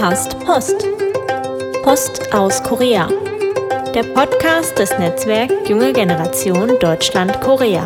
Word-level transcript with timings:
Hast 0.00 0.38
Post. 0.44 0.86
Post 1.82 2.32
aus 2.32 2.62
Korea. 2.62 3.08
Der 3.92 4.04
Podcast 4.14 4.78
des 4.78 4.96
Netzwerks 4.96 5.68
Junge 5.68 5.92
Generation 5.92 6.78
Deutschland 6.78 7.40
Korea. 7.40 7.82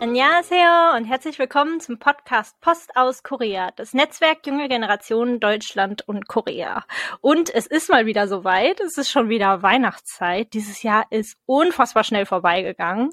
Annyeonghaseyo 0.00 0.96
und 0.96 1.04
herzlich 1.04 1.38
willkommen 1.38 1.78
zum 1.78 2.00
Podcast 2.00 2.60
Post 2.60 2.96
aus 2.96 3.22
Korea, 3.22 3.70
das 3.76 3.94
Netzwerk 3.94 4.44
Junge 4.44 4.68
Generation 4.68 5.38
Deutschland 5.38 6.08
und 6.08 6.26
Korea. 6.26 6.84
Und 7.20 7.54
es 7.54 7.68
ist 7.68 7.88
mal 7.88 8.06
wieder 8.06 8.26
soweit, 8.26 8.80
es 8.80 8.98
ist 8.98 9.12
schon 9.12 9.28
wieder 9.28 9.62
Weihnachtszeit. 9.62 10.52
Dieses 10.54 10.82
Jahr 10.82 11.06
ist 11.10 11.36
unfassbar 11.46 12.02
schnell 12.02 12.26
vorbeigegangen. 12.26 13.12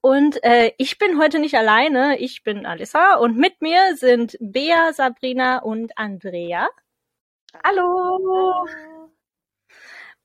Und 0.00 0.42
äh, 0.44 0.72
ich 0.78 0.98
bin 0.98 1.18
heute 1.18 1.40
nicht 1.40 1.56
alleine, 1.56 2.18
ich 2.18 2.44
bin 2.44 2.66
Alissa 2.66 3.16
und 3.16 3.36
mit 3.36 3.60
mir 3.60 3.96
sind 3.96 4.36
Bea, 4.40 4.92
Sabrina 4.92 5.58
und 5.58 5.98
Andrea. 5.98 6.68
Hallo. 7.64 8.66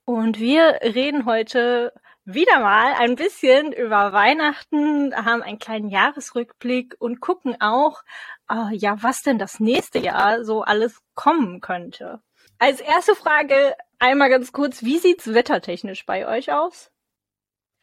Und 0.05 0.39
wir 0.39 0.79
reden 0.81 1.25
heute 1.25 1.91
wieder 2.25 2.59
mal 2.59 2.93
ein 2.93 3.15
bisschen 3.15 3.73
über 3.73 4.13
Weihnachten, 4.13 5.13
haben 5.15 5.41
einen 5.41 5.59
kleinen 5.59 5.89
Jahresrückblick 5.89 6.95
und 6.99 7.19
gucken 7.19 7.59
auch, 7.59 8.03
äh, 8.49 8.75
ja, 8.75 9.01
was 9.01 9.23
denn 9.23 9.39
das 9.39 9.59
nächste 9.59 9.99
Jahr 9.99 10.45
so 10.45 10.61
alles 10.61 11.01
kommen 11.15 11.61
könnte. 11.61 12.21
Als 12.59 12.79
erste 12.79 13.15
Frage 13.15 13.75
einmal 13.99 14.29
ganz 14.29 14.51
kurz, 14.51 14.83
wie 14.83 14.99
sieht's 14.99 15.33
wettertechnisch 15.33 16.05
bei 16.05 16.27
euch 16.27 16.53
aus? 16.53 16.91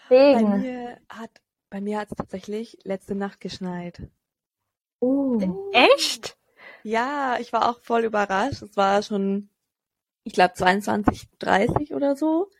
Regen. 0.08 0.50
Bei 0.50 0.56
mir 0.56 1.00
hat 1.08 1.30
bei 1.70 1.80
mir 1.80 2.00
hat 2.00 2.10
es 2.10 2.16
tatsächlich 2.16 2.78
letzte 2.82 3.14
Nacht 3.14 3.40
geschneit. 3.40 4.02
Oh. 5.00 5.40
Echt? 5.72 6.36
Ja, 6.82 7.38
ich 7.40 7.52
war 7.52 7.70
auch 7.70 7.80
voll 7.80 8.04
überrascht. 8.04 8.62
Es 8.62 8.76
war 8.76 9.02
schon, 9.02 9.48
ich 10.24 10.32
glaube, 10.32 10.54
22, 10.54 11.28
30 11.38 11.94
oder 11.94 12.16
so. 12.16 12.50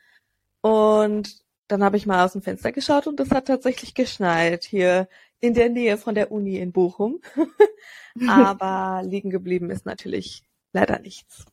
Und 0.62 1.44
dann 1.68 1.84
habe 1.84 1.96
ich 1.96 2.06
mal 2.06 2.24
aus 2.24 2.32
dem 2.32 2.42
Fenster 2.42 2.72
geschaut 2.72 3.06
und 3.06 3.20
es 3.20 3.30
hat 3.30 3.46
tatsächlich 3.46 3.94
geschneit 3.94 4.64
hier 4.64 5.08
in 5.40 5.54
der 5.54 5.68
Nähe 5.68 5.98
von 5.98 6.14
der 6.14 6.32
Uni 6.32 6.58
in 6.58 6.72
Bochum. 6.72 7.20
Aber 8.28 9.02
liegen 9.04 9.30
geblieben 9.30 9.70
ist 9.70 9.86
natürlich 9.86 10.42
leider 10.72 10.98
nichts. 10.98 11.46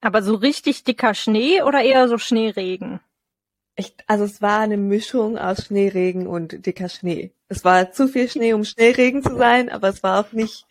Aber 0.00 0.22
so 0.22 0.34
richtig 0.34 0.84
dicker 0.84 1.14
Schnee 1.14 1.62
oder 1.62 1.82
eher 1.82 2.08
so 2.08 2.18
Schneeregen? 2.18 3.00
Ich, 3.74 3.94
also 4.06 4.24
es 4.24 4.42
war 4.42 4.60
eine 4.60 4.76
Mischung 4.76 5.38
aus 5.38 5.66
Schneeregen 5.66 6.26
und 6.26 6.66
dicker 6.66 6.88
Schnee. 6.88 7.32
Es 7.48 7.64
war 7.64 7.90
zu 7.92 8.06
viel 8.06 8.28
Schnee, 8.28 8.52
um 8.52 8.64
Schneeregen 8.64 9.22
zu 9.22 9.36
sein, 9.36 9.70
aber 9.70 9.88
es 9.88 10.02
war 10.02 10.20
auch 10.20 10.32
nicht 10.32 10.66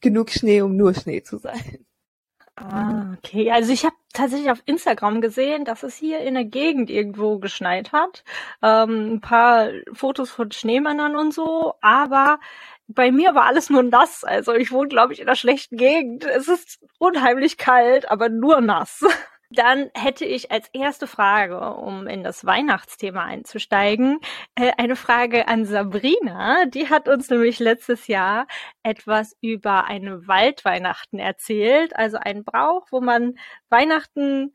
genug 0.00 0.30
Schnee, 0.30 0.60
um 0.62 0.76
nur 0.76 0.94
Schnee 0.94 1.22
zu 1.22 1.38
sein. 1.38 1.84
Ah, 2.56 3.14
okay. 3.18 3.50
Also 3.50 3.72
ich 3.72 3.84
habe 3.84 3.96
tatsächlich 4.12 4.50
auf 4.50 4.62
Instagram 4.64 5.20
gesehen, 5.20 5.64
dass 5.64 5.82
es 5.82 5.96
hier 5.96 6.20
in 6.20 6.34
der 6.34 6.44
Gegend 6.44 6.88
irgendwo 6.88 7.38
geschneit 7.38 7.92
hat. 7.92 8.22
Ähm, 8.62 9.14
ein 9.14 9.20
paar 9.20 9.70
Fotos 9.92 10.30
von 10.30 10.52
Schneemännern 10.52 11.16
und 11.16 11.34
so, 11.34 11.74
aber 11.80 12.38
bei 12.86 13.10
mir 13.10 13.34
war 13.34 13.46
alles 13.46 13.70
nur 13.70 13.82
nass. 13.82 14.22
Also 14.24 14.54
ich 14.54 14.70
wohne, 14.70 14.88
glaube 14.88 15.12
ich, 15.12 15.20
in 15.20 15.26
einer 15.26 15.36
schlechten 15.36 15.76
Gegend. 15.76 16.24
Es 16.24 16.46
ist 16.48 16.78
unheimlich 16.98 17.56
kalt, 17.56 18.10
aber 18.10 18.28
nur 18.28 18.60
nass. 18.60 19.04
Dann 19.54 19.90
hätte 19.94 20.24
ich 20.24 20.50
als 20.50 20.68
erste 20.72 21.06
Frage, 21.06 21.74
um 21.74 22.06
in 22.06 22.22
das 22.24 22.44
Weihnachtsthema 22.44 23.24
einzusteigen, 23.24 24.18
äh, 24.54 24.72
eine 24.78 24.96
Frage 24.96 25.48
an 25.48 25.64
Sabrina. 25.64 26.64
Die 26.66 26.88
hat 26.88 27.08
uns 27.08 27.30
nämlich 27.30 27.58
letztes 27.58 28.06
Jahr 28.06 28.46
etwas 28.82 29.36
über 29.40 29.84
eine 29.84 30.26
Waldweihnachten 30.26 31.18
erzählt, 31.18 31.94
also 31.96 32.16
ein 32.18 32.44
Brauch, 32.44 32.86
wo 32.90 33.00
man 33.00 33.34
Weihnachten 33.68 34.54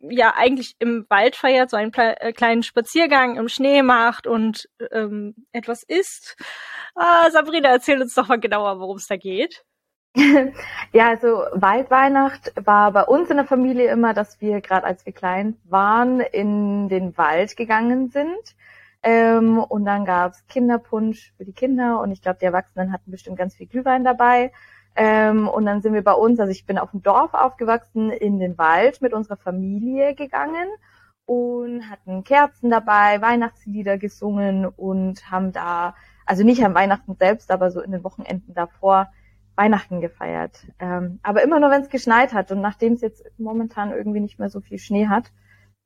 ja 0.00 0.34
eigentlich 0.36 0.76
im 0.78 1.06
Wald 1.08 1.36
feiert, 1.36 1.70
so 1.70 1.76
einen 1.76 1.92
äh, 1.94 2.32
kleinen 2.32 2.62
Spaziergang 2.62 3.36
im 3.36 3.48
Schnee 3.48 3.82
macht 3.82 4.26
und 4.26 4.68
ähm, 4.92 5.34
etwas 5.52 5.82
isst. 5.82 6.36
Ah, 6.94 7.30
Sabrina, 7.30 7.70
erzähl 7.70 8.00
uns 8.00 8.14
doch 8.14 8.28
mal 8.28 8.40
genauer, 8.40 8.80
worum 8.80 8.96
es 8.96 9.06
da 9.06 9.16
geht. 9.16 9.64
ja, 10.92 11.08
also 11.08 11.44
Waldweihnacht 11.52 12.52
war 12.64 12.92
bei 12.92 13.02
uns 13.04 13.30
in 13.30 13.36
der 13.36 13.46
Familie 13.46 13.90
immer, 13.90 14.14
dass 14.14 14.40
wir 14.40 14.60
gerade 14.60 14.86
als 14.86 15.04
wir 15.06 15.12
klein 15.12 15.56
waren 15.64 16.20
in 16.20 16.88
den 16.88 17.16
Wald 17.16 17.56
gegangen 17.56 18.08
sind. 18.10 18.56
Ähm, 19.02 19.58
und 19.58 19.84
dann 19.84 20.04
gab's 20.04 20.44
Kinderpunsch 20.48 21.32
für 21.36 21.44
die 21.44 21.52
Kinder 21.52 22.00
und 22.00 22.10
ich 22.10 22.20
glaube, 22.20 22.38
die 22.40 22.46
Erwachsenen 22.46 22.92
hatten 22.92 23.12
bestimmt 23.12 23.38
ganz 23.38 23.54
viel 23.54 23.66
Glühwein 23.66 24.02
dabei. 24.02 24.52
Ähm, 24.96 25.46
und 25.46 25.66
dann 25.66 25.82
sind 25.82 25.94
wir 25.94 26.02
bei 26.02 26.12
uns, 26.12 26.40
also 26.40 26.50
ich 26.50 26.66
bin 26.66 26.78
auf 26.78 26.90
dem 26.90 27.02
Dorf 27.02 27.32
aufgewachsen, 27.34 28.10
in 28.10 28.40
den 28.40 28.58
Wald 28.58 29.00
mit 29.00 29.12
unserer 29.12 29.36
Familie 29.36 30.14
gegangen 30.16 30.68
und 31.26 31.88
hatten 31.88 32.24
Kerzen 32.24 32.70
dabei, 32.70 33.20
Weihnachtslieder 33.20 33.98
gesungen 33.98 34.66
und 34.66 35.30
haben 35.30 35.52
da, 35.52 35.94
also 36.26 36.42
nicht 36.42 36.64
am 36.64 36.74
Weihnachten 36.74 37.14
selbst, 37.14 37.52
aber 37.52 37.70
so 37.70 37.80
in 37.80 37.92
den 37.92 38.02
Wochenenden 38.02 38.54
davor 38.54 39.12
Weihnachten 39.58 40.00
gefeiert. 40.00 40.66
Ähm, 40.78 41.18
aber 41.22 41.42
immer 41.42 41.60
nur, 41.60 41.70
wenn 41.70 41.82
es 41.82 41.90
geschneit 41.90 42.32
hat. 42.32 42.50
Und 42.52 42.62
nachdem 42.62 42.94
es 42.94 43.02
jetzt 43.02 43.24
momentan 43.36 43.90
irgendwie 43.90 44.20
nicht 44.20 44.38
mehr 44.38 44.48
so 44.48 44.60
viel 44.60 44.78
Schnee 44.78 45.08
hat, 45.08 45.32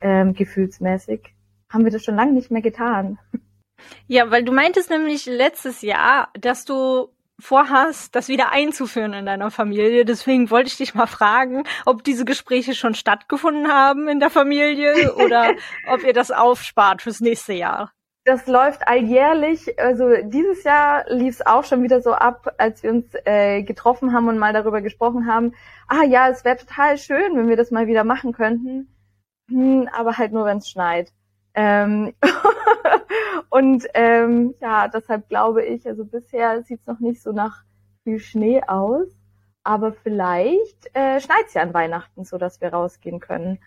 ähm, 0.01 0.35
gefühlsmäßig, 0.35 1.35
haben 1.71 1.85
wir 1.85 1.91
das 1.91 2.05
schon 2.05 2.17
lange 2.17 2.33
nicht 2.33 2.51
mehr 2.51 2.63
getan. 2.63 3.19
Ja, 4.07 4.31
weil 4.31 4.45
du 4.45 4.53
meintest 4.53 4.91
nämlich 4.91 5.27
letztes 5.27 5.83
Jahr, 5.83 6.29
dass 6.39 6.65
du 6.65 7.09
vorhast, 7.41 8.15
das 8.15 8.29
wieder 8.29 8.53
einzuführen 8.53 9.15
in 9.15 9.27
deiner 9.27 9.51
Familie. 9.51 10.05
Deswegen 10.05 10.51
wollte 10.51 10.69
ich 10.69 10.77
dich 10.77 10.95
mal 10.95 11.07
fragen, 11.07 11.65
ob 11.87 12.05
diese 12.05 12.25
Gespräche 12.25 12.75
schon 12.75 12.95
stattgefunden 12.95 13.69
haben 13.69 14.07
in 14.07 14.21
der 14.21 14.31
Familie 14.31 15.15
oder 15.17 15.55
ob 15.89 16.05
ihr 16.05 16.13
das 16.13 16.31
aufspart 16.31 17.03
fürs 17.03 17.21
nächste 17.21 17.55
Jahr 17.55 17.91
das 18.25 18.47
läuft 18.47 18.87
alljährlich. 18.87 19.79
Also 19.81 20.09
dieses 20.23 20.65
Jahr 20.65 21.05
lief 21.09 21.41
es 21.41 21.47
auch 21.47 21.65
schon 21.65 21.83
wieder 21.83 22.01
so 22.01 22.13
ab, 22.13 22.55
als 22.59 22.83
wir 22.83 22.91
uns 22.91 23.07
äh, 23.25 23.63
getroffen 23.63 24.13
haben 24.13 24.29
und 24.29 24.39
mal 24.39 24.53
darüber 24.53 24.81
gesprochen 24.81 25.27
haben. 25.27 25.55
Ah 25.89 26.05
ja, 26.05 26.29
es 26.29 26.45
wäre 26.45 26.57
total 26.57 26.99
schön, 26.99 27.37
wenn 27.37 27.49
wir 27.49 27.57
das 27.57 27.71
mal 27.71 27.87
wieder 27.87 28.05
machen 28.05 28.33
könnten. 28.33 28.89
Hm, 29.49 29.89
aber 29.93 30.19
halt 30.19 30.33
nur, 30.33 30.45
wenn 30.45 30.59
es 30.59 30.69
schneit. 30.69 31.13
Ähm 31.55 32.15
und 33.51 33.87
ähm, 33.95 34.55
ja, 34.61 34.89
deshalb 34.89 35.29
glaube 35.29 35.65
ich, 35.65 35.87
also 35.87 36.05
bisher 36.05 36.63
sieht 36.63 36.81
es 36.81 36.87
noch 36.87 37.01
nicht 37.01 37.23
so 37.23 37.33
nach 37.33 37.63
viel 38.05 38.21
Schnee 38.21 38.63
aus. 38.67 39.09
Aber 39.65 39.93
vielleicht 39.93 40.91
äh, 40.95 41.21
schneit 41.21 41.53
ja 41.55 41.63
an 41.63 41.75
Weihnachten, 41.75 42.25
so 42.25 42.39
dass 42.39 42.61
wir 42.61 42.73
rausgehen 42.73 43.21
können. 43.21 43.59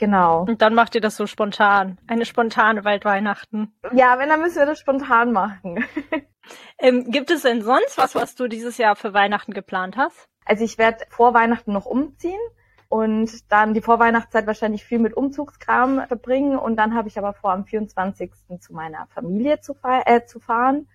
Genau. 0.00 0.44
Und 0.44 0.62
dann 0.62 0.74
macht 0.74 0.94
ihr 0.94 1.02
das 1.02 1.16
so 1.16 1.26
spontan. 1.26 1.98
Eine 2.06 2.24
spontane 2.24 2.86
Waldweihnachten. 2.86 3.78
Ja, 3.92 4.18
wenn, 4.18 4.30
dann 4.30 4.40
müssen 4.40 4.56
wir 4.56 4.64
das 4.64 4.78
spontan 4.80 5.30
machen. 5.30 5.84
ähm, 6.78 7.10
gibt 7.10 7.30
es 7.30 7.42
denn 7.42 7.60
sonst 7.60 7.98
was, 7.98 8.14
was 8.14 8.34
du 8.34 8.48
dieses 8.48 8.78
Jahr 8.78 8.96
für 8.96 9.12
Weihnachten 9.12 9.52
geplant 9.52 9.98
hast? 9.98 10.26
Also 10.46 10.64
ich 10.64 10.78
werde 10.78 11.04
vor 11.10 11.34
Weihnachten 11.34 11.74
noch 11.74 11.84
umziehen 11.84 12.40
und 12.88 13.52
dann 13.52 13.74
die 13.74 13.82
Vorweihnachtszeit 13.82 14.46
wahrscheinlich 14.46 14.84
viel 14.84 15.00
mit 15.00 15.14
Umzugskram 15.14 16.06
verbringen 16.08 16.58
und 16.58 16.76
dann 16.76 16.94
habe 16.94 17.08
ich 17.08 17.18
aber 17.18 17.34
vor, 17.34 17.52
am 17.52 17.66
24. 17.66 18.32
zu 18.58 18.72
meiner 18.72 19.06
Familie 19.08 19.60
zu, 19.60 19.74
äh, 19.84 20.24
zu 20.24 20.40
fahren 20.40 20.88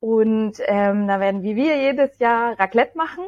und 0.00 0.54
ähm, 0.66 1.06
da 1.06 1.20
werden 1.20 1.44
wie 1.44 1.54
wir 1.54 1.80
jedes 1.80 2.18
Jahr 2.18 2.58
Raclette 2.58 2.98
machen 2.98 3.24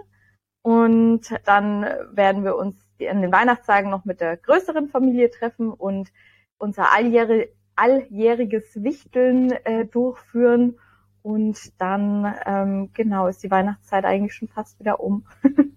und 0.62 1.32
dann 1.44 1.82
werden 2.10 2.42
wir 2.42 2.56
uns 2.56 2.84
an 3.08 3.22
den 3.22 3.32
Weihnachtstagen 3.32 3.90
noch 3.90 4.04
mit 4.04 4.20
der 4.20 4.36
größeren 4.36 4.88
Familie 4.88 5.30
treffen 5.30 5.70
und 5.72 6.12
unser 6.58 6.92
alljährig, 6.92 7.50
alljähriges 7.76 8.82
Wichteln 8.82 9.52
äh, 9.64 9.84
durchführen. 9.86 10.78
Und 11.22 11.80
dann, 11.80 12.34
ähm, 12.46 12.90
genau, 12.94 13.28
ist 13.28 13.42
die 13.42 13.50
Weihnachtszeit 13.50 14.04
eigentlich 14.04 14.34
schon 14.34 14.48
fast 14.48 14.78
wieder 14.80 15.00
um. 15.00 15.24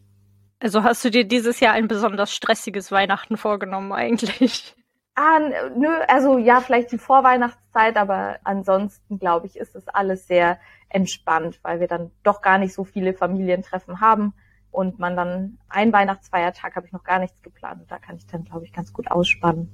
also 0.60 0.84
hast 0.84 1.06
du 1.06 1.12
dir 1.12 1.24
dieses 1.24 1.60
Jahr 1.60 1.74
ein 1.74 1.88
besonders 1.88 2.34
stressiges 2.34 2.92
Weihnachten 2.92 3.38
vorgenommen 3.38 3.92
eigentlich? 3.92 4.76
Ah, 5.14 5.40
nö, 5.78 5.88
also 6.08 6.38
ja, 6.38 6.60
vielleicht 6.60 6.92
die 6.92 6.98
Vorweihnachtszeit, 6.98 7.96
aber 7.96 8.40
ansonsten 8.44 9.18
glaube 9.18 9.48
ich, 9.48 9.56
ist 9.56 9.76
es 9.76 9.88
alles 9.88 10.28
sehr 10.28 10.60
entspannt, 10.90 11.60
weil 11.62 11.80
wir 11.80 11.88
dann 11.88 12.12
doch 12.24 12.42
gar 12.42 12.58
nicht 12.58 12.74
so 12.74 12.84
viele 12.84 13.14
Familientreffen 13.14 14.02
haben 14.02 14.34
und 14.76 15.00
man 15.00 15.16
dann 15.16 15.58
ein 15.70 15.94
Weihnachtsfeiertag 15.94 16.76
habe 16.76 16.86
ich 16.86 16.94
noch 16.94 17.04
gar 17.04 17.20
nichts 17.20 17.42
geplant. 17.42 17.82
Und 17.82 17.92
da 17.92 17.98
kann 17.98 18.18
ich 18.18 18.28
dann, 18.28 18.44
glaube 18.44 18.66
ich, 18.66 18.74
ganz 18.74 18.92
gut 18.94 19.10
ausspannen. 19.10 19.70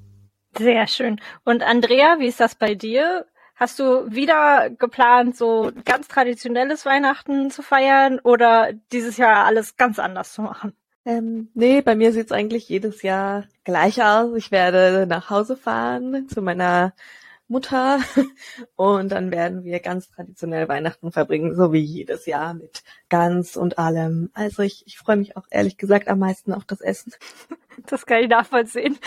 Sehr 0.58 0.88
schön. 0.88 1.20
Und 1.44 1.64
Andrea, 1.64 2.18
wie 2.20 2.28
ist 2.28 2.40
das 2.40 2.56
bei 2.56 2.76
dir? 2.76 3.26
Hast 3.56 3.80
du 3.80 4.12
wieder 4.12 4.70
geplant, 4.70 5.38
so 5.38 5.72
ganz 5.86 6.08
traditionelles 6.08 6.86
Weihnachten 6.86 7.52
zu 7.52 7.62
feiern 7.62 8.20
oder 8.20 8.74
dieses 8.92 9.18
Jahr 9.18 9.46
alles 9.46 9.78
ganz 9.78 10.00
anders 10.00 10.34
zu 10.34 10.42
machen? 10.42 10.74
Ähm, 11.06 11.50
nee, 11.54 11.82
bei 11.82 11.96
mir 11.96 12.12
sieht's 12.12 12.32
eigentlich 12.32 12.70
jedes 12.70 13.02
Jahr 13.02 13.46
gleich 13.64 14.04
aus. 14.04 14.36
Ich 14.36 14.52
werde 14.52 15.08
nach 15.08 15.30
Hause 15.30 15.58
fahren 15.58 16.28
zu 16.28 16.42
meiner 16.42 16.94
Mutter. 17.52 18.00
Und 18.76 19.12
dann 19.12 19.30
werden 19.30 19.64
wir 19.64 19.80
ganz 19.80 20.10
traditionell 20.10 20.68
Weihnachten 20.68 21.12
verbringen, 21.12 21.56
so 21.56 21.72
wie 21.74 21.80
jedes 21.80 22.26
Jahr 22.26 22.54
mit 22.54 22.84
Gans 23.10 23.58
und 23.58 23.78
allem. 23.78 24.32
Also 24.34 24.64
ich, 24.64 24.88
ich 24.88 24.98
freue 24.98 25.18
mich 25.18 25.38
auch 25.38 25.46
ehrlich 25.52 25.78
gesagt 25.78 26.08
am 26.08 26.20
meisten 26.20 26.54
auf 26.54 26.66
das 26.66 26.82
Essen. 26.82 27.14
Das 27.88 28.06
kann 28.06 28.22
ich 28.22 28.28
nachvollziehen. 28.28 29.00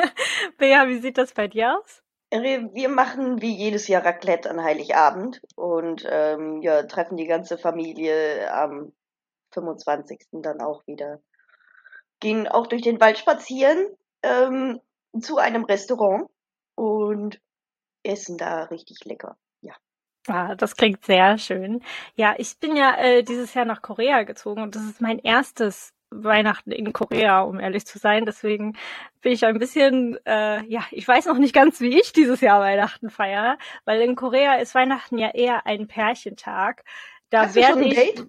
Bea, 0.58 0.86
wie 0.86 0.98
sieht 0.98 1.16
das 1.16 1.32
bei 1.32 1.48
dir 1.48 1.78
aus? 1.78 2.02
Wir 2.30 2.88
machen 2.88 3.40
wie 3.40 3.56
jedes 3.56 3.88
Jahr 3.88 4.04
Raclette 4.04 4.48
an 4.50 4.62
Heiligabend 4.62 5.40
und 5.56 6.06
ähm, 6.08 6.60
ja, 6.60 6.82
treffen 6.84 7.16
die 7.16 7.26
ganze 7.26 7.56
Familie 7.56 8.52
am 8.52 8.92
25. 9.52 10.26
dann 10.32 10.60
auch 10.60 10.86
wieder. 10.86 11.20
Gehen 12.20 12.46
auch 12.46 12.66
durch 12.66 12.82
den 12.82 13.00
Wald 13.00 13.18
spazieren 13.18 13.86
ähm, 14.22 14.80
zu 15.20 15.38
einem 15.38 15.64
Restaurant 15.64 16.28
und 16.74 17.40
essen 18.02 18.38
da 18.38 18.64
richtig 18.64 19.04
lecker. 19.04 19.36
Ja. 19.60 19.74
Ah, 20.28 20.54
das 20.54 20.76
klingt 20.76 21.04
sehr 21.04 21.38
schön. 21.38 21.82
Ja, 22.14 22.34
ich 22.38 22.58
bin 22.58 22.76
ja 22.76 22.96
äh, 22.96 23.22
dieses 23.22 23.54
Jahr 23.54 23.64
nach 23.64 23.82
Korea 23.82 24.22
gezogen 24.22 24.62
und 24.62 24.76
das 24.76 24.84
ist 24.84 25.00
mein 25.00 25.18
erstes 25.18 25.92
Weihnachten 26.14 26.72
in 26.72 26.92
Korea, 26.92 27.40
um 27.40 27.58
ehrlich 27.58 27.86
zu 27.86 27.98
sein. 27.98 28.26
Deswegen 28.26 28.76
bin 29.20 29.32
ich 29.32 29.44
ein 29.44 29.58
bisschen, 29.58 30.18
äh, 30.26 30.64
ja, 30.66 30.84
ich 30.90 31.06
weiß 31.06 31.26
noch 31.26 31.38
nicht 31.38 31.54
ganz, 31.54 31.80
wie 31.80 31.98
ich 31.98 32.12
dieses 32.12 32.40
Jahr 32.40 32.60
Weihnachten 32.60 33.10
feiere, 33.10 33.58
weil 33.84 34.00
in 34.02 34.14
Korea 34.16 34.56
ist 34.56 34.74
Weihnachten 34.74 35.18
ja 35.18 35.30
eher 35.30 35.66
ein 35.66 35.86
Pärchentag. 35.88 36.84
Da 37.30 37.46
Hast 37.46 37.54
werde 37.54 37.84
ich. 37.84 37.94
Date? 37.94 38.26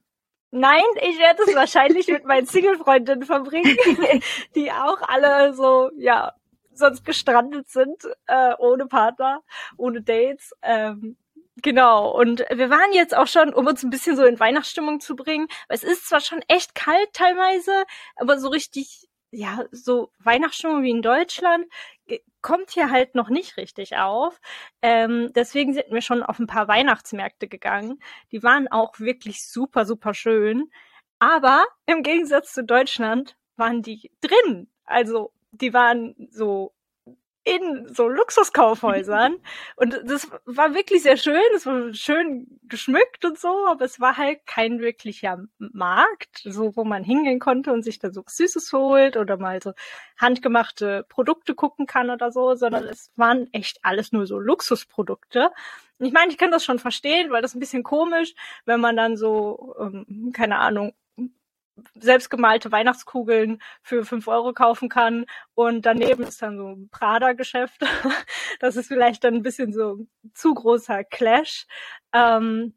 Nein, 0.56 0.84
ich 1.02 1.18
werde 1.18 1.42
es 1.48 1.56
wahrscheinlich 1.56 2.08
mit 2.08 2.26
meinen 2.26 2.46
Single-Freundinnen 2.46 3.24
verbringen, 3.24 3.76
die 4.56 4.72
auch 4.72 5.02
alle 5.08 5.54
so, 5.56 5.90
ja, 5.98 6.34
sonst 6.76 7.06
gestrandet 7.06 7.70
sind, 7.70 8.04
äh, 8.28 8.54
ohne 8.60 8.88
Partner, 8.88 9.42
ohne 9.78 10.02
Dates. 10.02 10.54
Ähm, 10.62 11.18
Genau, 11.62 12.10
und 12.10 12.40
wir 12.50 12.72
waren 12.72 12.94
jetzt 12.94 13.16
auch 13.16 13.28
schon, 13.28 13.54
um 13.54 13.68
uns 13.68 13.84
ein 13.84 13.92
bisschen 13.92 14.18
so 14.18 14.26
in 14.26 14.40
Weihnachtsstimmung 14.40 15.00
zu 15.00 15.16
bringen. 15.16 15.48
Es 15.70 15.84
ist 15.84 16.10
zwar 16.10 16.20
schon 16.20 16.42
echt 16.48 16.74
kalt 16.74 17.14
teilweise, 17.14 17.84
aber 18.16 18.40
so 18.40 18.50
richtig, 18.50 19.08
ja, 19.30 19.64
so 19.72 20.12
Weihnachtsstimmung 20.18 20.82
wie 20.82 20.90
in 20.90 21.04
Deutschland 21.04 21.68
kommt 22.44 22.72
hier 22.72 22.92
halt 22.92 23.16
noch 23.16 23.30
nicht 23.30 23.58
richtig 23.58 23.98
auf. 23.98 24.40
Ähm, 24.84 25.32
deswegen 25.34 25.74
sind 25.74 25.86
wir 25.90 26.02
schon 26.02 26.22
auf 26.22 26.38
ein 26.38 26.48
paar 26.48 26.68
Weihnachtsmärkte 26.68 27.48
gegangen. 27.48 28.00
Die 28.32 28.44
waren 28.44 28.68
auch 28.68 29.00
wirklich 29.00 29.48
super, 29.48 29.86
super 29.86 30.14
schön. 30.14 30.70
Aber 31.20 31.66
im 31.88 32.04
Gegensatz 32.04 32.54
zu 32.54 32.64
Deutschland 32.64 33.38
waren 33.56 33.82
die 33.82 34.12
drin. 34.22 34.70
Also 34.86 35.32
die 35.54 35.74
waren 35.74 36.16
so 36.32 36.74
in 37.46 37.94
so 37.94 38.08
Luxuskaufhäusern. 38.08 39.36
Und 39.76 40.00
das 40.06 40.30
war 40.46 40.74
wirklich 40.74 41.04
sehr 41.04 41.18
schön. 41.18 41.42
Es 41.56 41.66
war 41.66 41.94
schön 41.94 42.60
geschmückt 42.64 43.26
und 43.26 43.38
so, 43.38 43.68
aber 43.68 43.86
es 43.86 44.00
war 44.00 44.18
halt 44.18 44.46
kein 44.46 44.80
wirklicher 44.80 45.44
Markt, 45.58 46.42
so 46.44 46.76
wo 46.76 46.84
man 46.86 47.04
hingehen 47.04 47.40
konnte 47.40 47.74
und 47.74 47.84
sich 47.84 48.00
da 48.00 48.12
so 48.12 48.24
Süßes 48.26 48.72
holt 48.72 49.18
oder 49.18 49.38
mal 49.38 49.62
so 49.62 49.74
handgemachte 50.18 51.06
Produkte 51.10 51.54
gucken 51.54 51.86
kann 51.86 52.10
oder 52.10 52.32
so, 52.32 52.56
sondern 52.56 52.86
es 52.86 53.12
waren 53.16 53.52
echt 53.52 53.80
alles 53.84 54.12
nur 54.12 54.26
so 54.26 54.40
Luxusprodukte. 54.40 55.52
Ich 56.00 56.14
meine, 56.14 56.32
ich 56.32 56.38
kann 56.38 56.52
das 56.52 56.66
schon 56.66 56.80
verstehen, 56.80 57.30
weil 57.32 57.42
das 57.42 57.52
ist 57.52 57.56
ein 57.56 57.60
bisschen 57.60 57.84
komisch, 57.84 58.34
wenn 58.66 58.80
man 58.80 58.96
dann 58.96 59.18
so, 59.18 59.76
ähm, 59.80 60.32
keine 60.34 60.58
Ahnung, 60.58 60.94
selbstgemalte 61.96 62.72
Weihnachtskugeln 62.72 63.62
für 63.82 64.06
fünf 64.06 64.28
Euro 64.28 64.54
kaufen 64.54 64.90
kann 64.90 65.26
und 65.56 65.86
daneben 65.86 66.24
ist 66.24 66.42
dann 66.42 66.58
so 66.58 66.68
ein 66.68 66.90
Prada-Geschäft. 66.90 67.82
Das 68.60 68.76
ist 68.78 68.88
vielleicht 68.88 69.24
dann 69.24 69.36
ein 69.36 69.44
bisschen 69.44 69.74
so 69.74 70.06
zu 70.34 70.54
großer 70.54 71.04
Clash. 71.04 71.66
Ähm, 72.14 72.74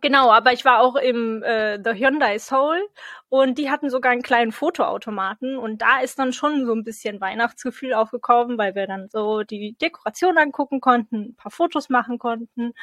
genau, 0.00 0.30
aber 0.30 0.52
ich 0.52 0.64
war 0.64 0.80
auch 0.80 0.96
im 0.96 1.42
äh, 1.42 1.78
The 1.82 1.92
Hyundai 1.92 2.38
Seoul 2.38 2.86
und 3.28 3.58
die 3.58 3.70
hatten 3.70 3.90
sogar 3.90 4.12
einen 4.12 4.22
kleinen 4.22 4.52
Fotoautomaten 4.52 5.56
und 5.56 5.80
da 5.82 6.00
ist 6.00 6.18
dann 6.18 6.32
schon 6.32 6.66
so 6.66 6.74
ein 6.74 6.84
bisschen 6.84 7.20
Weihnachtsgefühl 7.20 7.94
aufgekommen, 7.94 8.58
weil 8.58 8.74
wir 8.74 8.86
dann 8.86 9.08
so 9.08 9.42
die 9.44 9.76
Dekoration 9.80 10.36
angucken 10.38 10.80
konnten, 10.80 11.30
ein 11.30 11.36
paar 11.36 11.52
Fotos 11.52 11.88
machen 11.88 12.18
konnten. 12.18 12.74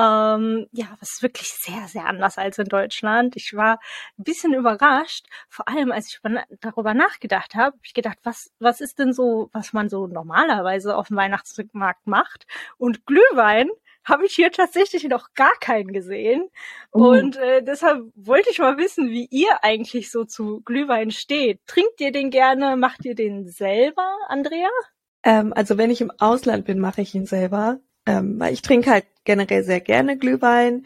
Ähm, 0.00 0.66
ja, 0.72 0.86
was 0.98 1.10
ist 1.12 1.22
wirklich 1.22 1.48
sehr, 1.48 1.86
sehr 1.88 2.06
anders 2.06 2.38
als 2.38 2.58
in 2.58 2.66
Deutschland. 2.66 3.36
Ich 3.36 3.54
war 3.54 3.78
ein 4.18 4.24
bisschen 4.24 4.54
überrascht, 4.54 5.26
vor 5.48 5.68
allem 5.68 5.92
als 5.92 6.08
ich 6.08 6.20
über, 6.22 6.44
darüber 6.60 6.94
nachgedacht 6.94 7.54
habe, 7.54 7.76
hab 7.76 7.84
ich 7.84 7.92
gedacht, 7.92 8.18
was, 8.22 8.50
was 8.58 8.80
ist 8.80 8.98
denn 8.98 9.12
so, 9.12 9.50
was 9.52 9.72
man 9.72 9.88
so 9.88 10.06
normalerweise 10.06 10.96
auf 10.96 11.08
dem 11.08 11.16
Weihnachtsmarkt 11.18 12.06
macht? 12.06 12.46
Und 12.78 13.04
Glühwein 13.04 13.68
habe 14.04 14.24
ich 14.24 14.32
hier 14.32 14.50
tatsächlich 14.50 15.04
noch 15.04 15.34
gar 15.34 15.52
keinen 15.60 15.92
gesehen. 15.92 16.48
Oh. 16.92 17.10
Und 17.10 17.36
äh, 17.36 17.62
deshalb 17.62 18.04
wollte 18.14 18.50
ich 18.50 18.58
mal 18.58 18.78
wissen, 18.78 19.10
wie 19.10 19.26
ihr 19.30 19.62
eigentlich 19.62 20.10
so 20.10 20.24
zu 20.24 20.62
Glühwein 20.62 21.10
steht. 21.10 21.60
Trinkt 21.66 22.00
ihr 22.00 22.12
den 22.12 22.30
gerne? 22.30 22.76
Macht 22.76 23.04
ihr 23.04 23.14
den 23.14 23.48
selber, 23.48 24.16
Andrea? 24.28 24.70
Ähm, 25.22 25.52
also 25.54 25.76
wenn 25.76 25.90
ich 25.90 26.00
im 26.00 26.12
Ausland 26.18 26.64
bin, 26.64 26.78
mache 26.78 27.02
ich 27.02 27.14
ihn 27.14 27.26
selber. 27.26 27.80
Ähm, 28.10 28.40
weil 28.40 28.52
ich 28.52 28.62
trinke 28.62 28.90
halt 28.90 29.06
generell 29.22 29.62
sehr 29.62 29.80
gerne 29.80 30.18
Glühwein. 30.18 30.84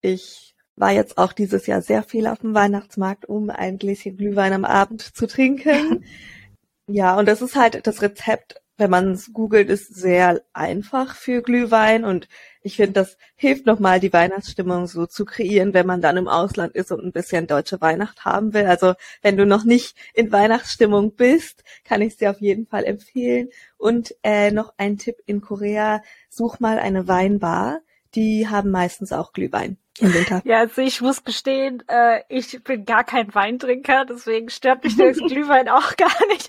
Ich 0.00 0.56
war 0.74 0.90
jetzt 0.90 1.18
auch 1.18 1.32
dieses 1.32 1.68
Jahr 1.68 1.82
sehr 1.82 2.02
viel 2.02 2.26
auf 2.26 2.40
dem 2.40 2.52
Weihnachtsmarkt, 2.52 3.26
um 3.26 3.48
ein 3.50 3.78
Gläschen 3.78 4.16
Glühwein 4.16 4.52
am 4.52 4.64
Abend 4.64 5.00
zu 5.00 5.28
trinken. 5.28 6.04
ja, 6.88 7.16
und 7.16 7.26
das 7.26 7.42
ist 7.42 7.54
halt 7.54 7.86
das 7.86 8.02
Rezept, 8.02 8.60
wenn 8.76 8.90
man 8.90 9.12
es 9.12 9.32
googelt, 9.32 9.70
ist 9.70 9.94
sehr 9.94 10.42
einfach 10.52 11.14
für 11.14 11.42
Glühwein 11.42 12.04
und 12.04 12.28
ich 12.64 12.76
finde, 12.76 12.94
das 12.94 13.18
hilft 13.36 13.66
nochmal, 13.66 14.00
die 14.00 14.12
Weihnachtsstimmung 14.12 14.86
so 14.86 15.04
zu 15.04 15.26
kreieren, 15.26 15.74
wenn 15.74 15.86
man 15.86 16.00
dann 16.00 16.16
im 16.16 16.28
Ausland 16.28 16.74
ist 16.74 16.90
und 16.90 17.04
ein 17.04 17.12
bisschen 17.12 17.46
deutsche 17.46 17.82
Weihnacht 17.82 18.24
haben 18.24 18.54
will. 18.54 18.64
Also 18.64 18.94
wenn 19.20 19.36
du 19.36 19.44
noch 19.44 19.64
nicht 19.64 19.94
in 20.14 20.32
Weihnachtsstimmung 20.32 21.14
bist, 21.14 21.62
kann 21.84 22.00
ich 22.00 22.14
es 22.14 22.16
dir 22.16 22.30
auf 22.30 22.40
jeden 22.40 22.66
Fall 22.66 22.84
empfehlen. 22.84 23.50
Und 23.76 24.14
äh, 24.22 24.50
noch 24.50 24.72
ein 24.78 24.96
Tipp 24.96 25.16
in 25.26 25.42
Korea, 25.42 26.02
such 26.30 26.58
mal 26.58 26.78
eine 26.78 27.06
Weinbar. 27.06 27.80
Die 28.14 28.48
haben 28.48 28.70
meistens 28.70 29.12
auch 29.12 29.32
Glühwein 29.32 29.78
im 29.98 30.12
Winter. 30.12 30.42
Ja, 30.44 30.58
also 30.58 30.82
ich 30.82 31.00
muss 31.00 31.24
gestehen, 31.24 31.82
äh, 31.88 32.22
ich 32.28 32.62
bin 32.64 32.84
gar 32.84 33.04
kein 33.04 33.34
Weintrinker, 33.34 34.04
deswegen 34.04 34.48
stört 34.48 34.84
mich 34.84 34.96
das 34.96 35.16
Glühwein 35.28 35.68
auch 35.68 35.96
gar 35.96 36.26
nicht. 36.28 36.48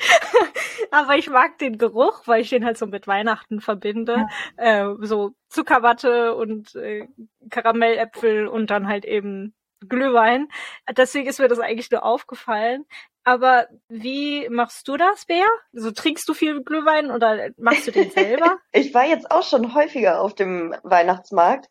Aber 0.91 1.17
ich 1.17 1.29
mag 1.29 1.57
den 1.57 1.77
Geruch, 1.77 2.23
weil 2.25 2.41
ich 2.41 2.49
den 2.49 2.65
halt 2.65 2.77
so 2.77 2.87
mit 2.87 3.07
Weihnachten 3.07 3.61
verbinde. 3.61 4.27
Äh, 4.57 4.87
so 5.01 5.31
Zuckerwatte 5.49 6.35
und 6.35 6.75
äh, 6.75 7.07
Karamelläpfel 7.49 8.47
und 8.47 8.69
dann 8.69 8.87
halt 8.87 9.05
eben 9.05 9.53
Glühwein. 9.87 10.47
Deswegen 10.95 11.27
ist 11.27 11.39
mir 11.39 11.47
das 11.47 11.59
eigentlich 11.59 11.91
nur 11.91 12.03
aufgefallen. 12.03 12.85
Aber 13.23 13.67
wie 13.89 14.47
machst 14.49 14.87
du 14.87 14.97
das, 14.97 15.25
Bea? 15.25 15.47
So 15.73 15.91
trinkst 15.91 16.29
du 16.29 16.33
viel 16.35 16.63
Glühwein 16.63 17.09
oder 17.09 17.49
machst 17.57 17.87
du 17.87 17.91
den 17.91 18.11
selber? 18.11 18.57
Ich 18.71 18.93
war 18.93 19.05
jetzt 19.05 19.31
auch 19.31 19.43
schon 19.43 19.73
häufiger 19.73 20.21
auf 20.21 20.35
dem 20.35 20.75
Weihnachtsmarkt. 20.83 21.67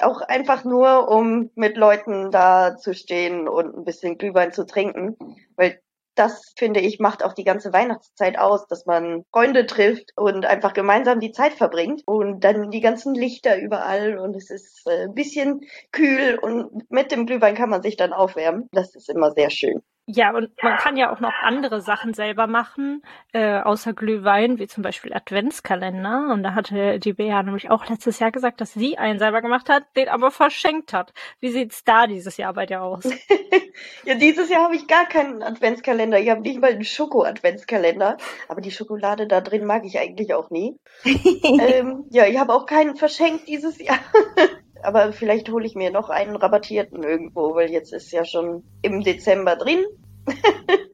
Auch 0.00 0.20
einfach 0.22 0.64
nur, 0.64 1.08
um 1.08 1.50
mit 1.54 1.76
Leuten 1.76 2.30
da 2.30 2.76
zu 2.76 2.94
stehen 2.94 3.48
und 3.48 3.76
ein 3.76 3.84
bisschen 3.84 4.18
Glühwein 4.18 4.52
zu 4.52 4.66
trinken. 4.66 5.16
Weil 5.56 5.80
das, 6.18 6.52
finde 6.56 6.80
ich, 6.80 6.98
macht 6.98 7.24
auch 7.24 7.32
die 7.32 7.44
ganze 7.44 7.72
Weihnachtszeit 7.72 8.38
aus, 8.38 8.66
dass 8.66 8.86
man 8.86 9.24
Freunde 9.32 9.66
trifft 9.66 10.12
und 10.16 10.46
einfach 10.46 10.72
gemeinsam 10.72 11.20
die 11.20 11.32
Zeit 11.32 11.54
verbringt. 11.54 12.02
Und 12.06 12.44
dann 12.44 12.70
die 12.70 12.80
ganzen 12.80 13.14
Lichter 13.14 13.58
überall 13.58 14.18
und 14.18 14.36
es 14.36 14.50
ist 14.50 14.86
äh, 14.86 15.04
ein 15.04 15.14
bisschen 15.14 15.60
kühl 15.92 16.38
und 16.40 16.90
mit 16.90 17.12
dem 17.12 17.26
Glühwein 17.26 17.54
kann 17.54 17.70
man 17.70 17.82
sich 17.82 17.96
dann 17.96 18.12
aufwärmen. 18.12 18.68
Das 18.72 18.94
ist 18.94 19.08
immer 19.08 19.32
sehr 19.32 19.50
schön. 19.50 19.82
Ja, 20.10 20.34
und 20.34 20.50
man 20.62 20.78
kann 20.78 20.96
ja 20.96 21.12
auch 21.12 21.20
noch 21.20 21.34
andere 21.42 21.82
Sachen 21.82 22.14
selber 22.14 22.46
machen, 22.46 23.02
äh, 23.34 23.60
außer 23.60 23.92
Glühwein, 23.92 24.58
wie 24.58 24.66
zum 24.66 24.82
Beispiel 24.82 25.12
Adventskalender. 25.12 26.28
Und 26.32 26.42
da 26.42 26.54
hatte 26.54 26.98
die 26.98 27.12
Bea 27.12 27.42
nämlich 27.42 27.68
auch 27.68 27.86
letztes 27.90 28.18
Jahr 28.18 28.32
gesagt, 28.32 28.62
dass 28.62 28.72
sie 28.72 28.96
einen 28.96 29.18
selber 29.18 29.42
gemacht 29.42 29.68
hat, 29.68 29.84
den 29.96 30.08
aber 30.08 30.30
verschenkt 30.30 30.94
hat. 30.94 31.12
Wie 31.40 31.50
sieht's 31.50 31.84
da 31.84 32.06
dieses 32.06 32.38
Jahr 32.38 32.54
bei 32.54 32.64
dir 32.64 32.80
aus? 32.80 33.04
ja, 34.04 34.14
dieses 34.14 34.48
Jahr 34.48 34.64
habe 34.64 34.76
ich 34.76 34.86
gar 34.86 35.04
keinen 35.04 35.42
Adventskalender. 35.42 36.18
Ich 36.18 36.30
habe 36.30 36.40
nicht 36.40 36.58
mal 36.58 36.70
einen 36.70 36.84
Schoko-Adventskalender. 36.84 38.16
Aber 38.48 38.62
die 38.62 38.70
Schokolade 38.70 39.26
da 39.26 39.42
drin 39.42 39.66
mag 39.66 39.84
ich 39.84 39.98
eigentlich 39.98 40.32
auch 40.32 40.48
nie. 40.48 40.80
ähm, 41.04 42.06
ja, 42.08 42.26
ich 42.26 42.38
habe 42.38 42.54
auch 42.54 42.64
keinen 42.64 42.96
verschenkt 42.96 43.46
dieses 43.46 43.78
Jahr. 43.78 43.98
Aber 44.82 45.12
vielleicht 45.12 45.48
hole 45.50 45.66
ich 45.66 45.74
mir 45.74 45.90
noch 45.90 46.08
einen 46.08 46.36
rabattierten 46.36 47.02
irgendwo, 47.02 47.54
weil 47.54 47.70
jetzt 47.70 47.92
ist 47.92 48.12
ja 48.12 48.24
schon 48.24 48.64
im 48.82 49.02
Dezember 49.02 49.56
drin. 49.56 49.84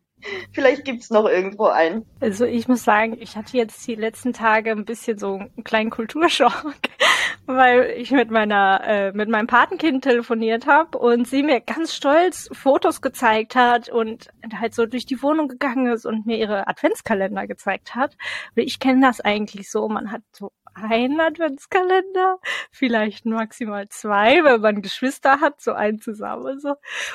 vielleicht 0.53 0.85
gibt's 0.85 1.11
noch 1.11 1.27
irgendwo 1.27 1.67
einen. 1.67 2.07
Also 2.21 2.45
ich 2.45 2.69
muss 2.69 2.85
sagen, 2.85 3.17
ich 3.21 3.37
hatte 3.37 3.57
jetzt 3.57 3.87
die 3.87 3.95
letzten 3.95 4.33
Tage 4.33 4.71
ein 4.71 4.85
bisschen 4.85 5.19
so 5.19 5.35
einen 5.35 5.65
kleinen 5.65 5.91
Kulturschock, 5.91 6.75
weil 7.47 7.95
ich 7.97 8.11
mit 8.11 8.31
meiner 8.31 8.81
äh, 8.85 9.13
mit 9.13 9.29
meinem 9.29 9.47
Patenkind 9.47 10.05
telefoniert 10.05 10.67
habe 10.67 10.99
und 10.99 11.29
sie 11.29 11.43
mir 11.43 11.61
ganz 11.61 11.95
stolz 11.95 12.49
Fotos 12.53 13.01
gezeigt 13.01 13.55
hat 13.55 13.89
und 13.89 14.29
halt 14.59 14.75
so 14.75 14.87
durch 14.87 15.07
die 15.07 15.23
Wohnung 15.23 15.49
gegangen 15.49 15.87
ist 15.93 16.07
und 16.07 16.27
mir 16.27 16.39
ihre 16.39 16.67
Adventskalender 16.69 17.47
gezeigt 17.47 17.95
hat. 17.95 18.17
Ich 18.55 18.79
kenne 18.79 19.07
das 19.07 19.21
eigentlich 19.21 19.71
so, 19.71 19.89
man 19.89 20.11
hat 20.11 20.23
so 20.33 20.51
einen 20.75 21.21
Adventskalender, 21.21 22.39
vielleicht 22.71 23.25
maximal 23.27 23.89
zwei, 23.89 24.45
wenn 24.45 24.61
man 24.61 24.83
Geschwister 24.83 25.41
hat, 25.41 25.61
so 25.61 25.73
einen 25.73 26.01
zusammen 26.01 26.61
so. 26.61 26.75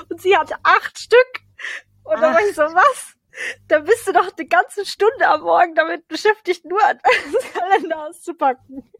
Und 0.09 0.21
sie 0.21 0.37
hatte 0.37 0.55
acht 0.63 0.99
Stück. 0.99 1.41
Und 2.03 2.21
dann 2.21 2.33
war 2.33 2.41
ich 2.41 2.55
so, 2.55 2.63
was? 2.63 3.15
Da 3.67 3.79
bist 3.79 4.07
du 4.07 4.11
doch 4.11 4.31
eine 4.35 4.47
ganze 4.47 4.85
Stunde 4.85 5.27
am 5.27 5.41
Morgen 5.41 5.75
damit 5.75 6.07
beschäftigt, 6.07 6.65
nur 6.65 6.83
Adventskalender 6.83 8.07
auszupacken. 8.07 8.91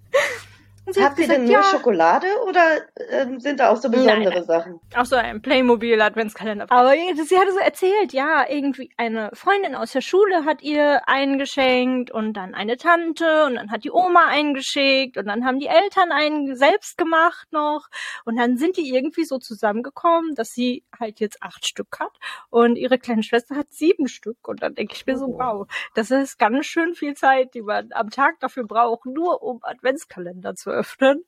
Habt 0.97 1.19
ihr 1.19 1.27
denn 1.27 1.43
nur 1.43 1.53
ja, 1.53 1.63
Schokolade 1.63 2.27
oder 2.47 2.61
ähm, 3.09 3.39
sind 3.39 3.59
da 3.59 3.69
auch 3.69 3.77
so 3.77 3.89
besondere 3.89 4.33
nein, 4.33 4.43
Sachen? 4.43 4.79
Auch 4.95 5.05
so 5.05 5.15
ein 5.15 5.41
Playmobil 5.41 6.01
Adventskalender. 6.01 6.65
Aber 6.69 6.91
sie 6.91 7.37
hatte 7.37 7.51
so 7.51 7.59
erzählt, 7.59 8.13
ja, 8.13 8.45
irgendwie 8.49 8.89
eine 8.97 9.29
Freundin 9.33 9.75
aus 9.75 9.91
der 9.91 10.01
Schule 10.01 10.45
hat 10.45 10.61
ihr 10.61 11.01
eingeschenkt 11.07 12.11
und 12.11 12.33
dann 12.33 12.53
eine 12.53 12.77
Tante 12.77 13.45
und 13.45 13.55
dann 13.55 13.71
hat 13.71 13.83
die 13.83 13.91
Oma 13.91 14.27
eingeschickt 14.27 15.17
und 15.17 15.27
dann 15.27 15.45
haben 15.45 15.59
die 15.59 15.67
Eltern 15.67 16.11
einen 16.11 16.55
selbst 16.55 16.97
gemacht 16.97 17.47
noch 17.51 17.87
und 18.25 18.37
dann 18.37 18.57
sind 18.57 18.77
die 18.77 18.93
irgendwie 18.93 19.25
so 19.25 19.37
zusammengekommen, 19.37 20.35
dass 20.35 20.49
sie 20.49 20.83
halt 20.97 21.19
jetzt 21.19 21.41
acht 21.41 21.67
Stück 21.67 21.99
hat 21.99 22.11
und 22.49 22.75
ihre 22.75 22.97
kleine 22.97 23.23
Schwester 23.23 23.55
hat 23.55 23.67
sieben 23.71 24.07
Stück 24.07 24.47
und 24.47 24.61
dann 24.61 24.75
denke 24.75 24.93
ich 24.95 25.05
mir 25.05 25.17
so, 25.17 25.25
oh. 25.25 25.39
wow, 25.39 25.67
das 25.93 26.11
ist 26.11 26.39
ganz 26.39 26.65
schön 26.65 26.93
viel 26.93 27.15
Zeit, 27.15 27.53
die 27.53 27.61
man 27.61 27.91
am 27.91 28.09
Tag 28.09 28.39
dafür 28.39 28.65
braucht, 28.65 29.05
nur 29.05 29.41
um 29.43 29.59
Adventskalender 29.63 30.55
zu 30.55 30.71
öffnen. 30.79 31.23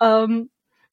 Ähm, 0.00 0.50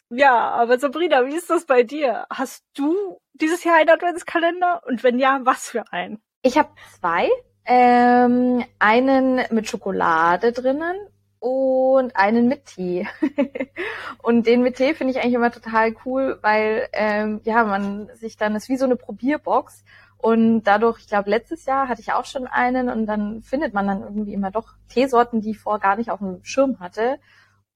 ja, 0.10 0.50
aber 0.50 0.77
Sabrina, 0.77 1.25
wie 1.25 1.36
ist 1.36 1.50
das 1.50 1.65
bei 1.65 1.84
dir? 1.84 2.25
Hast 2.29 2.65
du 2.75 3.22
dieses 3.34 3.63
Jahr 3.63 3.77
einen 3.77 3.89
Adventskalender? 3.89 4.81
Und 4.86 5.03
wenn 5.03 5.20
ja, 5.20 5.39
was 5.43 5.70
für 5.70 5.91
einen? 5.91 6.22
Ich 6.41 6.58
habe 6.58 6.70
zwei. 7.00 7.29
Ähm, 7.63 8.65
einen 8.79 9.41
mit 9.51 9.70
Schokolade 9.70 10.51
drinnen 10.51 10.96
und 11.39 12.15
einen 12.15 12.48
mit 12.48 12.65
Tee. 12.65 13.08
und 14.24 14.48
den 14.48 14.63
mit 14.63 14.77
Tee 14.77 14.96
finde 14.96 15.12
ich 15.12 15.22
eigentlich 15.22 15.36
immer 15.36 15.51
total 15.51 15.96
cool, 16.05 16.39
weil 16.41 16.88
ähm, 16.91 17.39
ja 17.43 17.63
man 17.63 18.10
sich 18.15 18.36
dann 18.36 18.55
ist 18.55 18.67
wie 18.67 18.77
so 18.77 18.86
eine 18.86 18.96
Probierbox 18.96 19.84
und 20.22 20.63
dadurch, 20.63 21.00
ich 21.00 21.08
glaube, 21.08 21.31
letztes 21.31 21.65
Jahr 21.65 21.88
hatte 21.88 22.01
ich 22.01 22.13
auch 22.13 22.25
schon 22.25 22.46
einen 22.46 22.89
und 22.89 23.08
dann 23.08 23.41
findet 23.41 23.74
man 23.74 23.88
dann 23.88 24.01
irgendwie 24.01 24.34
immer 24.34 24.51
doch 24.51 24.74
Teesorten, 24.88 25.41
die 25.41 25.51
ich 25.51 25.60
vorher 25.60 25.79
gar 25.79 25.96
nicht 25.96 26.12
auf 26.12 26.20
dem 26.20 26.43
Schirm 26.43 26.79
hatte. 26.79 27.17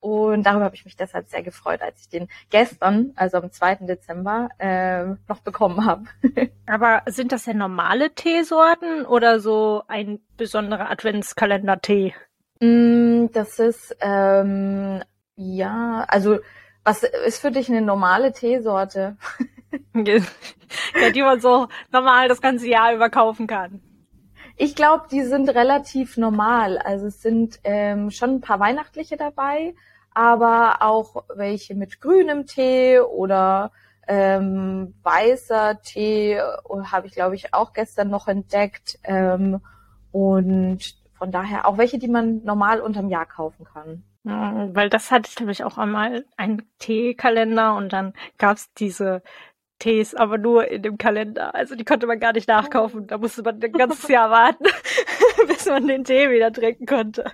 Und 0.06 0.44
darüber 0.44 0.66
habe 0.66 0.76
ich 0.76 0.86
mich 0.86 0.96
deshalb 0.96 1.30
sehr 1.30 1.42
gefreut, 1.42 1.82
als 1.82 2.02
ich 2.02 2.10
den 2.10 2.28
gestern, 2.52 3.14
also 3.16 3.38
am 3.38 3.52
2. 3.52 3.88
Dezember, 3.88 4.50
äh, 4.60 5.04
noch 5.28 5.40
bekommen 5.44 5.84
habe. 5.84 6.04
Aber 6.68 7.02
sind 7.08 7.32
das 7.32 7.46
denn 7.46 7.58
normale 7.58 8.14
Teesorten 8.14 9.04
oder 9.08 9.40
so 9.40 9.82
ein 9.88 10.20
besonderer 10.38 10.92
Adventskalender-Tee? 10.92 12.14
Mm, 12.60 13.32
das 13.34 13.58
ist, 13.58 13.98
ähm, 14.00 15.02
ja, 15.38 16.06
also 16.08 16.38
was 16.84 17.02
ist 17.02 17.42
für 17.42 17.50
dich 17.50 17.68
eine 17.70 17.82
normale 17.82 18.32
Teesorte? 18.32 19.18
ja, 19.96 21.10
die 21.16 21.22
man 21.24 21.40
so 21.40 21.68
normal 21.92 22.28
das 22.28 22.42
ganze 22.42 22.68
Jahr 22.68 22.94
über 22.94 23.10
kaufen 23.10 23.48
kann. 23.48 23.82
Ich 24.56 24.76
glaube, 24.76 25.08
die 25.10 25.24
sind 25.24 25.50
relativ 25.50 26.16
normal. 26.16 26.78
Also 26.78 27.08
es 27.08 27.24
sind 27.24 27.60
ähm, 27.64 28.12
schon 28.12 28.36
ein 28.36 28.42
paar 28.42 28.60
weihnachtliche 28.60 29.18
dabei, 29.18 29.74
aber 30.16 30.78
auch 30.82 31.26
welche 31.36 31.76
mit 31.76 32.02
grünem 32.02 32.48
Tee 32.48 33.00
oder 33.00 33.72
ähm, 34.08 34.96
weißer 35.04 35.82
Tee 35.82 36.40
habe 36.40 37.08
ich, 37.08 37.14
glaube 37.14 37.36
ich, 37.36 37.54
auch 37.54 37.74
gestern 37.74 38.10
noch 38.10 38.28
entdeckt. 38.28 38.98
Ähm, 39.04 39.62
und 40.12 40.80
von 41.14 41.32
daher 41.32 41.68
auch 41.68 41.78
welche, 41.78 42.00
die 42.00 42.08
man 42.08 42.44
normal 42.44 42.82
unterm 42.82 43.10
Jahr 43.10 43.26
kaufen 43.26 43.66
kann. 43.66 44.04
Weil 44.74 44.90
das 44.90 45.12
hatte 45.12 45.30
ich, 45.30 45.36
glaube 45.36 45.52
ich, 45.52 45.64
auch 45.64 45.78
einmal 45.78 46.26
einen 46.36 46.64
Teekalender 46.80 47.76
und 47.76 47.94
dann 47.94 48.14
gab's 48.38 48.74
diese 48.74 49.22
Tees, 49.80 50.16
aber 50.16 50.38
nur 50.38 50.68
in 50.68 50.82
dem 50.82 50.98
Kalender. 50.98 51.54
Also 51.54 51.76
die 51.76 51.86
konnte 51.86 52.08
man 52.08 52.20
gar 52.20 52.34
nicht 52.34 52.48
nachkaufen. 52.48 53.08
Da 53.08 53.18
musste 53.18 53.44
man 53.44 53.62
ein 53.62 53.72
ganzes 53.72 54.08
Jahr 54.08 54.30
warten, 54.30 54.66
bis 55.48 55.66
man 55.66 55.88
den 55.88 56.04
Tee 56.04 56.30
wieder 56.30 56.52
trinken 56.52 56.86
konnte. 56.86 57.26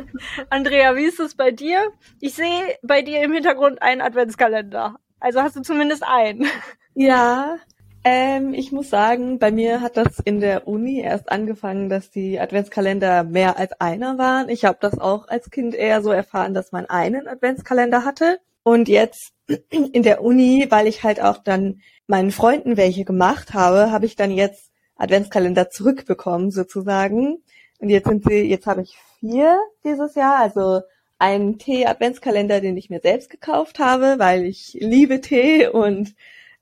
Andrea, 0.50 0.96
wie 0.96 1.04
ist 1.04 1.20
es 1.20 1.34
bei 1.34 1.50
dir? 1.50 1.92
Ich 2.20 2.34
sehe 2.34 2.78
bei 2.82 3.02
dir 3.02 3.22
im 3.22 3.32
Hintergrund 3.32 3.82
einen 3.82 4.00
Adventskalender. 4.00 4.96
Also 5.20 5.42
hast 5.42 5.56
du 5.56 5.62
zumindest 5.62 6.02
einen. 6.06 6.46
Ja, 6.94 7.58
ähm, 8.02 8.54
ich 8.54 8.72
muss 8.72 8.88
sagen, 8.88 9.38
bei 9.38 9.50
mir 9.50 9.82
hat 9.82 9.98
das 9.98 10.18
in 10.20 10.40
der 10.40 10.66
Uni 10.66 11.00
erst 11.00 11.30
angefangen, 11.30 11.90
dass 11.90 12.10
die 12.10 12.40
Adventskalender 12.40 13.24
mehr 13.24 13.58
als 13.58 13.72
einer 13.78 14.16
waren. 14.16 14.48
Ich 14.48 14.64
habe 14.64 14.78
das 14.80 14.98
auch 14.98 15.28
als 15.28 15.50
Kind 15.50 15.74
eher 15.74 16.00
so 16.02 16.10
erfahren, 16.10 16.54
dass 16.54 16.72
man 16.72 16.86
einen 16.86 17.28
Adventskalender 17.28 18.04
hatte. 18.04 18.38
Und 18.62 18.88
jetzt 18.88 19.32
in 19.70 20.02
der 20.02 20.22
Uni, 20.22 20.66
weil 20.70 20.86
ich 20.86 21.02
halt 21.02 21.20
auch 21.20 21.38
dann 21.38 21.80
meinen 22.06 22.30
Freunden 22.30 22.76
welche 22.76 23.04
gemacht 23.04 23.54
habe, 23.54 23.90
habe 23.90 24.06
ich 24.06 24.16
dann 24.16 24.30
jetzt 24.30 24.70
Adventskalender 24.96 25.70
zurückbekommen 25.70 26.50
sozusagen. 26.50 27.42
Und 27.78 27.88
jetzt 27.88 28.06
sind 28.08 28.24
sie, 28.24 28.42
jetzt 28.42 28.66
habe 28.66 28.82
ich 28.82 28.98
vier 29.18 29.58
dieses 29.84 30.14
Jahr, 30.14 30.38
also 30.38 30.82
einen 31.18 31.58
Tee-Adventskalender, 31.58 32.60
den 32.60 32.76
ich 32.76 32.90
mir 32.90 33.00
selbst 33.00 33.30
gekauft 33.30 33.78
habe, 33.78 34.18
weil 34.18 34.44
ich 34.44 34.76
liebe 34.80 35.20
Tee 35.20 35.68
und 35.68 36.14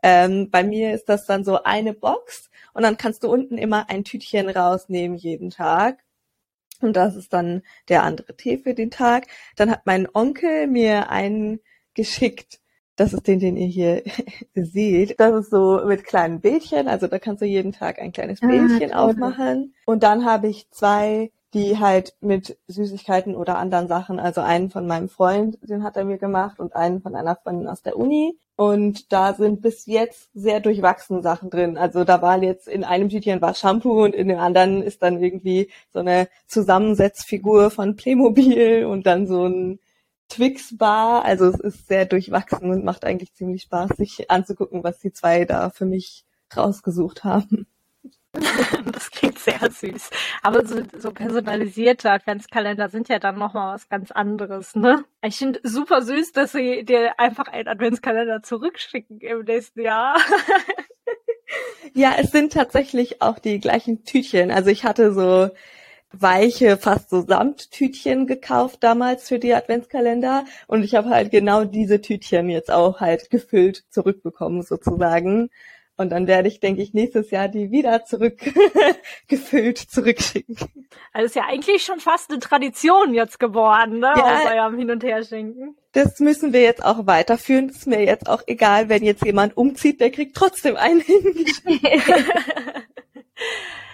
ähm, 0.03 0.51
bei 0.51 0.63
mir 0.65 0.95
ist 0.95 1.09
das 1.09 1.27
dann 1.27 1.45
so 1.45 1.63
eine 1.63 1.93
Box 1.95 2.51
und 2.73 2.83
dann 2.83 2.97
kannst 2.97 3.25
du 3.25 3.31
unten 3.31 3.59
immer 3.59 3.89
ein 3.89 4.05
Tütchen 4.05 4.49
rausnehmen 4.49 5.17
jeden 5.17 5.51
Tag. 5.51 6.05
Und 6.81 6.95
das 6.97 7.17
ist 7.17 7.33
dann 7.33 7.63
der 7.89 8.05
andere 8.05 8.37
Tee 8.37 8.59
für 8.59 8.75
den 8.75 8.91
Tag. 8.91 9.27
Dann 9.57 9.71
hat 9.71 9.83
mein 9.85 10.09
Onkel 10.13 10.69
mir 10.69 11.11
einen 11.11 11.61
geschickt. 11.99 12.61
Das 12.95 13.13
ist 13.13 13.27
den, 13.27 13.41
den 13.41 13.57
ihr 13.57 13.67
hier 13.67 14.03
seht. 14.55 15.21
Das 15.21 15.35
ist 15.35 15.51
so 15.51 15.83
mit 15.85 16.05
kleinen 16.05 16.41
Bildchen. 16.41 16.89
Also 16.89 17.09
da 17.09 17.19
kannst 17.19 17.43
du 17.43 17.47
jeden 17.47 17.73
Tag 17.73 17.99
ein 17.99 18.13
kleines 18.13 18.43
ah, 18.43 18.47
Bildchen 18.47 18.93
ah, 18.93 19.05
aufmachen. 19.05 19.75
Und 19.85 20.03
dann 20.05 20.25
habe 20.25 20.49
ich 20.49 20.71
zwei, 20.71 21.33
die 21.55 21.79
halt 21.79 22.15
mit 22.21 22.57
Süßigkeiten 22.69 23.35
oder 23.35 23.59
anderen 23.59 23.89
Sachen, 23.89 24.21
also 24.21 24.41
einen 24.41 24.71
von 24.71 24.87
meinem 24.87 25.09
Freund, 25.09 25.59
den 25.63 25.83
hat 25.83 25.97
er 25.97 26.05
mir 26.05 26.19
gemacht 26.19 26.61
und 26.61 26.75
einen 26.77 27.01
von 27.01 27.15
einer 27.15 27.37
Freundin 27.37 27.69
aus 27.69 27.83
der 27.83 27.97
Uni. 27.97 28.37
Und 28.55 29.13
da 29.13 29.35
sind 29.35 29.63
bis 29.63 29.87
jetzt 29.87 30.31
sehr 30.35 30.61
durchwachsene 30.61 31.23
Sachen 31.23 31.51
drin. 31.51 31.79
Also 31.79 32.05
da 32.05 32.23
war 32.23 32.43
jetzt 32.43 32.69
in 32.69 32.85
einem 32.85 33.09
Tütchen 33.09 33.41
war 33.41 33.55
Shampoo 33.55 34.05
und 34.05 34.15
in 34.15 34.29
dem 34.29 34.39
anderen 34.39 34.83
ist 34.83 35.03
dann 35.03 35.23
irgendwie 35.23 35.71
so 35.93 36.01
eine 36.01 36.29
Zusammensetzfigur 36.47 37.71
von 37.71 37.97
Playmobil 37.97 38.87
und 38.87 39.07
dann 39.07 39.27
so 39.27 39.47
ein 39.47 39.79
Twix-Bar. 40.29 41.25
Also 41.25 41.47
es 41.47 41.61
ist 41.61 41.89
sehr 41.89 42.07
durchwachsen 42.07 42.71
und 42.71 42.85
macht 42.85 43.05
eigentlich 43.05 43.35
ziemlich 43.35 43.63
Spaß, 43.63 43.91
sich 43.97 44.31
anzugucken, 44.31 44.85
was 44.85 44.99
die 44.99 45.13
zwei 45.13 45.45
da 45.45 45.71
für 45.71 45.87
mich 45.87 46.25
rausgesucht 46.57 47.25
haben. 47.25 47.67
Das 48.93 49.11
klingt 49.11 49.39
sehr 49.39 49.59
süß. 49.71 50.11
Aber 50.43 50.65
so, 50.67 50.83
so 50.97 51.13
personalisierte 51.13 52.11
Adventskalender 52.11 52.89
sind 52.89 53.09
ja 53.09 53.19
dann 53.19 53.39
nochmal 53.39 53.75
was 53.75 53.89
ganz 53.89 54.11
anderes, 54.11 54.75
ne? 54.77 55.05
Ich 55.23 55.39
finde 55.39 55.61
super 55.63 56.03
süß, 56.03 56.33
dass 56.33 56.53
sie 56.53 56.85
dir 56.85 57.19
einfach 57.19 57.49
einen 57.49 57.69
Adventskalender 57.69 58.43
zurückschicken 58.43 59.21
im 59.21 59.45
nächsten 59.45 59.81
Jahr. 59.81 60.17
Ja, 61.95 62.15
es 62.19 62.31
sind 62.31 62.53
tatsächlich 62.53 63.23
auch 63.23 63.39
die 63.39 63.59
gleichen 63.59 64.05
Tütchen. 64.05 64.51
Also 64.51 64.69
ich 64.71 64.85
hatte 64.85 65.13
so 65.15 65.49
weiche, 66.13 66.77
fast 66.77 67.11
so 67.11 67.21
Samttütchen 67.21 68.27
gekauft 68.27 68.79
damals 68.81 69.29
für 69.29 69.39
die 69.39 69.55
Adventskalender 69.55 70.45
und 70.67 70.83
ich 70.83 70.95
habe 70.95 71.11
halt 71.11 71.31
genau 71.31 71.65
diese 71.65 72.01
Tütchen 72.01 72.49
jetzt 72.49 72.71
auch 72.71 73.01
halt 73.01 73.31
gefüllt 73.31 73.85
zurückbekommen 73.91 74.63
sozusagen. 74.63 75.51
Und 76.01 76.11
dann 76.11 76.29
werde 76.29 76.47
ich, 76.47 76.61
denke 76.61 76.81
ich, 76.81 76.95
nächstes 76.95 77.33
Jahr 77.33 77.49
die 77.49 77.73
wieder 77.73 78.05
zurückgefüllt 78.05 79.79
zurückschicken. 79.89 80.57
Also 81.13 81.27
ist 81.27 81.35
ja 81.35 81.43
eigentlich 81.49 81.83
schon 81.83 81.99
fast 81.99 82.31
eine 82.31 82.39
Tradition 82.39 83.15
jetzt 83.15 83.41
geworden, 83.41 83.99
ne? 83.99 84.13
Ja, 84.17 84.37
aus 84.37 84.47
eurem 84.47 84.79
Hin- 84.79 84.93
und 84.93 85.03
Herschenken. 85.03 85.77
Das 85.91 86.21
müssen 86.21 86.53
wir 86.53 86.63
jetzt 86.63 86.85
auch 86.85 87.09
weiterführen. 87.09 87.69
ist 87.69 87.89
mir 87.89 88.05
jetzt 88.05 88.29
auch 88.29 88.43
egal, 88.47 88.89
wenn 88.89 89.03
jetzt 89.03 89.25
jemand 89.25 89.57
umzieht, 89.57 90.01
der 90.01 90.13
kriegt 90.13 90.37
trotzdem 90.37 90.77
einen 90.77 91.01
hingeschickt. 91.05 91.65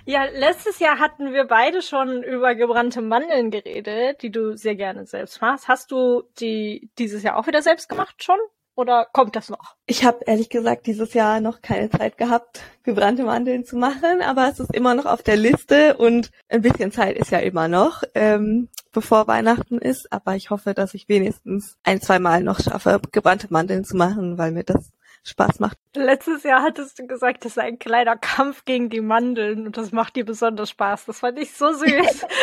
Ja, 0.07 0.25
letztes 0.25 0.81
Jahr 0.81 0.99
hatten 0.99 1.33
wir 1.33 1.45
beide 1.45 1.81
schon 1.81 2.23
über 2.23 2.55
gebrannte 2.55 3.01
Mandeln 3.01 3.51
geredet, 3.51 4.23
die 4.23 4.31
du 4.31 4.57
sehr 4.57 4.75
gerne 4.75 5.07
selbst 5.07 5.41
machst. 5.41 5.67
Hast 5.67 5.91
du 5.91 6.25
die 6.39 6.91
dieses 6.99 7.23
Jahr 7.23 7.37
auch 7.37 7.47
wieder 7.47 7.63
selbst 7.63 7.89
gemacht 7.89 8.23
schon? 8.23 8.39
Oder 8.77 9.07
kommt 9.13 9.37
das 9.37 9.51
noch? 9.51 9.77
Ich 9.87 10.05
habe 10.05 10.25
ehrlich 10.27 10.51
gesagt 10.51 10.87
dieses 10.87 11.15
Jahr 11.15 11.41
noch 11.41 11.63
keine 11.63 11.91
Zeit 11.91 12.19
gehabt, 12.19 12.61
gebrannte 12.83 13.23
Mandeln 13.23 13.65
zu 13.65 13.77
machen, 13.77 14.21
aber 14.21 14.49
es 14.49 14.59
ist 14.59 14.75
immer 14.75 14.95
noch 14.95 15.07
auf 15.07 15.23
der 15.23 15.37
Liste 15.37 15.97
und 15.97 16.31
ein 16.49 16.61
bisschen 16.61 16.91
Zeit 16.91 17.17
ist 17.17 17.31
ja 17.31 17.39
immer 17.39 17.69
noch, 17.69 18.03
ähm, 18.15 18.69
bevor 18.93 19.29
Weihnachten 19.29 19.79
ist. 19.79 20.13
Aber 20.13 20.35
ich 20.35 20.51
hoffe, 20.51 20.75
dass 20.75 20.95
ich 20.95 21.09
wenigstens 21.09 21.79
ein, 21.85 22.01
zwei 22.01 22.19
Mal 22.19 22.43
noch 22.43 22.59
schaffe, 22.59 23.01
gebrannte 23.13 23.47
Mandeln 23.51 23.85
zu 23.85 23.97
machen, 23.97 24.39
weil 24.39 24.51
mir 24.51 24.65
das 24.65 24.91
Spaß 25.25 25.59
macht. 25.59 25.79
Letztes 25.97 26.43
Jahr 26.43 26.63
hattest 26.63 26.99
du 26.99 27.07
gesagt, 27.07 27.45
das 27.45 27.55
sei 27.55 27.63
ein 27.63 27.79
kleiner 27.79 28.17
Kampf 28.17 28.65
gegen 28.65 28.91
die 28.91 29.01
Mandeln 29.01 29.67
und 29.67 29.77
das 29.77 29.91
macht 29.91 30.17
dir 30.17 30.25
besonders 30.25 30.71
Spaß. 30.71 31.07
Das 31.07 31.21
fand 31.21 31.39
ich 31.39 31.53
so 31.55 31.73
süß. 31.73 32.27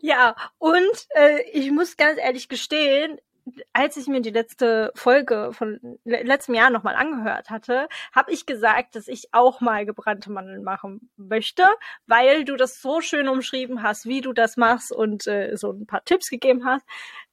Ja, 0.00 0.36
und 0.58 1.06
äh, 1.14 1.42
ich 1.52 1.70
muss 1.70 1.96
ganz 1.96 2.18
ehrlich 2.18 2.48
gestehen, 2.48 3.18
als 3.72 3.96
ich 3.96 4.06
mir 4.06 4.20
die 4.20 4.30
letzte 4.30 4.92
Folge 4.94 5.50
von 5.52 5.98
letztem 6.04 6.54
Jahr 6.54 6.70
nochmal 6.70 6.94
angehört 6.94 7.50
hatte, 7.50 7.88
habe 8.12 8.32
ich 8.32 8.46
gesagt, 8.46 8.94
dass 8.96 9.08
ich 9.08 9.28
auch 9.32 9.60
mal 9.60 9.86
gebrannte 9.86 10.30
Mandeln 10.30 10.62
machen 10.62 11.10
möchte, 11.16 11.64
weil 12.06 12.44
du 12.44 12.56
das 12.56 12.80
so 12.80 13.00
schön 13.00 13.28
umschrieben 13.28 13.82
hast, 13.82 14.06
wie 14.06 14.20
du 14.20 14.32
das 14.32 14.56
machst 14.56 14.92
und 14.92 15.26
äh, 15.26 15.56
so 15.56 15.72
ein 15.72 15.86
paar 15.86 16.04
Tipps 16.04 16.30
gegeben 16.30 16.64
hast. 16.64 16.86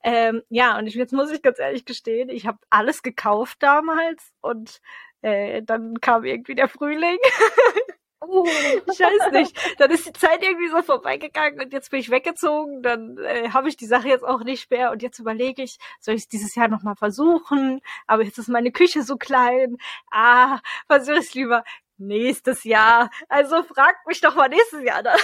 Ähm, 0.03 0.43
ja, 0.49 0.77
und 0.77 0.87
ich, 0.87 0.95
jetzt 0.95 1.13
muss 1.13 1.31
ich 1.31 1.41
ganz 1.41 1.59
ehrlich 1.59 1.85
gestehen, 1.85 2.29
ich 2.29 2.45
habe 2.45 2.59
alles 2.69 3.01
gekauft 3.01 3.57
damals 3.61 4.33
und 4.41 4.81
äh, 5.21 5.63
dann 5.63 5.99
kam 6.01 6.23
irgendwie 6.23 6.55
der 6.55 6.67
Frühling. 6.67 7.17
Oh. 8.27 8.45
Ich 8.91 8.99
weiß 8.99 9.31
nicht. 9.31 9.79
Dann 9.79 9.91
ist 9.91 10.05
die 10.05 10.13
Zeit 10.13 10.43
irgendwie 10.43 10.69
so 10.69 10.81
vorbeigegangen 10.81 11.61
und 11.61 11.73
jetzt 11.73 11.91
bin 11.91 11.99
ich 11.99 12.09
weggezogen. 12.09 12.81
Dann 12.81 13.17
äh, 13.17 13.49
habe 13.49 13.69
ich 13.69 13.77
die 13.77 13.85
Sache 13.85 14.07
jetzt 14.07 14.23
auch 14.23 14.43
nicht 14.43 14.69
mehr. 14.71 14.91
Und 14.91 15.01
jetzt 15.01 15.19
überlege 15.19 15.63
ich, 15.63 15.77
soll 15.99 16.15
ich 16.15 16.23
es 16.23 16.27
dieses 16.27 16.55
Jahr 16.55 16.67
nochmal 16.67 16.95
versuchen? 16.95 17.81
Aber 18.07 18.23
jetzt 18.23 18.37
ist 18.37 18.47
meine 18.47 18.71
Küche 18.71 19.03
so 19.03 19.17
klein. 19.17 19.77
Ah, 20.11 20.59
versuche 20.87 21.19
ich 21.19 21.27
es 21.27 21.33
lieber 21.33 21.63
nächstes 21.97 22.63
Jahr. 22.63 23.09
Also 23.29 23.63
fragt 23.63 24.07
mich 24.07 24.21
doch 24.21 24.35
mal 24.35 24.49
nächstes 24.49 24.83
Jahr 24.83 25.03
dann, 25.03 25.17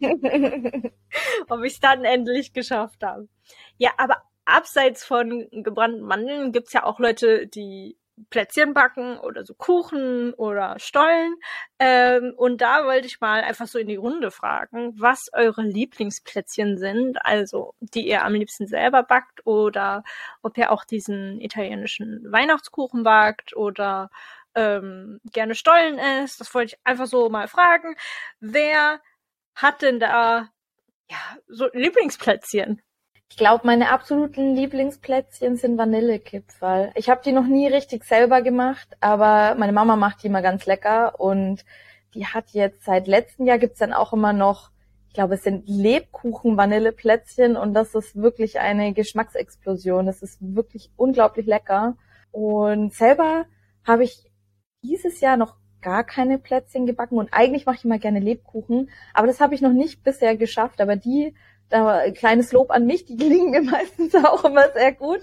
ob 1.48 1.62
ich 1.62 1.74
es 1.74 1.80
dann 1.80 2.04
endlich 2.04 2.52
geschafft 2.52 3.02
habe. 3.02 3.28
Ja, 3.78 3.90
aber 3.96 4.22
abseits 4.44 5.04
von 5.04 5.48
gebrannten 5.50 6.02
Mandeln 6.02 6.52
gibt's 6.52 6.72
ja 6.72 6.84
auch 6.84 6.98
Leute, 6.98 7.46
die 7.46 7.96
Plätzchen 8.30 8.74
backen 8.74 9.18
oder 9.18 9.44
so 9.44 9.54
Kuchen 9.54 10.34
oder 10.34 10.78
Stollen. 10.78 11.34
Ähm, 11.78 12.34
und 12.36 12.60
da 12.60 12.84
wollte 12.84 13.06
ich 13.06 13.20
mal 13.20 13.42
einfach 13.42 13.66
so 13.66 13.78
in 13.78 13.88
die 13.88 13.96
Runde 13.96 14.30
fragen, 14.30 14.92
was 14.98 15.28
eure 15.32 15.62
Lieblingsplätzchen 15.62 16.78
sind, 16.78 17.24
also 17.24 17.74
die 17.80 18.06
ihr 18.08 18.24
am 18.24 18.34
liebsten 18.34 18.66
selber 18.66 19.02
backt 19.02 19.46
oder 19.46 20.04
ob 20.42 20.58
ihr 20.58 20.70
auch 20.70 20.84
diesen 20.84 21.40
italienischen 21.40 22.30
Weihnachtskuchen 22.30 23.02
backt 23.02 23.56
oder 23.56 24.10
ähm, 24.54 25.20
gerne 25.32 25.54
Stollen 25.54 25.98
isst. 25.98 26.40
Das 26.40 26.54
wollte 26.54 26.74
ich 26.74 26.80
einfach 26.84 27.06
so 27.06 27.28
mal 27.28 27.48
fragen. 27.48 27.96
Wer 28.40 29.00
hat 29.54 29.82
denn 29.82 30.00
da 30.00 30.48
ja 31.10 31.18
so 31.48 31.68
Lieblingsplätzchen? 31.72 32.82
Ich 33.32 33.38
glaube, 33.38 33.66
meine 33.66 33.90
absoluten 33.90 34.54
Lieblingsplätzchen 34.54 35.56
sind 35.56 35.78
Vanillekipferl. 35.78 36.90
Ich 36.94 37.08
habe 37.08 37.22
die 37.24 37.32
noch 37.32 37.46
nie 37.46 37.66
richtig 37.66 38.04
selber 38.04 38.42
gemacht, 38.42 38.94
aber 39.00 39.54
meine 39.58 39.72
Mama 39.72 39.96
macht 39.96 40.22
die 40.22 40.26
immer 40.26 40.42
ganz 40.42 40.66
lecker 40.66 41.18
und 41.18 41.64
die 42.12 42.26
hat 42.26 42.50
jetzt 42.50 42.84
seit 42.84 43.06
letztem 43.06 43.46
Jahr 43.46 43.56
gibt's 43.56 43.78
dann 43.78 43.94
auch 43.94 44.12
immer 44.12 44.34
noch, 44.34 44.70
ich 45.08 45.14
glaube, 45.14 45.36
es 45.36 45.44
sind 45.44 45.66
Lebkuchen-Vanilleplätzchen 45.66 47.56
und 47.56 47.72
das 47.72 47.94
ist 47.94 48.16
wirklich 48.16 48.60
eine 48.60 48.92
Geschmacksexplosion. 48.92 50.04
Das 50.04 50.20
ist 50.20 50.36
wirklich 50.42 50.90
unglaublich 50.96 51.46
lecker. 51.46 51.96
Und 52.32 52.92
selber 52.92 53.46
habe 53.82 54.04
ich 54.04 54.30
dieses 54.82 55.22
Jahr 55.22 55.38
noch 55.38 55.56
gar 55.80 56.04
keine 56.04 56.38
Plätzchen 56.38 56.84
gebacken 56.84 57.16
und 57.16 57.32
eigentlich 57.32 57.64
mache 57.64 57.76
ich 57.76 57.84
immer 57.86 57.98
gerne 57.98 58.20
Lebkuchen, 58.20 58.90
aber 59.14 59.26
das 59.26 59.40
habe 59.40 59.54
ich 59.54 59.62
noch 59.62 59.72
nicht 59.72 60.04
bisher 60.04 60.36
geschafft. 60.36 60.82
Aber 60.82 60.96
die 60.96 61.34
da 61.72 61.98
ein 61.98 62.14
kleines 62.14 62.52
Lob 62.52 62.70
an 62.70 62.86
mich, 62.86 63.04
die 63.06 63.16
gelingen 63.16 63.50
mir 63.50 63.62
meistens 63.70 64.14
auch 64.14 64.44
immer 64.44 64.70
sehr 64.72 64.92
gut. 64.92 65.18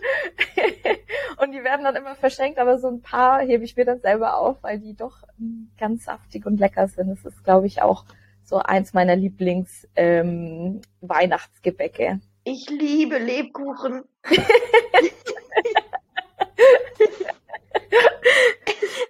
und 1.41 1.51
die 1.51 1.63
werden 1.63 1.86
dann 1.86 1.96
immer 1.96 2.15
verschenkt, 2.15 2.60
aber 2.60 2.77
so 2.79 2.89
ein 2.89 3.01
paar 3.01 3.39
hebe 3.39 3.63
ich 3.63 3.77
mir 3.77 3.86
dann 3.86 4.01
selber 4.01 4.38
auf, 4.38 4.62
weil 4.63 4.79
die 4.79 4.96
doch 4.96 5.24
ähm, 5.39 5.70
ganz 5.77 6.06
saftig 6.06 6.46
und 6.46 6.60
lecker 6.60 6.88
sind. 6.88 7.10
Das 7.10 7.25
ist, 7.25 7.44
glaube 7.44 7.68
ich, 7.68 7.82
auch 7.82 8.06
so 8.44 8.58
eins 8.58 8.94
meiner 8.94 9.15
Lieblings-Weihnachtsgebäcke. 9.15 12.04
Ähm, 12.04 12.21
ich 12.43 12.69
liebe 12.69 13.17
Lebkuchen. 13.19 14.04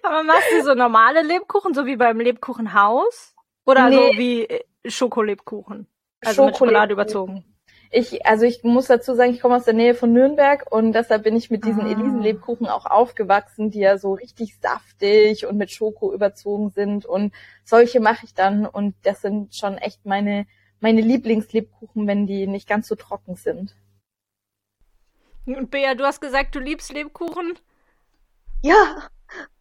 aber 0.02 0.22
machst 0.24 0.52
du 0.52 0.62
so 0.62 0.74
normale 0.74 1.22
Lebkuchen, 1.22 1.72
so 1.72 1.86
wie 1.86 1.96
beim 1.96 2.20
Lebkuchenhaus? 2.20 3.34
Oder 3.64 3.88
nee. 3.88 3.96
so 3.96 4.02
wie 4.18 4.44
äh, 4.44 4.62
Schokolebkuchen? 4.84 5.86
Also 6.24 6.46
mit 6.46 6.56
Schokolade 6.56 6.92
überzogen. 6.92 7.44
Ich, 7.92 8.24
also 8.24 8.44
ich 8.44 8.62
muss 8.62 8.86
dazu 8.86 9.14
sagen, 9.14 9.32
ich 9.32 9.40
komme 9.40 9.56
aus 9.56 9.64
der 9.64 9.74
Nähe 9.74 9.94
von 9.94 10.12
Nürnberg 10.12 10.70
und 10.70 10.92
deshalb 10.92 11.24
bin 11.24 11.36
ich 11.36 11.50
mit 11.50 11.64
diesen 11.64 11.82
ah. 11.82 11.90
Elisenlebkuchen 11.90 12.68
auch 12.68 12.86
aufgewachsen, 12.86 13.70
die 13.70 13.80
ja 13.80 13.98
so 13.98 14.14
richtig 14.14 14.56
saftig 14.60 15.46
und 15.46 15.56
mit 15.56 15.72
Schoko 15.72 16.14
überzogen 16.14 16.70
sind 16.70 17.04
und 17.04 17.34
solche 17.64 17.98
mache 17.98 18.26
ich 18.26 18.34
dann 18.34 18.64
und 18.64 18.94
das 19.02 19.22
sind 19.22 19.56
schon 19.56 19.76
echt 19.76 20.06
meine 20.06 20.46
meine 20.80 21.02
Lieblingslebkuchen, 21.02 22.06
wenn 22.06 22.26
die 22.26 22.46
nicht 22.46 22.68
ganz 22.68 22.88
so 22.88 22.94
trocken 22.94 23.36
sind. 23.36 23.74
Und 25.46 25.70
Bea, 25.70 25.94
du 25.94 26.04
hast 26.04 26.20
gesagt, 26.20 26.54
du 26.54 26.58
liebst 26.58 26.92
Lebkuchen? 26.92 27.58
Ja, 28.62 29.08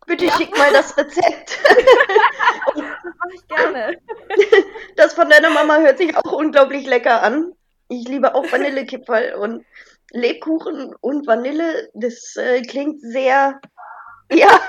bitte 0.09 0.25
ja. 0.25 0.35
schick 0.35 0.57
mal 0.57 0.73
das 0.73 0.97
Rezept. 0.97 1.59
das 2.75 2.75
mache 2.75 3.33
ich 3.33 3.47
gerne. 3.47 3.97
Das 4.95 5.13
von 5.13 5.29
deiner 5.29 5.49
Mama 5.49 5.77
hört 5.77 5.97
sich 5.97 6.13
auch 6.17 6.33
unglaublich 6.33 6.85
lecker 6.85 7.23
an. 7.23 7.53
Ich 7.87 8.05
liebe 8.05 8.35
auch 8.35 8.51
Vanillekipferl 8.51 9.35
und 9.35 9.65
Lebkuchen 10.11 10.93
und 10.99 11.25
Vanille. 11.25 11.89
Das 11.93 12.35
äh, 12.35 12.61
klingt 12.63 12.99
sehr, 12.99 13.61
ja, 14.31 14.59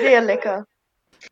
sehr 0.00 0.22
lecker. 0.22 0.66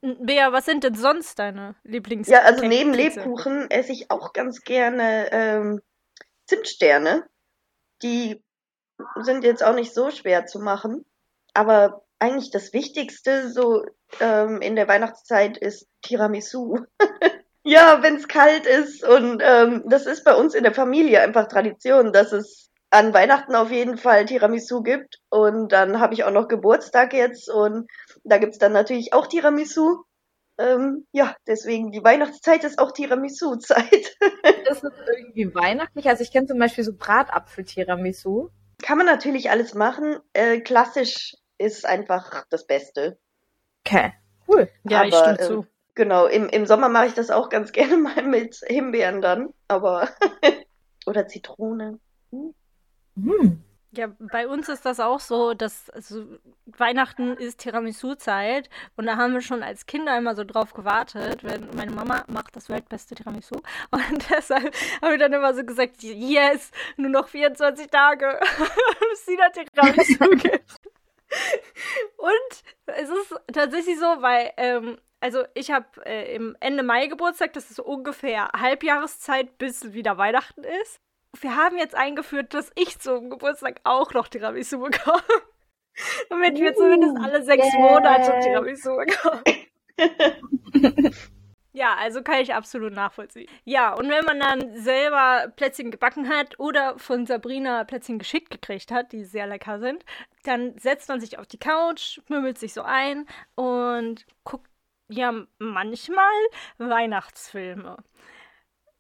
Bea, 0.02 0.52
was 0.52 0.66
sind 0.66 0.84
denn 0.84 0.94
sonst 0.94 1.40
deine 1.40 1.74
Lieblings? 1.82 2.28
Ja, 2.28 2.42
also 2.42 2.64
neben 2.64 2.94
Lebkuchen 2.94 3.68
esse 3.70 3.90
ich 3.90 4.10
auch 4.10 4.32
ganz 4.32 4.62
gerne 4.62 5.32
ähm, 5.32 5.80
Zimtsterne. 6.46 7.26
Die 8.02 8.40
sind 9.20 9.42
jetzt 9.42 9.64
auch 9.64 9.74
nicht 9.74 9.92
so 9.92 10.10
schwer 10.10 10.46
zu 10.46 10.60
machen, 10.60 11.04
aber 11.54 12.04
eigentlich 12.20 12.50
das 12.50 12.72
Wichtigste 12.72 13.50
so 13.50 13.84
ähm, 14.20 14.60
in 14.60 14.76
der 14.76 14.86
Weihnachtszeit 14.86 15.56
ist 15.58 15.88
Tiramisu. 16.02 16.78
ja, 17.64 18.02
wenn 18.02 18.16
es 18.16 18.28
kalt 18.28 18.66
ist 18.66 19.04
und 19.04 19.42
ähm, 19.44 19.84
das 19.86 20.06
ist 20.06 20.24
bei 20.24 20.34
uns 20.34 20.54
in 20.54 20.62
der 20.62 20.74
Familie 20.74 21.20
einfach 21.22 21.48
Tradition, 21.48 22.12
dass 22.12 22.32
es 22.32 22.70
an 22.90 23.14
Weihnachten 23.14 23.54
auf 23.54 23.70
jeden 23.70 23.96
Fall 23.96 24.26
Tiramisu 24.26 24.82
gibt 24.82 25.20
und 25.30 25.72
dann 25.72 26.00
habe 26.00 26.14
ich 26.14 26.24
auch 26.24 26.32
noch 26.32 26.48
Geburtstag 26.48 27.14
jetzt 27.14 27.48
und 27.48 27.88
da 28.24 28.38
gibt's 28.38 28.58
dann 28.58 28.72
natürlich 28.72 29.12
auch 29.12 29.26
Tiramisu. 29.26 30.04
Ähm, 30.58 31.06
ja, 31.12 31.34
deswegen 31.46 31.90
die 31.90 32.04
Weihnachtszeit 32.04 32.64
ist 32.64 32.78
auch 32.78 32.92
Tiramisu-Zeit. 32.92 34.16
das 34.66 34.82
ist 34.82 34.92
irgendwie 35.16 35.54
weihnachtlich. 35.54 36.06
Also 36.06 36.22
ich 36.22 36.32
kenne 36.32 36.46
zum 36.46 36.58
Beispiel 36.58 36.84
so 36.84 36.92
Bratapfel-Tiramisu. 36.92 38.50
Kann 38.82 38.98
man 38.98 39.06
natürlich 39.06 39.50
alles 39.50 39.72
machen. 39.72 40.18
Äh, 40.34 40.60
klassisch 40.60 41.34
ist 41.60 41.84
einfach 41.84 42.46
das 42.48 42.66
Beste. 42.66 43.18
Okay, 43.84 44.14
cool. 44.48 44.68
Ja, 44.84 44.98
aber, 45.00 45.08
ich 45.08 45.14
stimme 45.14 45.38
äh, 45.38 45.46
zu. 45.46 45.66
Genau, 45.94 46.26
im, 46.26 46.48
im 46.48 46.66
Sommer 46.66 46.88
mache 46.88 47.06
ich 47.06 47.14
das 47.14 47.30
auch 47.30 47.50
ganz 47.50 47.72
gerne 47.72 47.96
mal 47.96 48.22
mit 48.22 48.60
Himbeeren 48.66 49.20
dann, 49.20 49.52
aber 49.68 50.08
oder 51.06 51.26
Zitrone. 51.28 51.98
Hm. 52.30 52.54
Hm. 53.16 53.62
Ja, 53.92 54.06
bei 54.20 54.46
uns 54.46 54.68
ist 54.68 54.86
das 54.86 55.00
auch 55.00 55.18
so, 55.18 55.52
dass 55.52 55.90
also, 55.90 56.24
Weihnachten 56.64 57.36
ist 57.36 57.58
Tiramisu-Zeit 57.58 58.70
und 58.96 59.06
da 59.06 59.16
haben 59.16 59.32
wir 59.34 59.40
schon 59.40 59.64
als 59.64 59.84
Kinder 59.84 60.16
immer 60.16 60.36
so 60.36 60.44
drauf 60.44 60.74
gewartet, 60.74 61.42
wenn 61.42 61.68
meine 61.74 61.90
Mama 61.90 62.24
macht 62.28 62.54
das 62.54 62.68
weltbeste 62.68 63.16
Tiramisu 63.16 63.56
und 63.90 64.30
deshalb 64.30 64.72
haben 65.02 65.10
wir 65.10 65.18
dann 65.18 65.32
immer 65.32 65.52
so 65.54 65.64
gesagt, 65.64 66.04
yes, 66.04 66.70
nur 66.96 67.10
noch 67.10 67.26
24 67.26 67.88
Tage, 67.88 68.38
bis 69.10 69.26
sie 69.26 69.36
da 69.36 69.48
Tiramisu 69.48 70.30
gibt. 70.36 70.80
Und 72.16 72.62
es 72.86 73.08
ist 73.08 73.34
tatsächlich 73.52 73.98
so, 73.98 74.06
weil, 74.20 74.52
ähm, 74.56 74.98
also 75.20 75.44
ich 75.54 75.70
habe 75.70 75.86
äh, 76.04 76.34
im 76.34 76.56
Ende 76.60 76.82
Mai 76.82 77.06
Geburtstag, 77.06 77.52
das 77.52 77.70
ist 77.70 77.76
so 77.76 77.84
ungefähr 77.84 78.48
Halbjahreszeit, 78.58 79.58
bis 79.58 79.92
wieder 79.92 80.18
Weihnachten 80.18 80.64
ist. 80.82 81.00
Wir 81.40 81.56
haben 81.56 81.78
jetzt 81.78 81.94
eingeführt, 81.94 82.54
dass 82.54 82.72
ich 82.74 82.98
zum 82.98 83.30
Geburtstag 83.30 83.80
auch 83.84 84.12
noch 84.12 84.28
Tiramisu 84.28 84.80
bekomme. 84.80 85.22
Damit 86.30 86.58
wir 86.58 86.74
zumindest 86.74 87.16
alle 87.22 87.42
sechs 87.42 87.72
yeah. 87.72 87.80
Monate 87.80 88.40
Tiramisu 88.40 88.96
bekommen. 88.96 89.42
Ja, 91.80 91.94
also 91.94 92.22
kann 92.22 92.42
ich 92.42 92.52
absolut 92.52 92.92
nachvollziehen. 92.92 93.48
Ja, 93.64 93.94
und 93.94 94.10
wenn 94.10 94.22
man 94.26 94.38
dann 94.38 94.76
selber 94.76 95.50
Plätzchen 95.56 95.90
gebacken 95.90 96.28
hat 96.28 96.58
oder 96.60 96.98
von 96.98 97.24
Sabrina 97.24 97.84
Plätzchen 97.84 98.18
geschickt 98.18 98.50
gekriegt 98.50 98.90
hat, 98.90 99.12
die 99.12 99.24
sehr 99.24 99.46
lecker 99.46 99.78
sind, 99.80 100.04
dann 100.42 100.76
setzt 100.76 101.08
man 101.08 101.22
sich 101.22 101.38
auf 101.38 101.46
die 101.46 101.56
Couch, 101.56 102.20
mümmelt 102.28 102.58
sich 102.58 102.74
so 102.74 102.82
ein 102.82 103.24
und 103.54 104.26
guckt 104.44 104.68
ja 105.08 105.32
manchmal 105.58 106.26
Weihnachtsfilme. 106.76 107.96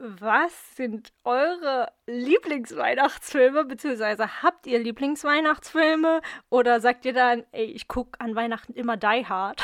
Was 0.02 0.76
sind 0.76 1.12
eure 1.24 1.92
Lieblingsweihnachtsfilme, 2.06 3.66
beziehungsweise 3.66 4.42
habt 4.42 4.66
ihr 4.66 4.78
Lieblingsweihnachtsfilme 4.78 6.22
oder 6.48 6.80
sagt 6.80 7.04
ihr 7.04 7.12
dann, 7.12 7.44
ey, 7.52 7.66
ich 7.66 7.86
gucke 7.86 8.18
an 8.18 8.34
Weihnachten 8.34 8.72
immer 8.72 8.96
Die 8.96 9.26
Hard? 9.26 9.62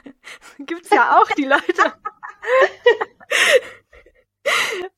Gibt's 0.58 0.88
ja 0.88 1.20
auch 1.20 1.30
die 1.32 1.44
Leute. 1.44 1.62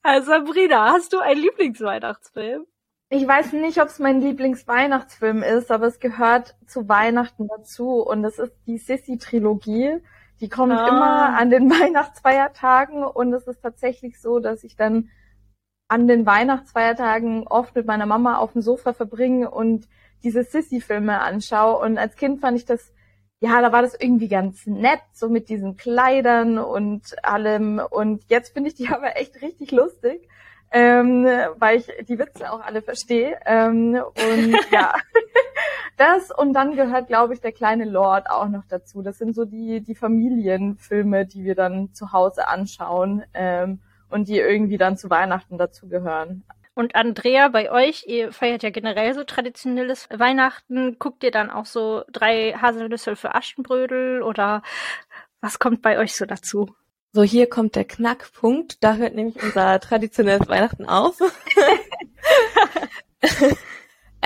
Also 0.02 0.32
Sabrina, 0.32 0.92
hast 0.92 1.12
du 1.12 1.20
einen 1.20 1.40
Lieblingsweihnachtsfilm? 1.40 2.66
Ich 3.08 3.26
weiß 3.26 3.52
nicht, 3.52 3.80
ob 3.80 3.86
es 3.86 4.00
mein 4.00 4.20
Lieblingsweihnachtsfilm 4.20 5.44
ist, 5.44 5.70
aber 5.70 5.86
es 5.86 6.00
gehört 6.00 6.56
zu 6.66 6.88
Weihnachten 6.88 7.46
dazu 7.46 8.02
und 8.02 8.24
es 8.24 8.40
ist 8.40 8.52
die 8.66 8.78
Sissy-Trilogie. 8.78 10.00
Die 10.40 10.48
kommt 10.48 10.72
ah. 10.72 10.88
immer 10.88 11.38
an 11.38 11.50
den 11.50 11.70
Weihnachtsfeiertagen 11.80 13.04
und 13.04 13.32
es 13.32 13.46
ist 13.46 13.62
tatsächlich 13.62 14.20
so, 14.20 14.38
dass 14.38 14.64
ich 14.64 14.76
dann 14.76 15.10
an 15.88 16.08
den 16.08 16.26
Weihnachtsfeiertagen 16.26 17.46
oft 17.46 17.74
mit 17.74 17.86
meiner 17.86 18.06
Mama 18.06 18.38
auf 18.38 18.52
dem 18.52 18.62
Sofa 18.62 18.92
verbringe 18.92 19.50
und 19.50 19.88
diese 20.24 20.42
Sissy-Filme 20.42 21.20
anschaue. 21.20 21.78
Und 21.78 21.96
als 21.96 22.16
Kind 22.16 22.40
fand 22.40 22.56
ich 22.56 22.64
das, 22.64 22.92
ja, 23.40 23.60
da 23.60 23.70
war 23.70 23.82
das 23.82 23.94
irgendwie 23.94 24.28
ganz 24.28 24.66
nett, 24.66 25.00
so 25.12 25.28
mit 25.28 25.48
diesen 25.48 25.76
Kleidern 25.76 26.58
und 26.58 27.24
allem. 27.24 27.80
Und 27.90 28.24
jetzt 28.28 28.52
finde 28.52 28.70
ich 28.70 28.74
die 28.74 28.88
aber 28.92 29.16
echt 29.16 29.40
richtig 29.42 29.70
lustig 29.70 30.28
ähm, 30.72 31.24
weil 31.58 31.78
ich 31.78 31.86
die 32.06 32.18
Witze 32.18 32.50
auch 32.50 32.60
alle 32.60 32.82
verstehe. 32.82 33.38
Ähm, 33.46 33.94
und 33.94 34.56
ja, 34.70 34.94
das 35.96 36.30
und 36.30 36.52
dann 36.52 36.76
gehört, 36.76 37.08
glaube 37.08 37.34
ich, 37.34 37.40
der 37.40 37.52
kleine 37.52 37.84
Lord 37.84 38.28
auch 38.30 38.48
noch 38.48 38.64
dazu. 38.68 39.02
Das 39.02 39.18
sind 39.18 39.34
so 39.34 39.44
die, 39.44 39.80
die 39.80 39.94
Familienfilme, 39.94 41.26
die 41.26 41.44
wir 41.44 41.54
dann 41.54 41.92
zu 41.92 42.12
Hause 42.12 42.48
anschauen 42.48 43.24
ähm, 43.34 43.80
und 44.08 44.28
die 44.28 44.38
irgendwie 44.38 44.78
dann 44.78 44.96
zu 44.96 45.10
Weihnachten 45.10 45.58
dazugehören. 45.58 46.44
Und 46.74 46.94
Andrea, 46.94 47.48
bei 47.48 47.70
euch, 47.70 48.04
ihr 48.06 48.32
feiert 48.32 48.62
ja 48.62 48.70
generell 48.70 49.14
so 49.14 49.24
traditionelles 49.24 50.08
Weihnachten. 50.10 50.98
Guckt 50.98 51.24
ihr 51.24 51.30
dann 51.30 51.50
auch 51.50 51.64
so 51.64 52.04
drei 52.12 52.52
Haselnüsse 52.52 53.16
für 53.16 53.34
Aschenbrödel 53.34 54.20
oder 54.22 54.62
was 55.40 55.58
kommt 55.58 55.80
bei 55.80 55.98
euch 55.98 56.14
so 56.14 56.26
dazu? 56.26 56.68
So, 57.12 57.22
hier 57.22 57.48
kommt 57.48 57.76
der 57.76 57.86
Knackpunkt. 57.86 58.84
Da 58.84 58.96
hört 58.96 59.14
nämlich 59.14 59.42
unser 59.42 59.80
traditionelles 59.80 60.48
Weihnachten 60.48 60.84
auf. 60.84 61.18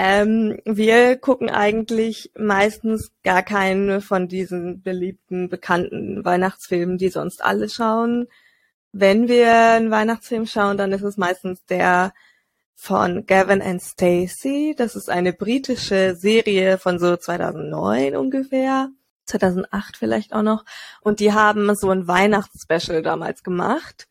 ähm, 0.02 0.56
wir 0.64 1.18
gucken 1.18 1.50
eigentlich 1.50 2.32
meistens 2.34 3.12
gar 3.22 3.42
keinen 3.42 4.00
von 4.00 4.28
diesen 4.28 4.80
beliebten, 4.80 5.50
bekannten 5.50 6.24
Weihnachtsfilmen, 6.24 6.96
die 6.96 7.10
sonst 7.10 7.44
alle 7.44 7.68
schauen. 7.68 8.26
Wenn 8.92 9.28
wir 9.28 9.52
einen 9.52 9.90
Weihnachtsfilm 9.90 10.46
schauen, 10.46 10.78
dann 10.78 10.92
ist 10.92 11.02
es 11.02 11.18
meistens 11.18 11.66
der 11.66 12.14
von 12.74 13.26
Gavin 13.26 13.60
and 13.60 13.82
Stacey. 13.82 14.74
Das 14.74 14.96
ist 14.96 15.10
eine 15.10 15.34
britische 15.34 16.16
Serie 16.16 16.78
von 16.78 16.98
so 16.98 17.18
2009 17.18 18.16
ungefähr. 18.16 18.88
2008 19.26 19.98
vielleicht 19.98 20.32
auch 20.32 20.40
noch. 20.40 20.64
Und 21.02 21.20
die 21.20 21.34
haben 21.34 21.74
so 21.76 21.90
ein 21.90 22.08
Weihnachtsspecial 22.08 23.02
damals 23.02 23.42
gemacht. 23.42 24.08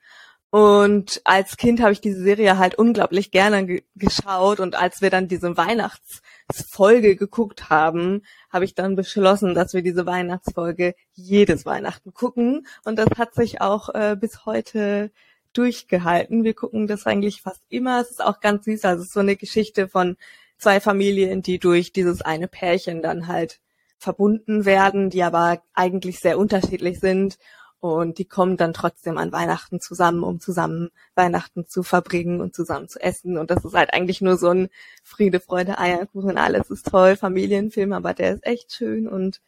Und 0.51 1.21
als 1.25 1.57
Kind 1.57 1.79
habe 1.79 1.91
ich 1.91 2.01
diese 2.01 2.23
Serie 2.23 2.57
halt 2.57 2.73
unglaublich 2.75 3.29
gerne 3.29 3.65
ge 3.67 3.83
geschaut. 3.95 4.59
Und 4.59 4.75
als 4.75 5.01
wir 5.01 5.11
dann 5.11 5.27
diese 5.27 5.57
Weihnachtsfolge 5.57 7.15
geguckt 7.15 7.69
haben, 7.69 8.23
habe 8.49 8.65
ich 8.65 8.73
dann 8.73 8.95
beschlossen, 8.95 9.53
dass 9.53 9.73
wir 9.73 9.83
diese 9.83 10.07
Weihnachtsfolge 10.07 10.95
jedes 11.13 11.65
Weihnachten 11.65 12.13
gucken. 12.13 12.65
Und 12.83 12.97
das 12.97 13.09
hat 13.17 13.35
sich 13.35 13.61
auch 13.61 13.89
äh, 13.89 14.17
bis 14.19 14.45
heute 14.45 15.11
durchgehalten. 15.53 16.43
Wir 16.43 16.55
gucken 16.55 16.87
das 16.87 17.05
eigentlich 17.05 17.41
fast 17.41 17.61
immer. 17.69 18.01
Es 18.01 18.11
ist 18.11 18.23
auch 18.23 18.39
ganz 18.39 18.65
süß. 18.65 18.85
Also 18.85 19.01
es 19.01 19.09
ist 19.09 19.13
so 19.13 19.19
eine 19.19 19.35
Geschichte 19.35 19.87
von 19.87 20.17
zwei 20.57 20.79
Familien, 20.79 21.43
die 21.43 21.59
durch 21.59 21.93
dieses 21.93 22.21
eine 22.21 22.47
Pärchen 22.47 23.03
dann 23.03 23.27
halt 23.27 23.59
verbunden 23.99 24.65
werden, 24.65 25.09
die 25.09 25.23
aber 25.23 25.61
eigentlich 25.73 26.19
sehr 26.19 26.39
unterschiedlich 26.39 26.99
sind. 26.99 27.37
Und 27.81 28.17
die 28.17 28.25
kommen 28.25 28.57
dann 28.57 28.73
trotzdem 28.73 29.17
an 29.17 29.31
Weihnachten 29.31 29.79
zusammen, 29.79 30.23
um 30.23 30.41
zusammen 30.41 30.89
Weihnachten 31.15 31.65
zu 31.65 31.81
verbringen 31.81 32.41
und 32.41 32.53
zusammen 32.53 32.89
zu 32.89 32.99
essen. 32.99 33.37
Und 33.37 33.51
das 33.51 33.63
ist 33.63 33.73
halt 33.73 33.93
eigentlich 33.93 34.19
nur 34.19 34.37
so 34.37 34.49
ein 34.49 34.69
Friede, 35.03 35.39
Freude, 35.39 35.79
Eierkuchen, 35.79 36.37
alles 36.37 36.69
ist 36.69 36.87
toll, 36.89 37.15
Familienfilm, 37.15 37.93
aber 37.93 38.13
der 38.13 38.33
ist 38.33 38.45
echt 38.45 38.73
schön 38.73 39.07
und 39.07 39.39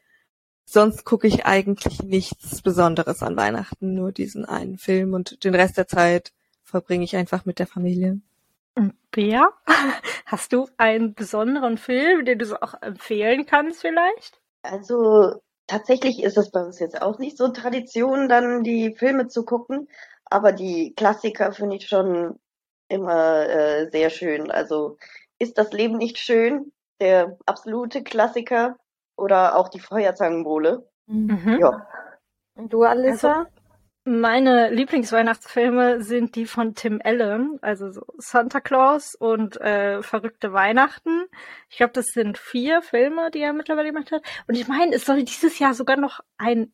sonst 0.63 1.03
gucke 1.03 1.27
ich 1.27 1.45
eigentlich 1.45 2.01
nichts 2.03 2.61
Besonderes 2.61 3.21
an 3.21 3.35
Weihnachten, 3.35 3.93
nur 3.93 4.13
diesen 4.13 4.45
einen 4.45 4.77
Film 4.77 5.13
und 5.13 5.43
den 5.43 5.53
Rest 5.53 5.77
der 5.77 5.87
Zeit 5.87 6.31
verbringe 6.63 7.03
ich 7.03 7.17
einfach 7.17 7.45
mit 7.45 7.59
der 7.59 7.67
Familie. 7.67 8.21
Und 8.75 8.93
Bea, 9.11 9.51
hast 10.25 10.53
du 10.53 10.69
einen 10.77 11.13
besonderen 11.13 11.77
Film, 11.77 12.23
den 12.23 12.39
du 12.39 12.45
so 12.45 12.55
auch 12.61 12.81
empfehlen 12.81 13.45
kannst 13.45 13.81
vielleicht? 13.81 14.39
Also 14.61 15.41
tatsächlich 15.71 16.21
ist 16.21 16.37
es 16.37 16.51
bei 16.51 16.61
uns 16.61 16.79
jetzt 16.79 17.01
auch 17.01 17.17
nicht 17.17 17.37
so 17.37 17.47
Tradition, 17.47 18.27
dann 18.27 18.61
die 18.61 18.93
Filme 18.93 19.29
zu 19.29 19.45
gucken, 19.45 19.87
aber 20.25 20.51
die 20.51 20.93
Klassiker 20.95 21.53
finde 21.53 21.77
ich 21.77 21.87
schon 21.87 22.37
immer 22.89 23.47
äh, 23.47 23.89
sehr 23.89 24.09
schön. 24.09 24.51
Also 24.51 24.97
ist 25.39 25.57
das 25.57 25.71
Leben 25.71 25.97
nicht 25.97 26.17
schön? 26.17 26.73
Der 26.99 27.37
absolute 27.45 28.03
Klassiker 28.03 28.75
oder 29.15 29.55
auch 29.55 29.69
die 29.69 29.79
Feuerzangenbowle. 29.79 30.85
Mhm. 31.07 31.57
Ja. 31.61 31.87
Und 32.55 32.73
du, 32.73 32.83
Alissa? 32.83 33.39
Also, 33.39 33.49
meine 34.03 34.71
Lieblingsweihnachtsfilme 34.71 36.01
sind 36.01 36.35
die 36.35 36.45
von 36.45 36.73
Tim 36.73 37.01
Allen, 37.03 37.59
also 37.61 37.91
so 37.91 38.05
Santa 38.17 38.59
Claus 38.59 39.15
und 39.15 39.61
äh, 39.61 40.01
Verrückte 40.01 40.53
Weihnachten. 40.53 41.25
Ich 41.69 41.77
glaube, 41.77 41.93
das 41.93 42.07
sind 42.07 42.37
vier 42.37 42.81
Filme, 42.81 43.29
die 43.31 43.41
er 43.41 43.53
mittlerweile 43.53 43.91
gemacht 43.91 44.11
hat. 44.11 44.23
Und 44.47 44.55
ich 44.55 44.67
meine, 44.67 44.95
es 44.95 45.05
soll 45.05 45.23
dieses 45.23 45.59
Jahr 45.59 45.73
sogar 45.73 45.97
noch 45.97 46.21
ein 46.37 46.73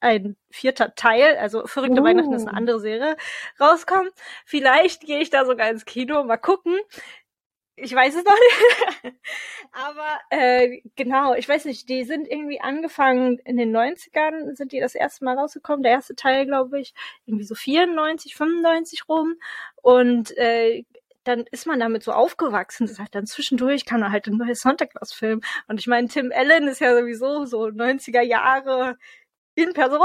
ein 0.00 0.36
vierter 0.50 0.94
Teil, 0.94 1.36
also 1.36 1.66
Verrückte 1.66 2.00
uh. 2.00 2.04
Weihnachten 2.04 2.32
ist 2.32 2.46
eine 2.46 2.52
uh. 2.52 2.56
andere 2.56 2.80
Serie, 2.80 3.16
rauskommen. 3.60 4.08
Vielleicht 4.46 5.02
gehe 5.02 5.20
ich 5.20 5.30
da 5.30 5.44
sogar 5.44 5.68
ins 5.68 5.84
Kino, 5.84 6.24
mal 6.24 6.38
gucken. 6.38 6.78
Ich 7.78 7.94
weiß 7.94 8.14
es 8.14 8.24
noch 8.24 8.32
nicht. 8.32 9.14
Aber 9.72 10.18
äh, 10.30 10.80
genau, 10.96 11.34
ich 11.34 11.46
weiß 11.46 11.66
nicht, 11.66 11.88
die 11.90 12.04
sind 12.04 12.26
irgendwie 12.26 12.60
angefangen 12.60 13.38
in 13.44 13.58
den 13.58 13.76
90ern, 13.76 14.56
sind 14.56 14.72
die 14.72 14.80
das 14.80 14.94
erste 14.94 15.24
Mal 15.24 15.38
rausgekommen. 15.38 15.82
Der 15.82 15.92
erste 15.92 16.14
Teil, 16.16 16.46
glaube 16.46 16.80
ich, 16.80 16.94
irgendwie 17.26 17.44
so 17.44 17.54
94, 17.54 18.34
95 18.34 19.08
rum. 19.10 19.36
Und 19.82 20.36
äh, 20.38 20.84
dann 21.24 21.44
ist 21.50 21.66
man 21.66 21.80
damit 21.80 22.02
so 22.02 22.12
aufgewachsen. 22.12 22.86
Das 22.86 22.98
heißt, 22.98 23.14
dann 23.14 23.26
zwischendurch 23.26 23.84
kam 23.84 24.00
da 24.00 24.10
halt 24.10 24.26
ein 24.26 24.38
neues 24.38 24.60
Santa 24.60 24.86
Claus 24.86 25.12
Film. 25.12 25.42
Und 25.68 25.78
ich 25.80 25.86
meine, 25.86 26.08
Tim 26.08 26.32
Allen 26.34 26.68
ist 26.68 26.80
ja 26.80 26.96
sowieso 26.98 27.44
so 27.44 27.64
90er 27.66 28.22
Jahre 28.22 28.96
in 29.54 29.72
Person 29.74 30.00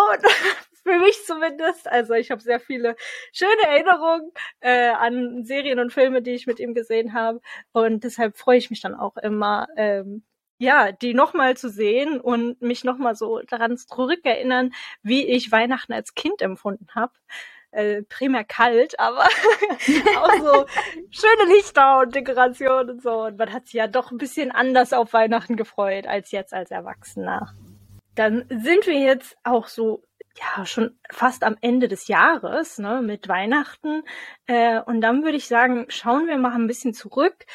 für 0.83 0.97
mich 0.99 1.23
zumindest. 1.25 1.89
Also 1.89 2.13
ich 2.13 2.31
habe 2.31 2.41
sehr 2.41 2.59
viele 2.59 2.95
schöne 3.31 3.63
Erinnerungen 3.67 4.31
äh, 4.59 4.89
an 4.89 5.43
Serien 5.43 5.79
und 5.79 5.93
Filme, 5.93 6.21
die 6.21 6.31
ich 6.31 6.47
mit 6.47 6.59
ihm 6.59 6.73
gesehen 6.73 7.13
habe. 7.13 7.41
Und 7.71 8.03
deshalb 8.03 8.37
freue 8.37 8.57
ich 8.57 8.69
mich 8.69 8.81
dann 8.81 8.95
auch 8.95 9.17
immer, 9.17 9.67
ähm, 9.77 10.23
ja, 10.57 10.91
die 10.91 11.15
nochmal 11.15 11.57
zu 11.57 11.69
sehen 11.69 12.21
und 12.21 12.61
mich 12.61 12.83
nochmal 12.83 13.15
so 13.15 13.39
daran 13.47 13.77
zurückerinnern, 13.77 14.73
wie 15.01 15.25
ich 15.25 15.51
Weihnachten 15.51 15.93
als 15.93 16.13
Kind 16.13 16.41
empfunden 16.41 16.87
habe. 16.93 17.13
Äh, 17.71 18.03
primär 18.03 18.43
kalt, 18.43 18.99
aber 18.99 19.23
auch 20.17 20.33
so 20.39 20.65
schöne 21.09 21.55
Lichter 21.55 21.99
und 21.99 22.13
Dekorationen 22.13 22.91
und 22.91 23.01
so. 23.01 23.23
Und 23.23 23.37
man 23.37 23.51
hat 23.53 23.65
sich 23.65 23.73
ja 23.75 23.87
doch 23.87 24.11
ein 24.11 24.17
bisschen 24.17 24.51
anders 24.51 24.93
auf 24.93 25.13
Weihnachten 25.13 25.55
gefreut 25.55 26.05
als 26.05 26.31
jetzt 26.31 26.53
als 26.53 26.69
Erwachsener. 26.69 27.55
Dann 28.15 28.45
sind 28.49 28.85
wir 28.87 28.99
jetzt 28.99 29.37
auch 29.43 29.67
so 29.67 30.03
ja 30.39 30.65
schon 30.65 30.97
fast 31.09 31.43
am 31.43 31.57
Ende 31.61 31.87
des 31.87 32.07
Jahres, 32.07 32.77
ne, 32.77 33.01
mit 33.01 33.27
Weihnachten. 33.27 34.03
Äh, 34.47 34.79
und 34.81 35.01
dann 35.01 35.23
würde 35.23 35.37
ich 35.37 35.47
sagen, 35.47 35.85
schauen 35.89 36.27
wir 36.27 36.37
mal 36.37 36.53
ein 36.53 36.67
bisschen 36.67 36.93
zurück, 36.93 37.45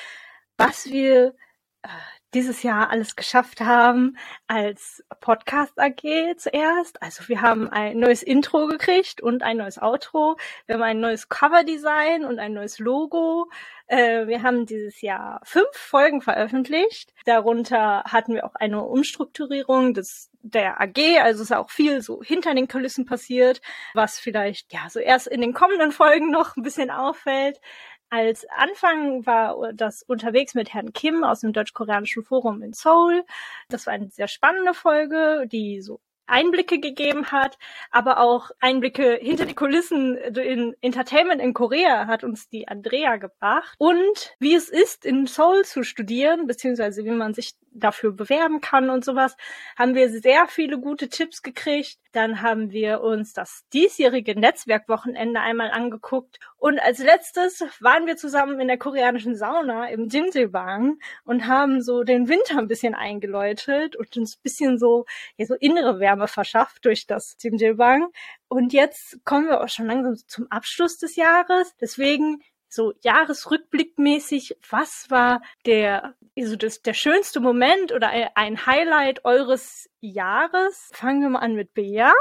was 0.56 0.86
wir 0.86 1.34
äh, 1.82 1.88
dieses 2.34 2.62
Jahr 2.62 2.90
alles 2.90 3.16
geschafft 3.16 3.60
haben 3.60 4.18
als 4.46 5.02
Podcast 5.20 5.78
AG 5.78 6.36
zuerst. 6.36 7.00
Also 7.02 7.28
wir 7.28 7.40
haben 7.40 7.68
ein 7.70 7.98
neues 7.98 8.22
Intro 8.22 8.66
gekriegt 8.66 9.22
und 9.22 9.42
ein 9.42 9.56
neues 9.56 9.80
Outro. 9.80 10.36
Wir 10.66 10.74
haben 10.74 10.82
ein 10.82 11.00
neues 11.00 11.30
Coverdesign 11.30 12.24
und 12.26 12.38
ein 12.38 12.52
neues 12.52 12.78
Logo. 12.78 13.48
Äh, 13.86 14.26
wir 14.26 14.42
haben 14.42 14.66
dieses 14.66 15.00
Jahr 15.00 15.40
fünf 15.44 15.70
Folgen 15.72 16.20
veröffentlicht. 16.20 17.14
Darunter 17.24 18.04
hatten 18.04 18.34
wir 18.34 18.44
auch 18.44 18.54
eine 18.54 18.82
Umstrukturierung 18.82 19.94
des 19.94 20.30
der 20.50 20.80
AG, 20.80 21.20
also 21.20 21.42
ist 21.42 21.52
auch 21.52 21.70
viel 21.70 22.02
so 22.02 22.22
hinter 22.22 22.54
den 22.54 22.68
Kulissen 22.68 23.04
passiert, 23.04 23.60
was 23.94 24.18
vielleicht 24.18 24.72
ja 24.72 24.88
so 24.88 25.00
erst 25.00 25.26
in 25.26 25.40
den 25.40 25.52
kommenden 25.54 25.92
Folgen 25.92 26.30
noch 26.30 26.56
ein 26.56 26.62
bisschen 26.62 26.90
auffällt. 26.90 27.60
Als 28.08 28.46
Anfang 28.56 29.26
war 29.26 29.72
das 29.72 30.02
unterwegs 30.02 30.54
mit 30.54 30.72
Herrn 30.72 30.92
Kim 30.92 31.24
aus 31.24 31.40
dem 31.40 31.52
Deutsch-Koreanischen 31.52 32.22
Forum 32.22 32.62
in 32.62 32.72
Seoul. 32.72 33.24
Das 33.68 33.86
war 33.86 33.94
eine 33.94 34.10
sehr 34.10 34.28
spannende 34.28 34.74
Folge, 34.74 35.46
die 35.50 35.80
so 35.80 36.00
Einblicke 36.26 36.80
gegeben 36.80 37.30
hat, 37.30 37.58
aber 37.90 38.18
auch 38.18 38.50
Einblicke 38.60 39.18
hinter 39.20 39.46
die 39.46 39.54
Kulissen 39.54 40.16
in 40.16 40.74
Entertainment 40.80 41.40
in 41.40 41.54
Korea 41.54 42.06
hat 42.06 42.24
uns 42.24 42.48
die 42.48 42.68
Andrea 42.68 43.16
gebracht 43.16 43.74
und 43.78 44.34
wie 44.38 44.54
es 44.54 44.68
ist, 44.68 45.04
in 45.04 45.26
Seoul 45.26 45.64
zu 45.64 45.82
studieren, 45.84 46.46
beziehungsweise 46.46 47.04
wie 47.04 47.10
man 47.10 47.34
sich 47.34 47.54
dafür 47.78 48.12
bewerben 48.12 48.60
kann 48.60 48.90
und 48.90 49.04
sowas, 49.04 49.36
haben 49.78 49.94
wir 49.94 50.08
sehr 50.10 50.46
viele 50.48 50.78
gute 50.78 51.08
Tipps 51.08 51.42
gekriegt. 51.42 51.98
Dann 52.12 52.40
haben 52.40 52.70
wir 52.70 53.02
uns 53.02 53.32
das 53.32 53.64
diesjährige 53.72 54.38
Netzwerkwochenende 54.38 55.40
einmal 55.40 55.70
angeguckt. 55.70 56.38
Und 56.56 56.78
als 56.78 56.98
letztes 56.98 57.62
waren 57.80 58.06
wir 58.06 58.16
zusammen 58.16 58.58
in 58.60 58.68
der 58.68 58.78
koreanischen 58.78 59.36
Sauna 59.36 59.88
im 59.90 60.08
Jimjilbang 60.08 60.98
und 61.24 61.46
haben 61.46 61.82
so 61.82 62.02
den 62.02 62.28
Winter 62.28 62.58
ein 62.58 62.68
bisschen 62.68 62.94
eingeläutet 62.94 63.96
und 63.96 64.16
uns 64.16 64.36
ein 64.36 64.42
bisschen 64.42 64.78
so, 64.78 65.04
ja, 65.36 65.46
so 65.46 65.54
innere 65.54 66.00
Wärme 66.00 66.28
verschafft 66.28 66.84
durch 66.84 67.06
das 67.06 67.36
Jimjilbang. 67.40 68.08
Und 68.48 68.72
jetzt 68.72 69.18
kommen 69.24 69.48
wir 69.48 69.60
auch 69.60 69.68
schon 69.68 69.86
langsam 69.86 70.16
zum 70.26 70.46
Abschluss 70.50 70.98
des 70.98 71.16
Jahres. 71.16 71.74
Deswegen 71.80 72.40
so 72.76 72.92
Jahresrückblickmäßig, 73.02 74.58
was 74.70 75.10
war 75.10 75.40
der, 75.64 76.14
also 76.38 76.54
das, 76.54 76.82
der 76.82 76.94
schönste 76.94 77.40
Moment 77.40 77.92
oder 77.92 78.10
ein 78.34 78.66
Highlight 78.66 79.24
eures 79.24 79.88
Jahres? 80.00 80.90
Fangen 80.92 81.22
wir 81.22 81.30
mal 81.30 81.40
an 81.40 81.54
mit 81.54 81.74
Bea. 81.74 82.12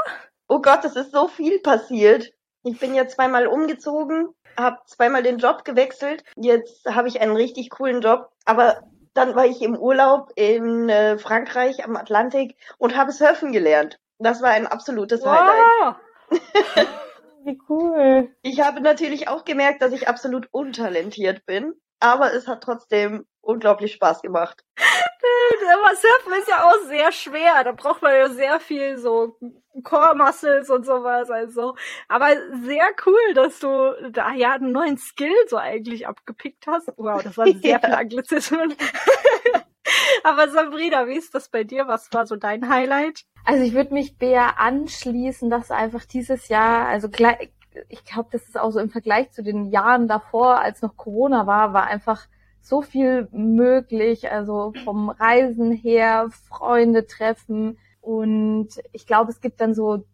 Oh 0.48 0.60
Gott, 0.60 0.84
es 0.84 0.96
ist 0.96 1.12
so 1.12 1.28
viel 1.28 1.60
passiert. 1.60 2.32
Ich 2.64 2.80
bin 2.80 2.94
ja 2.94 3.06
zweimal 3.06 3.46
umgezogen, 3.46 4.28
habe 4.56 4.78
zweimal 4.86 5.22
den 5.22 5.38
Job 5.38 5.64
gewechselt. 5.64 6.24
Jetzt 6.34 6.86
habe 6.86 7.06
ich 7.08 7.20
einen 7.20 7.36
richtig 7.36 7.70
coolen 7.70 8.00
Job, 8.00 8.32
aber 8.44 8.82
dann 9.14 9.34
war 9.34 9.46
ich 9.46 9.62
im 9.62 9.76
Urlaub 9.76 10.30
in 10.34 10.88
äh, 10.88 11.18
Frankreich 11.18 11.84
am 11.84 11.96
Atlantik 11.96 12.56
und 12.78 12.96
habe 12.96 13.12
surfen 13.12 13.52
gelernt. 13.52 13.98
Das 14.18 14.42
war 14.42 14.50
ein 14.50 14.66
absolutes 14.66 15.22
wow. 15.22 15.96
Highlight. 16.30 16.88
Wie 17.46 17.60
cool. 17.68 18.34
Ich 18.42 18.60
habe 18.60 18.80
natürlich 18.80 19.28
auch 19.28 19.44
gemerkt, 19.44 19.80
dass 19.80 19.92
ich 19.92 20.08
absolut 20.08 20.48
untalentiert 20.50 21.46
bin, 21.46 21.74
aber 22.00 22.34
es 22.34 22.48
hat 22.48 22.64
trotzdem 22.64 23.24
unglaublich 23.40 23.92
Spaß 23.92 24.20
gemacht. 24.20 24.64
Aber 25.72 25.94
Surfen 25.94 26.40
ist 26.40 26.48
ja 26.48 26.64
auch 26.64 26.88
sehr 26.88 27.12
schwer. 27.12 27.64
Da 27.64 27.72
braucht 27.72 28.02
man 28.02 28.14
ja 28.14 28.28
sehr 28.28 28.60
viel 28.60 28.98
so 28.98 29.36
Core 29.82 30.16
Muscles 30.16 30.70
und 30.70 30.84
sowas. 30.84 31.30
Also, 31.30 31.74
aber 32.08 32.28
sehr 32.62 32.86
cool, 33.04 33.34
dass 33.34 33.58
du 33.58 33.94
da 34.10 34.32
ja 34.32 34.52
einen 34.52 34.72
neuen 34.72 34.98
Skill 34.98 35.34
so 35.48 35.56
eigentlich 35.56 36.06
abgepickt 36.06 36.66
hast. 36.66 36.92
Wow, 36.96 37.22
das 37.22 37.36
waren 37.36 37.60
sehr 37.60 37.70
ja. 37.72 37.78
viele 37.84 37.98
Anglizismen. 37.98 38.74
aber 40.24 40.48
Sabrina, 40.48 41.06
wie 41.06 41.16
ist 41.16 41.34
das 41.34 41.48
bei 41.48 41.64
dir? 41.64 41.88
Was 41.88 42.12
war 42.12 42.26
so 42.26 42.36
dein 42.36 42.68
Highlight? 42.68 43.24
Also 43.46 43.62
ich 43.62 43.74
würde 43.74 43.94
mich 43.94 44.18
Bea 44.18 44.54
anschließen, 44.58 45.48
dass 45.50 45.70
einfach 45.70 46.04
dieses 46.04 46.48
Jahr, 46.48 46.88
also 46.88 47.08
ich 47.88 48.04
glaube, 48.04 48.28
das 48.32 48.42
ist 48.42 48.58
auch 48.58 48.72
so 48.72 48.80
im 48.80 48.90
Vergleich 48.90 49.30
zu 49.30 49.44
den 49.44 49.66
Jahren 49.66 50.08
davor, 50.08 50.60
als 50.60 50.82
noch 50.82 50.96
Corona 50.96 51.46
war, 51.46 51.72
war 51.72 51.86
einfach 51.86 52.26
so 52.60 52.82
viel 52.82 53.28
möglich, 53.30 54.32
also 54.32 54.72
vom 54.82 55.10
Reisen 55.10 55.70
her, 55.70 56.28
Freunde 56.48 57.06
treffen. 57.06 57.78
Und 58.00 58.70
ich 58.92 59.06
glaube, 59.06 59.30
es 59.30 59.40
gibt 59.40 59.60
dann 59.60 59.74
so 59.74 60.04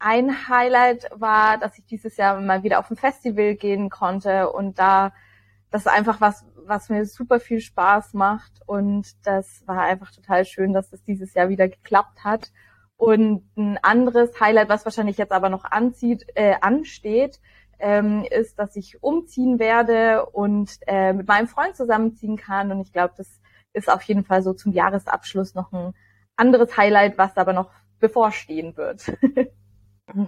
ein 0.00 0.48
Highlight 0.48 1.10
war, 1.14 1.58
dass 1.58 1.78
ich 1.78 1.86
dieses 1.86 2.16
Jahr 2.16 2.40
mal 2.40 2.64
wieder 2.64 2.80
auf 2.80 2.90
ein 2.90 2.96
Festival 2.96 3.54
gehen 3.54 3.88
konnte 3.88 4.50
und 4.50 4.80
da 4.80 5.12
das 5.70 5.82
ist 5.82 5.92
einfach 5.92 6.20
was, 6.20 6.44
was 6.64 6.88
mir 6.88 7.06
super 7.06 7.38
viel 7.38 7.60
Spaß 7.60 8.14
macht. 8.14 8.60
Und 8.66 9.24
das 9.24 9.62
war 9.66 9.82
einfach 9.82 10.10
total 10.10 10.44
schön, 10.44 10.72
dass 10.72 10.90
das 10.90 11.02
dieses 11.04 11.34
Jahr 11.34 11.48
wieder 11.48 11.68
geklappt 11.68 12.24
hat. 12.24 12.50
Und 13.00 13.44
ein 13.56 13.78
anderes 13.80 14.38
Highlight, 14.38 14.68
was 14.68 14.84
wahrscheinlich 14.84 15.16
jetzt 15.16 15.32
aber 15.32 15.48
noch 15.48 15.64
anzieht, 15.64 16.26
äh, 16.34 16.56
ansteht, 16.60 17.40
ähm, 17.78 18.26
ist, 18.30 18.58
dass 18.58 18.76
ich 18.76 19.02
umziehen 19.02 19.58
werde 19.58 20.26
und 20.26 20.78
äh, 20.86 21.14
mit 21.14 21.26
meinem 21.26 21.48
Freund 21.48 21.74
zusammenziehen 21.76 22.36
kann. 22.36 22.70
Und 22.70 22.82
ich 22.82 22.92
glaube, 22.92 23.14
das 23.16 23.40
ist 23.72 23.90
auf 23.90 24.02
jeden 24.02 24.22
Fall 24.22 24.42
so 24.42 24.52
zum 24.52 24.72
Jahresabschluss 24.72 25.54
noch 25.54 25.72
ein 25.72 25.94
anderes 26.36 26.76
Highlight, 26.76 27.16
was 27.16 27.38
aber 27.38 27.54
noch 27.54 27.70
bevorstehen 28.00 28.76
wird. 28.76 29.10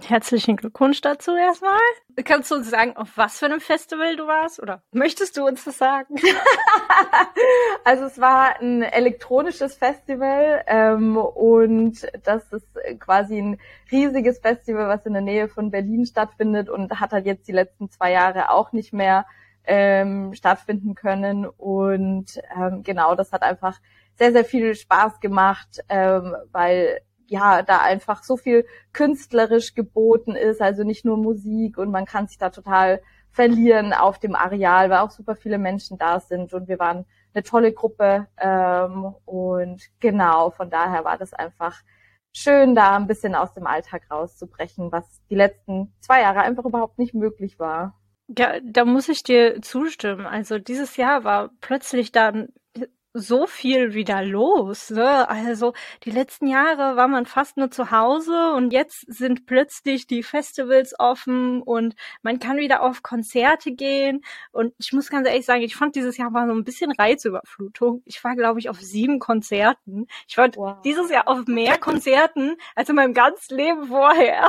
Herzlichen 0.07 0.55
Glückwunsch 0.55 1.01
dazu 1.01 1.35
erstmal. 1.35 1.79
Kannst 2.23 2.51
du 2.51 2.55
uns 2.55 2.69
sagen, 2.69 2.95
auf 2.95 3.09
was 3.15 3.39
für 3.39 3.45
einem 3.45 3.59
Festival 3.59 4.15
du 4.15 4.27
warst? 4.27 4.61
Oder 4.61 4.83
möchtest 4.91 5.37
du 5.37 5.45
uns 5.45 5.63
das 5.63 5.77
sagen? 5.77 6.15
also 7.83 8.05
es 8.05 8.19
war 8.19 8.59
ein 8.59 8.81
elektronisches 8.81 9.75
Festival 9.75 10.63
ähm, 10.67 11.17
und 11.17 12.07
das 12.23 12.51
ist 12.53 12.67
quasi 12.99 13.39
ein 13.39 13.59
riesiges 13.91 14.39
Festival, 14.39 14.87
was 14.87 15.05
in 15.05 15.13
der 15.13 15.21
Nähe 15.21 15.47
von 15.47 15.71
Berlin 15.71 16.05
stattfindet 16.05 16.69
und 16.69 16.99
hat 16.99 17.11
halt 17.11 17.25
jetzt 17.25 17.47
die 17.47 17.53
letzten 17.53 17.89
zwei 17.89 18.11
Jahre 18.11 18.51
auch 18.51 18.71
nicht 18.71 18.93
mehr 18.93 19.25
ähm, 19.65 20.33
stattfinden 20.33 20.95
können. 20.95 21.45
Und 21.45 22.39
ähm, 22.55 22.83
genau, 22.83 23.15
das 23.15 23.31
hat 23.31 23.43
einfach 23.43 23.79
sehr, 24.15 24.31
sehr 24.31 24.45
viel 24.45 24.75
Spaß 24.75 25.19
gemacht, 25.19 25.83
ähm, 25.89 26.35
weil 26.51 27.01
ja, 27.27 27.61
da 27.61 27.79
einfach 27.79 28.23
so 28.23 28.37
viel 28.37 28.65
künstlerisch 28.91 29.75
geboten 29.75 30.35
ist, 30.35 30.61
also 30.61 30.83
nicht 30.83 31.05
nur 31.05 31.17
Musik 31.17 31.77
und 31.77 31.91
man 31.91 32.05
kann 32.05 32.27
sich 32.27 32.37
da 32.37 32.49
total 32.49 33.01
verlieren 33.31 33.93
auf 33.93 34.19
dem 34.19 34.35
Areal, 34.35 34.89
weil 34.89 34.99
auch 34.99 35.09
super 35.09 35.35
viele 35.35 35.57
Menschen 35.57 35.97
da 35.97 36.19
sind 36.19 36.53
und 36.53 36.67
wir 36.67 36.79
waren 36.79 37.05
eine 37.33 37.43
tolle 37.43 37.73
Gruppe 37.73 38.27
ähm, 38.37 39.15
und 39.25 39.81
genau, 39.99 40.51
von 40.51 40.69
daher 40.69 41.03
war 41.03 41.17
das 41.17 41.33
einfach 41.33 41.81
schön, 42.31 42.75
da 42.75 42.95
ein 42.95 43.07
bisschen 43.07 43.35
aus 43.35 43.53
dem 43.53 43.67
Alltag 43.67 44.09
rauszubrechen, 44.09 44.91
was 44.91 45.05
die 45.29 45.35
letzten 45.35 45.93
zwei 45.99 46.21
Jahre 46.21 46.41
einfach 46.41 46.65
überhaupt 46.65 46.99
nicht 46.99 47.13
möglich 47.13 47.59
war. 47.59 47.99
Ja, 48.37 48.59
da 48.63 48.85
muss 48.85 49.09
ich 49.09 49.23
dir 49.23 49.61
zustimmen. 49.61 50.25
Also 50.25 50.57
dieses 50.57 50.95
Jahr 50.97 51.23
war 51.23 51.49
plötzlich 51.61 52.11
dann 52.11 52.49
so 53.13 53.45
viel 53.45 53.93
wieder 53.93 54.23
los. 54.23 54.89
Ne? 54.89 55.29
Also 55.29 55.73
die 56.03 56.11
letzten 56.11 56.47
Jahre 56.47 56.95
war 56.95 57.07
man 57.07 57.25
fast 57.25 57.57
nur 57.57 57.69
zu 57.69 57.91
Hause 57.91 58.53
und 58.53 58.73
jetzt 58.73 59.05
sind 59.07 59.45
plötzlich 59.45 60.07
die 60.07 60.23
Festivals 60.23 60.95
offen 60.97 61.61
und 61.61 61.95
man 62.23 62.39
kann 62.39 62.57
wieder 62.57 62.81
auf 62.81 63.03
Konzerte 63.03 63.71
gehen. 63.71 64.23
Und 64.51 64.73
ich 64.79 64.93
muss 64.93 65.09
ganz 65.09 65.27
ehrlich 65.27 65.45
sagen, 65.45 65.61
ich 65.61 65.75
fand 65.75 65.95
dieses 65.95 66.17
Jahr 66.17 66.33
war 66.33 66.47
so 66.47 66.53
ein 66.53 66.63
bisschen 66.63 66.91
Reizüberflutung. 66.91 68.01
Ich 68.05 68.23
war, 68.23 68.35
glaube 68.35 68.59
ich, 68.59 68.69
auf 68.69 68.79
sieben 68.79 69.19
Konzerten. 69.19 70.07
Ich 70.27 70.37
war 70.37 70.49
wow. 70.55 70.81
dieses 70.83 71.11
Jahr 71.11 71.27
auf 71.27 71.45
mehr 71.45 71.77
Konzerten 71.77 72.55
als 72.75 72.89
in 72.89 72.95
meinem 72.95 73.13
ganzen 73.13 73.57
Leben 73.57 73.87
vorher. 73.87 74.47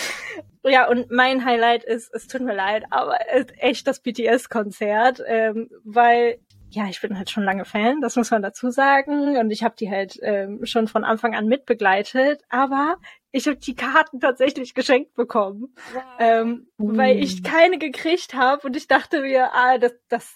ja, 0.64 0.88
und 0.88 1.10
mein 1.10 1.44
Highlight 1.44 1.84
ist, 1.84 2.14
es 2.14 2.26
tut 2.28 2.40
mir 2.40 2.54
leid, 2.54 2.84
aber 2.90 3.18
echt 3.58 3.86
das 3.86 4.00
BTS-Konzert, 4.00 5.22
ähm, 5.26 5.68
weil 5.84 6.38
ja, 6.70 6.86
ich 6.88 7.00
bin 7.00 7.18
halt 7.18 7.30
schon 7.30 7.44
lange 7.44 7.64
Fan, 7.64 8.00
das 8.00 8.16
muss 8.16 8.30
man 8.30 8.42
dazu 8.42 8.70
sagen. 8.70 9.36
Und 9.36 9.50
ich 9.50 9.62
habe 9.62 9.74
die 9.76 9.90
halt 9.90 10.18
ähm, 10.22 10.64
schon 10.64 10.88
von 10.88 11.04
Anfang 11.04 11.34
an 11.34 11.46
mitbegleitet. 11.46 12.42
Aber 12.48 12.96
ich 13.32 13.46
habe 13.46 13.56
die 13.56 13.74
Karten 13.74 14.20
tatsächlich 14.20 14.74
geschenkt 14.74 15.14
bekommen, 15.14 15.74
wow. 15.92 16.02
ähm, 16.18 16.68
mm. 16.78 16.96
weil 16.96 17.18
ich 17.22 17.42
keine 17.42 17.78
gekriegt 17.78 18.34
habe. 18.34 18.66
Und 18.66 18.76
ich 18.76 18.86
dachte 18.86 19.22
mir, 19.22 19.52
ah, 19.52 19.78
das, 19.78 19.94
das 20.08 20.32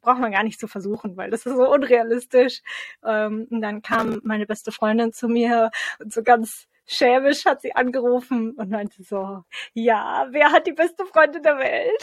braucht 0.00 0.18
man 0.18 0.32
gar 0.32 0.42
nicht 0.42 0.58
zu 0.58 0.68
versuchen, 0.68 1.16
weil 1.16 1.30
das 1.30 1.46
ist 1.46 1.54
so 1.54 1.70
unrealistisch. 1.70 2.62
Ähm, 3.04 3.46
und 3.50 3.60
dann 3.60 3.82
kam 3.82 4.20
meine 4.24 4.46
beste 4.46 4.72
Freundin 4.72 5.12
zu 5.12 5.28
mir 5.28 5.70
und 6.00 6.12
so 6.12 6.22
ganz 6.22 6.66
schämisch 6.86 7.44
hat 7.44 7.60
sie 7.60 7.74
angerufen 7.74 8.52
und 8.56 8.70
meinte 8.70 9.02
so, 9.02 9.42
ja, 9.74 10.26
wer 10.30 10.52
hat 10.52 10.66
die 10.66 10.72
beste 10.72 11.04
Freundin 11.06 11.42
der 11.42 11.58
Welt? 11.58 12.02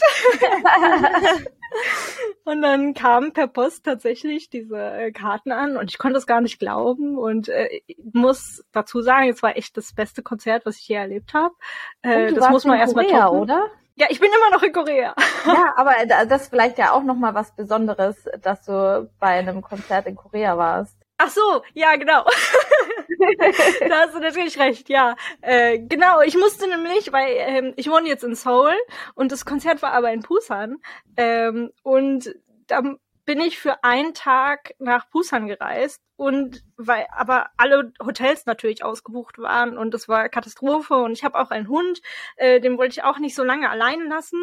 und 2.44 2.62
dann 2.62 2.94
kamen 2.94 3.32
per 3.32 3.48
Post 3.48 3.84
tatsächlich 3.84 4.50
diese 4.50 4.76
äh, 4.76 5.12
Karten 5.12 5.52
an 5.52 5.76
und 5.76 5.90
ich 5.90 5.98
konnte 5.98 6.18
es 6.18 6.26
gar 6.26 6.40
nicht 6.40 6.58
glauben 6.58 7.18
und 7.18 7.48
äh, 7.48 7.80
muss 8.12 8.64
dazu 8.72 9.00
sagen, 9.00 9.28
es 9.28 9.42
war 9.42 9.56
echt 9.56 9.76
das 9.76 9.94
beste 9.94 10.22
Konzert, 10.22 10.66
was 10.66 10.76
ich 10.76 10.88
je 10.88 10.96
erlebt 10.96 11.34
habe. 11.34 11.54
Äh, 12.02 12.32
das 12.32 12.50
muss 12.50 12.64
man 12.64 12.78
erstmal 12.78 13.06
toppen. 13.06 13.40
oder? 13.40 13.70
Ja, 13.96 14.08
ich 14.10 14.18
bin 14.18 14.28
immer 14.28 14.56
noch 14.56 14.62
in 14.62 14.72
Korea. 14.72 15.14
Ja, 15.46 15.72
aber 15.76 15.94
das 16.06 16.42
ist 16.42 16.48
vielleicht 16.48 16.78
ja 16.78 16.92
auch 16.92 17.04
nochmal 17.04 17.34
was 17.34 17.54
Besonderes, 17.54 18.24
dass 18.42 18.64
du 18.64 19.08
bei 19.20 19.38
einem 19.38 19.62
Konzert 19.62 20.06
in 20.06 20.16
Korea 20.16 20.58
warst. 20.58 20.96
Ach 21.18 21.30
so, 21.30 21.62
ja, 21.74 21.94
genau. 21.94 22.24
da 23.88 24.00
hast 24.00 24.14
du 24.14 24.20
natürlich 24.20 24.58
recht, 24.58 24.88
ja. 24.88 25.16
Äh, 25.40 25.78
genau, 25.80 26.20
ich 26.22 26.36
musste 26.36 26.68
nämlich, 26.68 27.12
weil 27.12 27.36
ähm, 27.38 27.72
ich 27.76 27.90
wohne 27.90 28.08
jetzt 28.08 28.24
in 28.24 28.34
Seoul 28.34 28.74
und 29.14 29.32
das 29.32 29.44
Konzert 29.44 29.82
war 29.82 29.92
aber 29.92 30.12
in 30.12 30.20
Busan. 30.20 30.76
Ähm, 31.16 31.70
und 31.82 32.34
da 32.66 32.82
bin 33.24 33.40
ich 33.40 33.58
für 33.58 33.82
einen 33.84 34.14
Tag 34.14 34.74
nach 34.78 35.06
Busan 35.06 35.46
gereist 35.46 36.00
und 36.16 36.62
weil 36.76 37.06
aber 37.10 37.50
alle 37.56 37.92
Hotels 38.00 38.46
natürlich 38.46 38.84
ausgebucht 38.84 39.38
waren 39.38 39.76
und 39.76 39.94
es 39.94 40.08
war 40.08 40.28
Katastrophe 40.28 40.94
und 40.94 41.12
ich 41.12 41.24
habe 41.24 41.38
auch 41.38 41.50
einen 41.50 41.68
Hund, 41.68 42.00
äh, 42.36 42.60
den 42.60 42.78
wollte 42.78 42.92
ich 42.92 43.04
auch 43.04 43.18
nicht 43.18 43.34
so 43.34 43.42
lange 43.42 43.68
allein 43.70 44.08
lassen. 44.08 44.38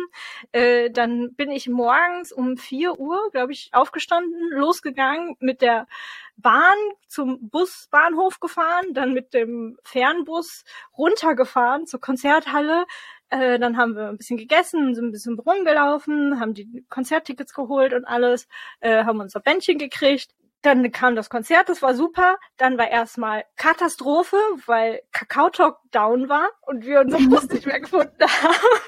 Äh, 0.51 0.89
dann 0.89 1.33
bin 1.35 1.51
ich 1.51 1.69
morgens 1.69 2.31
um 2.31 2.57
vier 2.57 2.99
Uhr, 2.99 3.29
glaube 3.31 3.53
ich, 3.53 3.69
aufgestanden, 3.73 4.49
losgegangen 4.51 5.37
mit 5.39 5.61
der 5.61 5.87
Bahn 6.35 6.77
zum 7.07 7.49
Busbahnhof 7.49 8.39
gefahren, 8.39 8.93
dann 8.93 9.13
mit 9.13 9.33
dem 9.33 9.77
Fernbus 9.83 10.63
runtergefahren 10.97 11.85
zur 11.85 12.01
Konzerthalle, 12.01 12.85
äh, 13.31 13.57
dann 13.59 13.77
haben 13.77 13.95
wir 13.95 14.07
ein 14.07 14.17
bisschen 14.17 14.37
gegessen, 14.37 14.93
sind 14.93 15.07
ein 15.07 15.11
bisschen 15.11 15.39
rumgelaufen, 15.39 16.39
haben 16.39 16.53
die 16.53 16.85
Konzerttickets 16.89 17.53
geholt 17.53 17.93
und 17.93 18.05
alles, 18.05 18.47
äh, 18.79 19.03
haben 19.03 19.19
unser 19.19 19.39
Bändchen 19.39 19.77
gekriegt 19.77 20.31
dann 20.61 20.91
kam 20.91 21.15
das 21.15 21.29
Konzert, 21.29 21.69
das 21.69 21.81
war 21.81 21.95
super. 21.95 22.37
Dann 22.57 22.77
war 22.77 22.89
erstmal 22.89 23.45
Katastrophe, 23.57 24.37
weil 24.65 25.01
Kakao 25.11 25.49
Talk 25.49 25.79
down 25.91 26.29
war 26.29 26.49
und 26.61 26.85
wir 26.85 26.99
uns 27.01 27.15
das 27.29 27.47
nicht 27.49 27.65
mehr 27.65 27.79
gefunden 27.79 28.21
haben. 28.21 28.79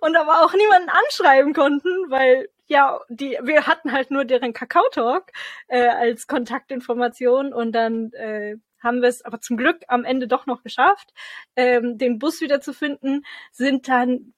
Und 0.00 0.16
aber 0.16 0.44
auch 0.44 0.52
niemanden 0.54 0.88
anschreiben 0.88 1.52
konnten, 1.52 1.88
weil 2.10 2.48
ja, 2.66 3.00
die, 3.08 3.38
wir 3.42 3.66
hatten 3.66 3.92
halt 3.92 4.10
nur 4.10 4.24
deren 4.24 4.52
Kakao 4.52 4.82
Talk 4.90 5.30
äh, 5.68 5.86
als 5.86 6.26
Kontaktinformation 6.26 7.52
und 7.52 7.72
dann 7.72 8.12
äh, 8.14 8.56
haben 8.82 9.02
wir 9.02 9.08
es 9.08 9.24
aber 9.24 9.40
zum 9.40 9.56
Glück 9.56 9.82
am 9.88 10.04
Ende 10.04 10.28
doch 10.28 10.46
noch 10.46 10.62
geschafft, 10.62 11.12
ähm, 11.56 11.98
den 11.98 12.18
Bus 12.18 12.40
wieder 12.40 12.60
zu 12.60 12.72
finden, 12.72 13.24
sind 13.50 13.88
dann 13.88 14.34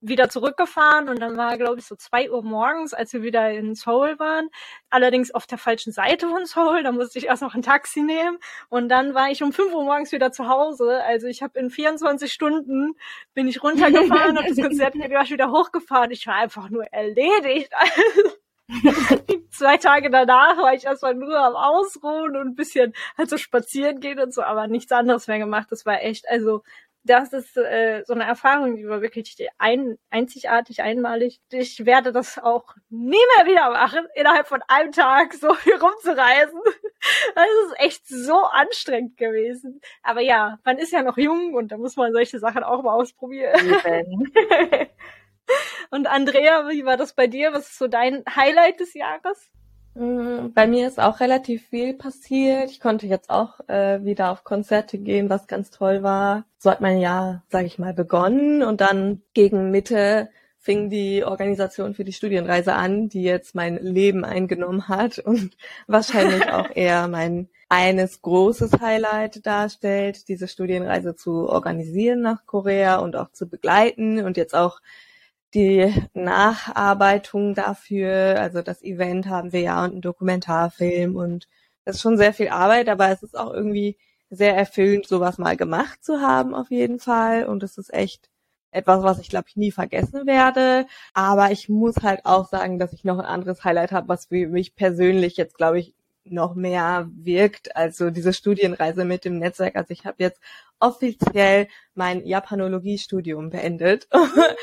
wieder 0.00 0.28
zurückgefahren 0.28 1.08
und 1.08 1.20
dann 1.20 1.36
war, 1.36 1.56
glaube 1.58 1.80
ich, 1.80 1.86
so 1.86 1.96
zwei 1.96 2.30
Uhr 2.30 2.42
morgens, 2.42 2.94
als 2.94 3.12
wir 3.12 3.22
wieder 3.22 3.50
in 3.50 3.74
Seoul 3.74 4.18
waren. 4.18 4.48
Allerdings 4.90 5.32
auf 5.32 5.46
der 5.46 5.58
falschen 5.58 5.92
Seite 5.92 6.28
von 6.28 6.46
Seoul. 6.46 6.82
Da 6.82 6.92
musste 6.92 7.18
ich 7.18 7.26
erst 7.26 7.42
noch 7.42 7.54
ein 7.54 7.62
Taxi 7.62 8.02
nehmen 8.02 8.38
und 8.68 8.88
dann 8.88 9.14
war 9.14 9.30
ich 9.30 9.42
um 9.42 9.52
fünf 9.52 9.74
Uhr 9.74 9.84
morgens 9.84 10.12
wieder 10.12 10.30
zu 10.30 10.48
Hause. 10.48 11.02
Also 11.04 11.26
ich 11.26 11.42
habe 11.42 11.58
in 11.58 11.70
24 11.70 12.32
Stunden 12.32 12.94
bin 13.34 13.48
ich 13.48 13.62
runtergefahren 13.62 14.38
und 14.38 14.48
das 14.48 14.56
Konzert 14.64 14.94
wieder 14.94 15.50
hochgefahren. 15.50 16.10
Ich 16.12 16.26
war 16.26 16.34
einfach 16.34 16.70
nur 16.70 16.84
erledigt. 16.92 17.72
zwei 19.50 19.76
Tage 19.78 20.10
danach 20.10 20.58
war 20.58 20.74
ich 20.74 20.84
erstmal 20.84 21.14
nur 21.14 21.38
am 21.38 21.56
Ausruhen 21.56 22.36
und 22.36 22.48
ein 22.48 22.54
bisschen 22.54 22.94
halt 23.16 23.30
so 23.30 23.38
spazieren 23.38 24.00
gehen 24.00 24.20
und 24.20 24.34
so, 24.34 24.42
aber 24.42 24.66
nichts 24.66 24.92
anderes 24.92 25.26
mehr 25.26 25.38
gemacht. 25.38 25.68
Das 25.70 25.86
war 25.86 26.02
echt, 26.02 26.28
also 26.28 26.62
das 27.04 27.32
ist 27.32 27.56
äh, 27.56 28.02
so 28.04 28.12
eine 28.12 28.24
Erfahrung, 28.24 28.76
die 28.76 28.86
war 28.86 29.00
wirklich 29.00 29.36
ein, 29.56 29.98
einzigartig, 30.10 30.82
einmalig. 30.82 31.40
Ich 31.50 31.86
werde 31.86 32.12
das 32.12 32.38
auch 32.38 32.74
nie 32.90 33.22
mehr 33.36 33.46
wieder 33.46 33.70
machen, 33.70 34.06
innerhalb 34.14 34.46
von 34.46 34.62
einem 34.68 34.92
Tag 34.92 35.32
so 35.34 35.54
viel 35.54 35.76
rumzureisen. 35.76 36.60
Das 37.34 37.46
ist 37.66 37.80
echt 37.80 38.06
so 38.06 38.44
anstrengend 38.44 39.16
gewesen. 39.16 39.80
Aber 40.02 40.20
ja, 40.20 40.58
man 40.64 40.78
ist 40.78 40.92
ja 40.92 41.02
noch 41.02 41.16
jung 41.16 41.54
und 41.54 41.72
da 41.72 41.78
muss 41.78 41.96
man 41.96 42.12
solche 42.12 42.38
Sachen 42.38 42.62
auch 42.62 42.82
mal 42.82 42.94
ausprobieren. 42.94 43.54
und 45.90 46.06
Andrea, 46.06 46.68
wie 46.70 46.84
war 46.84 46.96
das 46.96 47.12
bei 47.12 47.26
dir? 47.26 47.52
Was 47.52 47.68
ist 47.68 47.78
so 47.78 47.88
dein 47.88 48.24
Highlight 48.34 48.80
des 48.80 48.94
Jahres? 48.94 49.50
Mm, 49.94 50.52
bei 50.54 50.66
mir 50.66 50.86
ist 50.86 51.00
auch 51.00 51.20
relativ 51.20 51.66
viel 51.68 51.94
passiert. 51.94 52.70
Ich 52.70 52.80
konnte 52.80 53.06
jetzt 53.06 53.30
auch 53.30 53.60
äh, 53.68 54.04
wieder 54.04 54.30
auf 54.30 54.44
Konzerte 54.44 54.98
gehen, 54.98 55.28
was 55.28 55.46
ganz 55.46 55.70
toll 55.70 56.02
war. 56.02 56.44
So 56.58 56.70
hat 56.70 56.80
mein 56.80 57.00
Jahr, 57.00 57.42
sage 57.48 57.66
ich 57.66 57.78
mal, 57.78 57.94
begonnen 57.94 58.62
und 58.62 58.80
dann 58.80 59.22
gegen 59.34 59.70
Mitte 59.70 60.28
fing 60.60 60.90
die 60.90 61.24
Organisation 61.24 61.94
für 61.94 62.04
die 62.04 62.12
Studienreise 62.12 62.74
an, 62.74 63.08
die 63.08 63.22
jetzt 63.22 63.54
mein 63.54 63.76
Leben 63.76 64.24
eingenommen 64.24 64.88
hat 64.88 65.18
und 65.18 65.56
wahrscheinlich 65.86 66.48
auch 66.52 66.68
eher 66.74 67.08
mein 67.08 67.48
eines 67.70 68.22
großes 68.22 68.80
Highlight 68.80 69.44
darstellt, 69.46 70.28
diese 70.28 70.48
Studienreise 70.48 71.16
zu 71.16 71.48
organisieren 71.48 72.22
nach 72.22 72.46
Korea 72.46 72.96
und 72.96 73.14
auch 73.14 73.30
zu 73.32 73.46
begleiten 73.48 74.24
und 74.24 74.36
jetzt 74.36 74.54
auch 74.54 74.80
die 75.54 75.92
Nacharbeitung 76.14 77.54
dafür, 77.54 78.38
also 78.40 78.62
das 78.62 78.82
Event 78.82 79.28
haben 79.28 79.52
wir 79.52 79.60
ja 79.60 79.84
und 79.84 79.92
einen 79.92 80.00
Dokumentarfilm 80.02 81.16
und 81.16 81.48
das 81.84 81.96
ist 81.96 82.02
schon 82.02 82.18
sehr 82.18 82.34
viel 82.34 82.48
Arbeit, 82.48 82.88
aber 82.88 83.08
es 83.10 83.22
ist 83.22 83.36
auch 83.38 83.52
irgendwie 83.52 83.96
sehr 84.30 84.54
erfüllend, 84.56 85.06
sowas 85.06 85.38
mal 85.38 85.56
gemacht 85.56 86.04
zu 86.04 86.20
haben 86.20 86.54
auf 86.54 86.70
jeden 86.70 86.98
Fall 86.98 87.46
und 87.46 87.62
es 87.62 87.78
ist 87.78 87.92
echt 87.94 88.28
etwas, 88.70 89.02
was 89.02 89.18
ich 89.18 89.30
glaube 89.30 89.46
ich 89.48 89.56
nie 89.56 89.70
vergessen 89.72 90.26
werde. 90.26 90.86
Aber 91.14 91.50
ich 91.50 91.68
muss 91.68 91.96
halt 92.02 92.26
auch 92.26 92.48
sagen, 92.48 92.78
dass 92.78 92.92
ich 92.92 93.04
noch 93.04 93.18
ein 93.18 93.24
anderes 93.24 93.64
Highlight 93.64 93.92
habe, 93.92 94.08
was 94.08 94.26
für 94.26 94.46
mich 94.48 94.74
persönlich 94.74 95.36
jetzt 95.36 95.56
glaube 95.56 95.78
ich 95.78 95.94
noch 96.24 96.54
mehr 96.54 97.08
wirkt. 97.14 97.74
Also 97.76 98.10
diese 98.10 98.32
Studienreise 98.32 99.04
mit 99.04 99.24
dem 99.24 99.38
Netzwerk. 99.38 99.76
Also 99.76 99.92
ich 99.92 100.04
habe 100.04 100.16
jetzt 100.18 100.40
offiziell 100.80 101.68
mein 101.94 102.24
Japanologiestudium 102.24 103.50
beendet. 103.50 104.08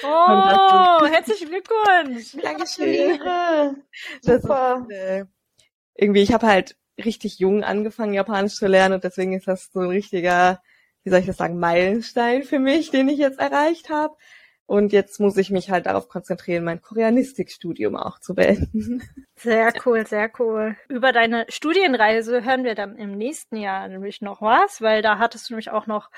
Oh, 0.04 1.06
herzlichen 1.06 1.50
Glückwunsch! 1.50 2.38
Dankeschön. 2.42 3.20
Super. 4.22 4.86
Ist, 4.88 4.96
äh, 4.96 5.26
irgendwie, 5.96 6.22
ich 6.22 6.34
habe 6.34 6.48
halt 6.48 6.76
richtig 7.04 7.40
jung 7.40 7.64
angefangen, 7.64 8.14
Japanisch 8.14 8.56
zu 8.56 8.68
lernen 8.68 8.96
und 8.96 9.04
deswegen 9.04 9.34
ist 9.34 9.48
das 9.48 9.70
so 9.72 9.80
ein 9.82 9.90
richtiger, 9.90 10.62
wie 11.04 11.10
soll 11.10 11.20
ich 11.20 11.26
das 11.26 11.38
sagen, 11.38 11.60
Meilenstein 11.60 12.44
für 12.44 12.60
mich, 12.60 12.92
den 12.92 13.10
ich 13.10 13.18
jetzt 13.18 13.40
erreicht 13.40 13.90
habe. 13.90 14.16
Und 14.68 14.94
jetzt 14.94 15.20
muss 15.20 15.38
ich 15.38 15.52
mich 15.52 15.70
halt 15.70 15.86
darauf 15.86 16.10
konzentrieren, 16.10 16.64
mein 16.64 16.82
Koreanistikstudium 16.82 17.96
auch 17.96 18.20
zu 18.20 18.34
beenden. 18.34 19.04
Sehr 19.38 19.74
cool, 19.86 20.08
sehr 20.08 20.32
cool. 20.40 20.78
Über 20.88 21.12
deine 21.12 21.46
Studienreise 21.50 22.46
hören 22.46 22.64
wir 22.64 22.74
dann 22.74 22.96
im 22.96 23.18
nächsten 23.18 23.58
Jahr 23.58 23.90
nämlich 23.90 24.22
noch 24.22 24.42
was, 24.42 24.82
weil 24.82 25.02
da 25.02 25.18
hattest 25.20 25.50
du 25.50 25.54
nämlich 25.54 25.72
auch 25.72 25.88
noch 25.88 26.10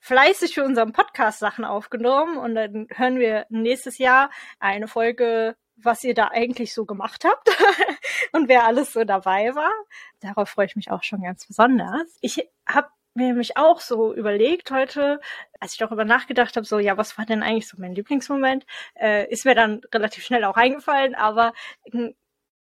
fleißig 0.00 0.54
für 0.54 0.62
unseren 0.62 0.92
Podcast 0.92 1.38
Sachen 1.38 1.64
aufgenommen 1.64 2.36
und 2.36 2.54
dann 2.54 2.86
hören 2.94 3.18
wir 3.18 3.46
nächstes 3.48 3.96
Jahr 3.96 4.28
eine 4.60 4.88
Folge 4.88 5.56
was 5.76 6.02
ihr 6.04 6.14
da 6.14 6.28
eigentlich 6.28 6.74
so 6.74 6.84
gemacht 6.86 7.24
habt 7.24 7.50
und 8.32 8.48
wer 8.48 8.64
alles 8.66 8.92
so 8.92 9.04
dabei 9.04 9.54
war. 9.54 9.72
Darauf 10.20 10.48
freue 10.48 10.66
ich 10.66 10.76
mich 10.76 10.90
auch 10.90 11.02
schon 11.02 11.22
ganz 11.22 11.46
besonders. 11.46 12.16
Ich 12.20 12.48
habe 12.66 12.88
mir 13.16 13.28
nämlich 13.28 13.56
auch 13.56 13.80
so 13.80 14.14
überlegt 14.14 14.70
heute, 14.70 15.20
als 15.60 15.72
ich 15.72 15.78
darüber 15.78 16.04
nachgedacht 16.04 16.56
habe, 16.56 16.66
so, 16.66 16.78
ja, 16.78 16.96
was 16.96 17.18
war 17.18 17.26
denn 17.26 17.42
eigentlich 17.42 17.68
so 17.68 17.76
mein 17.80 17.94
Lieblingsmoment, 17.94 18.64
äh, 18.94 19.30
ist 19.30 19.44
mir 19.44 19.54
dann 19.54 19.80
relativ 19.92 20.24
schnell 20.24 20.44
auch 20.44 20.56
eingefallen, 20.56 21.14
aber 21.14 21.52
äh, 21.84 22.12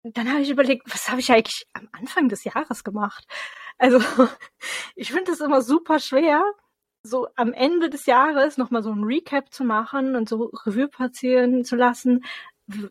dann 0.05 0.31
habe 0.31 0.43
ich 0.43 0.51
überlegt, 0.51 0.93
was 0.93 1.09
habe 1.11 1.21
ich 1.21 1.33
eigentlich 1.33 1.67
am 1.73 1.89
Anfang 1.93 2.29
des 2.29 2.45
Jahres 2.45 2.85
gemacht? 2.85 3.27
Also, 3.79 3.99
ich 4.97 5.13
finde 5.13 5.33
es 5.33 5.41
immer 5.41 5.63
super 5.63 5.99
schwer, 6.01 6.43
so 7.03 7.29
am 7.37 7.53
Ende 7.53 7.91
des 7.91 8.07
Jahres 8.07 8.57
nochmal 8.59 8.83
so 8.83 8.91
ein 8.93 9.05
Recap 9.05 9.53
zu 9.53 9.65
machen 9.65 10.17
und 10.17 10.29
so 10.29 10.51
Revue 10.67 10.89
passieren 10.89 11.65
zu 11.65 11.77
lassen, 11.77 12.25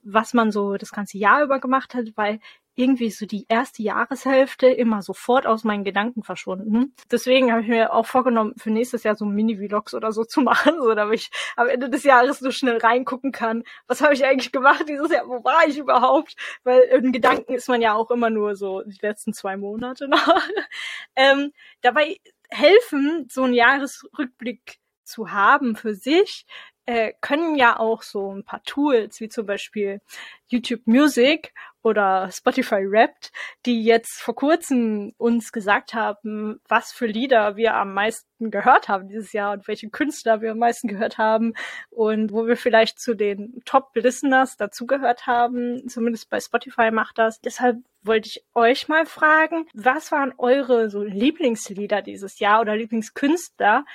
was 0.04 0.34
man 0.34 0.52
so 0.52 0.78
das 0.78 0.92
ganze 0.92 1.18
Jahr 1.18 1.44
über 1.44 1.60
gemacht 1.60 1.94
hat, 1.96 2.06
weil 2.16 2.40
irgendwie 2.76 3.10
so 3.10 3.26
die 3.26 3.46
erste 3.48 3.82
Jahreshälfte 3.82 4.68
immer 4.68 5.02
sofort 5.02 5.48
aus 5.48 5.64
meinen 5.64 5.84
Gedanken 5.84 6.24
verschwunden. 6.24 6.94
Deswegen 7.10 7.52
habe 7.52 7.62
ich 7.62 7.68
mir 7.68 7.94
auch 7.94 8.06
vorgenommen, 8.06 8.54
für 8.58 8.70
nächstes 8.70 9.04
Jahr 9.04 9.16
so 9.16 9.26
Mini-Vlogs 9.26 9.94
oder 9.94 10.12
so 10.12 10.26
zu 10.26 10.42
machen, 10.42 10.76
so 10.82 10.94
damit 10.94 11.22
ich 11.22 11.32
am 11.56 11.68
Ende 11.68 11.90
des 11.90 12.04
Jahres 12.04 12.40
so 12.40 12.52
schnell 12.52 12.78
reingucken 12.78 13.32
kann. 13.32 13.64
Was 13.88 14.02
habe 14.02 14.14
ich 14.14 14.26
eigentlich 14.26 14.52
gemacht 14.52 14.86
dieses 14.88 15.12
Jahr? 15.12 15.28
Wo 15.28 15.44
war 15.44 15.68
ich 15.68 15.78
überhaupt? 15.78 16.36
Weil 16.64 16.82
in 16.82 17.12
Gedanken 17.12 17.54
ist 17.54 17.70
man 17.70 17.82
ja 17.82 17.94
auch 17.94 18.12
immer 18.12 18.30
nur 18.30 18.56
so 18.56 18.82
die 18.84 19.00
letzten 19.02 19.34
zwei 19.34 19.58
Monate 19.58 20.08
noch. 20.08 20.28
ähm, 21.16 21.54
dabei 21.82 22.18
helfen, 22.50 23.28
so 23.30 23.44
einen 23.44 23.54
Jahresrückblick 23.54 24.80
zu 25.04 25.32
haben 25.32 25.76
für 25.76 25.94
sich, 25.94 26.46
äh, 26.86 27.14
können 27.22 27.56
ja 27.56 27.80
auch 27.80 28.04
so 28.04 28.34
ein 28.34 28.44
paar 28.44 28.64
Tools 28.64 29.20
wie 29.20 29.30
zum 29.30 29.46
Beispiel 29.46 30.02
YouTube 30.48 30.86
Music 30.86 31.54
oder 31.86 32.32
Spotify 32.32 32.84
Wrapped, 32.90 33.32
die 33.68 33.84
jetzt 33.84 34.20
vor 34.20 34.34
kurzem 34.34 35.14
uns 35.18 35.52
gesagt 35.52 35.94
haben, 35.94 36.60
was 36.68 36.92
für 36.92 37.06
Lieder 37.06 37.58
wir 37.58 37.76
am 37.76 37.94
meisten 37.94 38.50
gehört 38.50 38.90
haben 38.90 39.08
dieses 39.08 39.34
Jahr 39.34 39.54
und 39.54 39.68
welche 39.68 39.90
Künstler 39.90 40.42
wir 40.42 40.52
am 40.52 40.58
meisten 40.58 40.88
gehört 40.88 41.20
haben 41.20 41.54
und 41.92 42.34
wo 42.34 42.48
wir 42.48 42.58
vielleicht 42.58 43.00
zu 43.00 43.14
den 43.14 43.62
Top-Listeners 43.66 44.58
dazugehört 44.58 45.28
haben. 45.28 45.88
Zumindest 45.88 46.30
bei 46.32 46.40
Spotify 46.40 46.90
macht 46.90 47.20
das. 47.20 47.40
Deshalb 47.40 47.78
wollte 48.02 48.30
ich 48.30 48.44
euch 48.56 48.88
mal 48.88 49.06
fragen, 49.06 49.68
was 49.74 50.12
waren 50.12 50.34
eure 50.38 50.90
so 50.90 51.04
Lieblingslieder 51.04 52.02
dieses 52.02 52.40
Jahr 52.40 52.62
oder 52.62 52.76
Lieblingskünstler? 52.76 53.86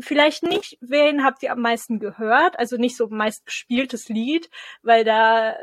Vielleicht 0.00 0.42
nicht, 0.42 0.78
wen 0.80 1.24
habt 1.24 1.42
ihr 1.44 1.52
am 1.52 1.60
meisten 1.60 2.00
gehört, 2.00 2.58
also 2.58 2.76
nicht 2.76 2.96
so 2.96 3.08
meist 3.08 3.46
gespieltes 3.46 4.08
Lied, 4.08 4.50
weil 4.82 5.04
da 5.04 5.56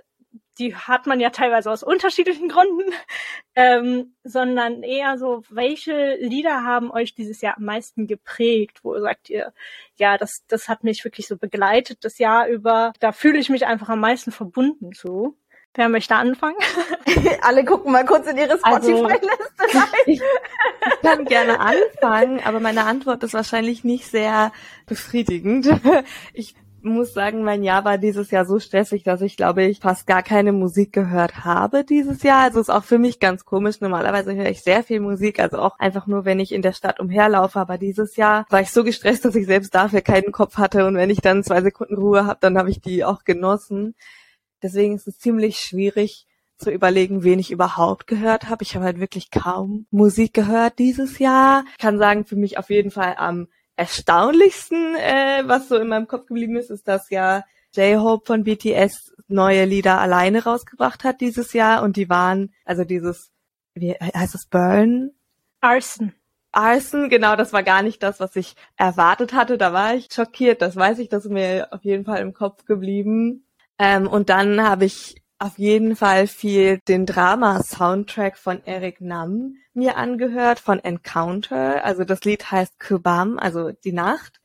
die 0.59 0.75
hat 0.75 1.07
man 1.07 1.19
ja 1.19 1.29
teilweise 1.29 1.71
aus 1.71 1.83
unterschiedlichen 1.83 2.49
Gründen, 2.49 2.93
ähm, 3.55 4.15
sondern 4.23 4.83
eher 4.83 5.17
so, 5.17 5.43
welche 5.49 6.15
Lieder 6.19 6.63
haben 6.63 6.91
euch 6.91 7.15
dieses 7.15 7.41
Jahr 7.41 7.57
am 7.57 7.65
meisten 7.65 8.07
geprägt? 8.07 8.79
Wo 8.83 8.97
sagt 8.99 9.29
ihr, 9.29 9.53
ja, 9.95 10.17
das, 10.17 10.43
das 10.47 10.69
hat 10.69 10.83
mich 10.83 11.03
wirklich 11.03 11.27
so 11.27 11.37
begleitet 11.37 12.03
das 12.03 12.17
Jahr 12.17 12.47
über. 12.47 12.93
Da 12.99 13.11
fühle 13.11 13.39
ich 13.39 13.49
mich 13.49 13.65
einfach 13.65 13.89
am 13.89 13.99
meisten 13.99 14.31
verbunden 14.31 14.93
zu. 14.93 15.37
Wer 15.75 15.89
möchte 15.89 16.15
anfangen? 16.15 16.57
Alle 17.41 17.65
gucken 17.65 17.91
mal 17.91 18.05
kurz 18.05 18.27
in 18.27 18.37
ihre 18.37 18.59
also, 18.61 18.97
Spotify-Liste 18.97 19.53
also, 19.57 19.79
rein. 19.79 19.87
Ich, 20.05 20.21
ich 20.21 21.01
kann 21.01 21.25
gerne 21.25 21.59
anfangen, 21.59 22.41
aber 22.43 22.59
meine 22.59 22.85
Antwort 22.85 23.23
ist 23.23 23.33
wahrscheinlich 23.33 23.83
nicht 23.83 24.05
sehr 24.05 24.51
befriedigend. 24.85 25.69
Ich 26.33 26.55
muss 26.83 27.13
sagen, 27.13 27.43
mein 27.43 27.63
Jahr 27.63 27.85
war 27.85 27.97
dieses 27.97 28.31
Jahr 28.31 28.45
so 28.45 28.59
stressig, 28.59 29.03
dass 29.03 29.21
ich 29.21 29.37
glaube 29.37 29.63
ich 29.63 29.79
fast 29.79 30.05
gar 30.05 30.23
keine 30.23 30.51
Musik 30.51 30.93
gehört 30.93 31.45
habe 31.45 31.83
dieses 31.83 32.23
Jahr. 32.23 32.41
Also 32.41 32.59
ist 32.59 32.69
auch 32.69 32.83
für 32.83 32.99
mich 32.99 33.19
ganz 33.19 33.45
komisch. 33.45 33.81
Normalerweise 33.81 34.35
höre 34.35 34.49
ich 34.49 34.61
sehr 34.61 34.83
viel 34.83 34.99
Musik, 34.99 35.39
also 35.39 35.59
auch 35.59 35.79
einfach 35.79 36.07
nur, 36.07 36.25
wenn 36.25 36.39
ich 36.39 36.51
in 36.51 36.61
der 36.61 36.73
Stadt 36.73 36.99
umherlaufe. 36.99 37.59
Aber 37.59 37.77
dieses 37.77 38.15
Jahr 38.15 38.45
war 38.49 38.61
ich 38.61 38.71
so 38.71 38.83
gestresst, 38.83 39.25
dass 39.25 39.35
ich 39.35 39.45
selbst 39.45 39.73
dafür 39.73 40.01
keinen 40.01 40.31
Kopf 40.31 40.57
hatte. 40.57 40.85
Und 40.85 40.95
wenn 40.95 41.09
ich 41.09 41.21
dann 41.21 41.43
zwei 41.43 41.61
Sekunden 41.61 41.95
Ruhe 41.95 42.25
habe, 42.25 42.39
dann 42.41 42.57
habe 42.57 42.69
ich 42.69 42.81
die 42.81 43.03
auch 43.03 43.23
genossen. 43.23 43.95
Deswegen 44.61 44.95
ist 44.95 45.07
es 45.07 45.19
ziemlich 45.19 45.59
schwierig 45.59 46.27
zu 46.57 46.71
überlegen, 46.71 47.23
wen 47.23 47.39
ich 47.39 47.51
überhaupt 47.51 48.07
gehört 48.07 48.49
habe. 48.49 48.63
Ich 48.63 48.75
habe 48.75 48.85
halt 48.85 48.99
wirklich 48.99 49.31
kaum 49.31 49.85
Musik 49.91 50.33
gehört 50.33 50.79
dieses 50.79 51.19
Jahr. 51.19 51.65
Ich 51.71 51.77
kann 51.77 51.97
sagen, 51.97 52.25
für 52.25 52.35
mich 52.35 52.57
auf 52.57 52.69
jeden 52.69 52.91
Fall 52.91 53.15
am 53.17 53.47
erstaunlichsten, 53.75 54.95
äh, 54.95 55.43
was 55.45 55.67
so 55.67 55.77
in 55.77 55.87
meinem 55.87 56.07
Kopf 56.07 56.27
geblieben 56.27 56.55
ist, 56.55 56.69
ist, 56.69 56.87
dass 56.87 57.09
ja 57.09 57.43
J-Hope 57.75 58.25
von 58.25 58.43
BTS 58.43 59.13
neue 59.27 59.65
Lieder 59.65 59.99
alleine 59.99 60.43
rausgebracht 60.43 61.03
hat 61.03 61.21
dieses 61.21 61.53
Jahr 61.53 61.81
und 61.81 61.97
die 61.97 62.09
waren, 62.09 62.53
also 62.65 62.83
dieses, 62.83 63.31
wie 63.73 63.93
heißt 63.93 64.35
es, 64.35 64.47
Burn? 64.47 65.11
Arson. 65.61 66.13
Arson, 66.51 67.09
genau, 67.09 67.35
das 67.35 67.51
war 67.51 67.63
gar 67.63 67.81
nicht 67.81 68.03
das, 68.03 68.19
was 68.19 68.35
ich 68.35 68.55
erwartet 68.77 69.33
hatte. 69.33 69.57
Da 69.57 69.73
war 69.73 69.95
ich 69.95 70.09
schockiert, 70.13 70.61
das 70.61 70.75
weiß 70.75 70.99
ich, 70.99 71.09
das 71.09 71.25
ist 71.25 71.31
mir 71.31 71.69
auf 71.71 71.83
jeden 71.83 72.05
Fall 72.05 72.21
im 72.21 72.33
Kopf 72.33 72.65
geblieben. 72.65 73.47
Ähm, 73.79 74.07
und 74.07 74.29
dann 74.29 74.61
habe 74.61 74.85
ich 74.85 75.22
auf 75.43 75.57
jeden 75.57 75.97
Fall 75.97 76.27
viel 76.27 76.79
den 76.87 77.05
Drama-Soundtrack 77.05 78.37
von 78.37 78.65
Eric 78.65 79.01
Nam 79.01 79.57
mir 79.73 79.97
angehört, 79.97 80.57
von 80.57 80.79
Encounter. 80.79 81.83
Also 81.83 82.05
das 82.05 82.23
Lied 82.23 82.49
heißt 82.49 82.79
Kubam, 82.79 83.37
also 83.37 83.71
die 83.71 83.91
Nacht. 83.91 84.39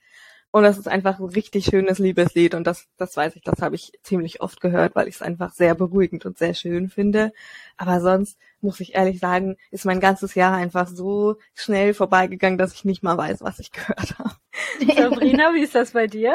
Und 0.51 0.65
das 0.65 0.77
ist 0.77 0.89
einfach 0.89 1.21
ein 1.21 1.27
richtig 1.27 1.67
schönes 1.67 2.01
Liebeslied 2.01 2.55
und 2.55 2.67
das, 2.67 2.89
das 2.97 3.17
weiß 3.17 3.37
ich, 3.37 3.43
das 3.43 3.61
habe 3.61 3.77
ich 3.77 3.93
ziemlich 4.03 4.41
oft 4.41 4.61
gehört, 4.61 4.97
weil 4.97 5.07
ich 5.07 5.17
es 5.17 5.23
einfach 5.23 5.53
sehr 5.53 5.75
beruhigend 5.77 6.27
und 6.27 6.39
sehr 6.39 6.55
schön 6.55 6.89
finde. 6.89 7.33
Aber 7.77 8.01
sonst 8.01 8.37
muss 8.61 8.81
ich 8.81 8.95
ehrlich 8.95 9.21
sagen, 9.21 9.57
ist 9.71 9.85
mein 9.85 10.01
ganzes 10.01 10.35
Jahr 10.35 10.57
einfach 10.57 10.89
so 10.89 11.37
schnell 11.55 11.95
vorbeigegangen, 11.95 12.59
dass 12.59 12.73
ich 12.73 12.85
nicht 12.85 13.05
mal 13.05 13.17
weiß, 13.17 13.43
was 13.43 13.61
ich 13.61 13.71
gehört 13.71 14.19
habe. 14.19 14.35
Sabrina, 14.97 15.55
wie 15.55 15.63
ist 15.63 15.77
das 15.77 15.93
bei 15.93 16.09
dir? 16.09 16.35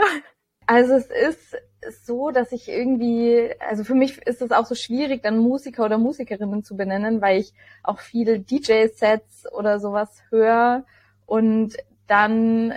Also 0.74 0.96
es 0.96 1.06
ist 1.06 1.56
so, 2.08 2.32
dass 2.32 2.52
ich 2.52 2.68
irgendwie, 2.68 3.52
also 3.60 3.84
für 3.84 3.94
mich 3.94 4.18
ist 4.26 4.42
es 4.42 4.52
auch 4.52 4.66
so 4.66 4.74
schwierig, 4.74 5.22
dann 5.22 5.38
Musiker 5.38 5.86
oder 5.86 6.00
Musikerinnen 6.00 6.64
zu 6.64 6.76
benennen, 6.76 7.22
weil 7.22 7.40
ich 7.40 7.54
auch 7.84 8.00
viele 8.00 8.40
DJ-Sets 8.40 9.52
oder 9.52 9.80
sowas 9.80 10.24
höre 10.32 10.84
und 11.28 11.78
dann 12.08 12.74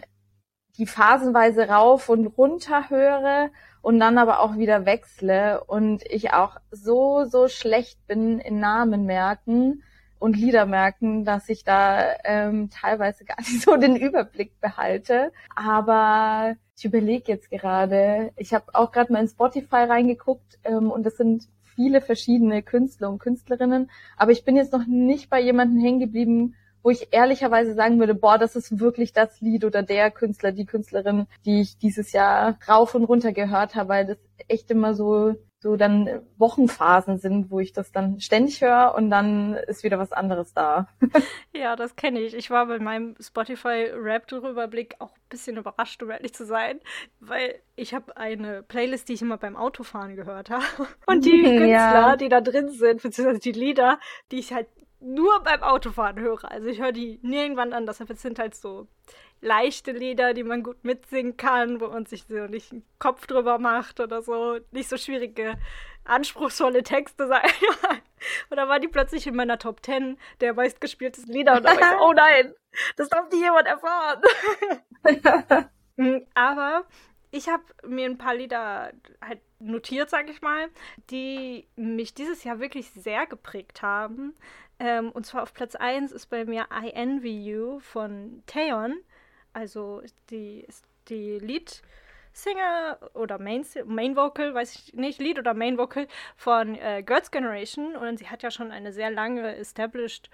die 0.77 0.85
phasenweise 0.85 1.69
rauf 1.69 2.11
und 2.11 2.27
runter 2.27 2.91
höre 2.91 3.49
und 3.81 3.99
dann 3.99 4.19
aber 4.19 4.41
auch 4.41 4.59
wieder 4.59 4.85
wechsle 4.85 5.65
und 5.65 6.03
ich 6.05 6.35
auch 6.35 6.59
so, 6.71 7.25
so 7.25 7.49
schlecht 7.49 8.07
bin 8.07 8.41
in 8.41 8.61
Namen 8.61 9.07
merken 9.07 9.83
und 10.19 10.37
Lieder 10.37 10.67
merken, 10.67 11.25
dass 11.25 11.49
ich 11.49 11.65
da 11.65 12.15
ähm, 12.25 12.69
teilweise 12.69 13.25
gar 13.25 13.37
nicht 13.39 13.63
so 13.63 13.79
den 13.79 13.97
Überblick 13.97 14.61
behalte. 14.61 15.33
Aber 15.55 16.57
ich 16.77 16.85
überlege 16.85 17.33
jetzt 17.33 17.51
gerade, 17.51 18.33
ich 18.37 18.53
habe 18.53 18.75
auch 18.75 18.93
gerade 18.93 19.13
mal 19.13 19.21
in 19.21 19.29
Spotify 19.29 19.85
reingeguckt 19.85 20.59
ähm, 20.65 20.91
und 20.91 21.07
es 21.07 21.17
sind 21.17 21.49
viele 21.63 22.01
verschiedene 22.01 22.63
Künstler 22.63 23.09
und 23.11 23.19
Künstlerinnen, 23.19 23.91
aber 24.17 24.33
ich 24.33 24.45
bin 24.45 24.57
jetzt 24.57 24.73
noch 24.73 24.87
nicht 24.87 25.31
bei 25.31 25.41
jemandem 25.41 25.81
hängen 25.81 26.01
geblieben, 26.01 26.55
wo 26.87 26.91
ich 26.91 27.09
ehrlicherweise 27.11 27.75
sagen 27.75 27.99
würde, 27.99 28.15
boah, 28.15 28.39
das 28.39 28.55
ist 28.55 28.79
wirklich 28.79 29.13
das 29.13 29.41
Lied 29.41 29.65
oder 29.65 29.83
der 29.83 30.09
Künstler, 30.13 30.53
die 30.53 30.67
Künstlerin, 30.67 31.27
die 31.45 31.61
ich 31.63 31.79
dieses 31.79 32.13
Jahr 32.13 32.61
rauf 32.69 32.95
und 32.95 33.03
runter 33.03 33.33
gehört 33.33 33.75
habe, 33.75 33.89
weil 33.89 34.07
das 34.07 34.19
echt 34.47 34.71
immer 34.71 34.95
so 34.95 35.35
so 35.59 35.75
dann 35.75 36.23
Wochenphasen 36.37 37.19
sind, 37.19 37.51
wo 37.51 37.59
ich 37.59 37.73
das 37.73 37.91
dann 37.91 38.21
ständig 38.21 38.61
höre 38.61 38.95
und 38.95 39.11
dann 39.11 39.55
ist 39.55 39.83
wieder 39.83 39.99
was 39.99 40.13
anderes 40.13 40.55
da. 40.55 40.87
ja, 41.53 41.75
das 41.75 41.97
kenne 41.97 42.21
ich. 42.21 42.35
Ich 42.35 42.51
war 42.51 42.67
bei 42.67 42.79
meinem 42.79 43.17
Spotify 43.19 43.91
Rap 43.93 44.31
Überblick 44.31 44.95
auch 45.01 45.11
ein 45.11 45.29
bisschen 45.29 45.57
überrascht, 45.57 46.01
um 46.05 46.11
ehrlich 46.11 46.35
zu 46.35 46.47
sein, 46.47 46.79
weil 47.19 47.57
ich 47.75 47.95
habe 47.95 48.17
eine 48.17 48.63
Playlist, 48.63 49.09
die 49.09 49.15
ich 49.15 49.23
immer 49.23 49.39
beim 49.39 49.57
Autofahren 49.57 50.15
gehört 50.15 50.51
habe. 50.51 50.63
Und 51.07 51.25
die 51.25 51.31
Künstler, 51.43 51.67
ja. 51.67 52.17
die 52.17 52.29
da 52.29 52.41
drin 52.41 52.69
sind, 52.69 53.03
beziehungsweise 53.03 53.41
die 53.41 53.59
Lieder, 53.59 53.99
die 54.31 54.39
ich 54.39 54.53
halt 54.53 54.69
nur 55.07 55.41
beim 55.43 55.63
Autofahren 55.63 56.19
höre. 56.19 56.51
Also 56.51 56.69
ich 56.69 56.81
höre 56.81 56.93
die 56.93 57.19
nirgendwann 57.23 57.73
an. 57.73 57.87
Das 57.87 57.99
sind 57.99 58.39
halt 58.39 58.55
so 58.55 58.89
leichte 59.41 59.93
Lieder, 59.93 60.35
die 60.35 60.43
man 60.43 60.63
gut 60.63 60.85
mitsingen 60.85 61.37
kann, 61.37 61.81
wo 61.81 61.89
man 61.89 62.07
sich 62.07 62.25
so 62.25 62.47
nicht 62.47 62.73
einen 62.73 62.85
Kopf 62.99 63.27
drüber 63.27 63.59
macht 63.59 64.01
oder 64.01 64.23
so. 64.23 64.59
Nicht 64.73 64.89
so 64.89 64.97
schwierige, 64.97 65.55
anspruchsvolle 66.05 66.83
Texte 66.83 67.29
sein. 67.29 67.45
und 68.51 68.57
dann 68.57 68.69
war 68.69 68.81
die 68.81 68.89
plötzlich 68.89 69.27
in 69.27 69.37
meiner 69.37 69.59
Top 69.59 69.85
10 69.85 70.19
der 70.41 70.55
meistgespieltesten 70.55 71.33
Lieder 71.33 71.57
und 71.57 71.65
dann 71.65 71.77
war 71.77 71.93
ich 71.93 71.99
so, 71.99 72.05
oh 72.05 72.13
nein, 72.13 72.55
das 72.97 73.09
darf 73.09 73.31
nicht 73.31 73.43
jemand 73.43 73.67
erfahren. 73.67 74.23
Aber 76.35 76.85
ich 77.31 77.49
habe 77.49 77.63
mir 77.87 78.07
ein 78.07 78.19
paar 78.19 78.35
Lieder 78.35 78.93
halt 79.21 79.41
notiert, 79.59 80.11
sag 80.11 80.29
ich 80.29 80.43
mal, 80.43 80.69
die 81.11 81.67
mich 81.77 82.15
dieses 82.15 82.45
Jahr 82.45 82.61
wirklich 82.61 82.91
sehr 82.91 83.27
geprägt 83.27 83.83
haben. 83.83 84.35
Ähm, 84.79 85.11
und 85.11 85.25
zwar 85.25 85.43
auf 85.43 85.55
Platz 85.55 85.75
1 85.75 86.13
ist 86.13 86.27
bei 86.27 86.45
mir 86.45 86.67
I 86.73 86.91
Envy 86.91 87.43
You 87.43 87.81
von 87.81 88.43
Taeyeon. 88.47 88.99
Also 89.53 90.03
die, 90.31 90.67
die 91.09 91.39
Lead-Singer 91.39 92.99
oder 93.15 93.39
Main, 93.39 93.65
Main 93.87 94.17
Vocal, 94.17 94.55
weiß 94.55 94.75
ich 94.75 94.95
nicht, 94.95 95.19
Lead 95.19 95.39
oder 95.39 95.55
Main 95.55 95.79
Vocal 95.79 96.07
von 96.37 96.75
äh, 96.75 97.03
Girls' 97.03 97.31
Generation. 97.31 97.97
Und 97.97 98.19
sie 98.19 98.29
hat 98.29 98.43
ja 98.43 98.51
schon 98.51 98.71
eine 98.71 98.93
sehr 98.93 99.11
lange 99.11 99.57
established 99.57 100.31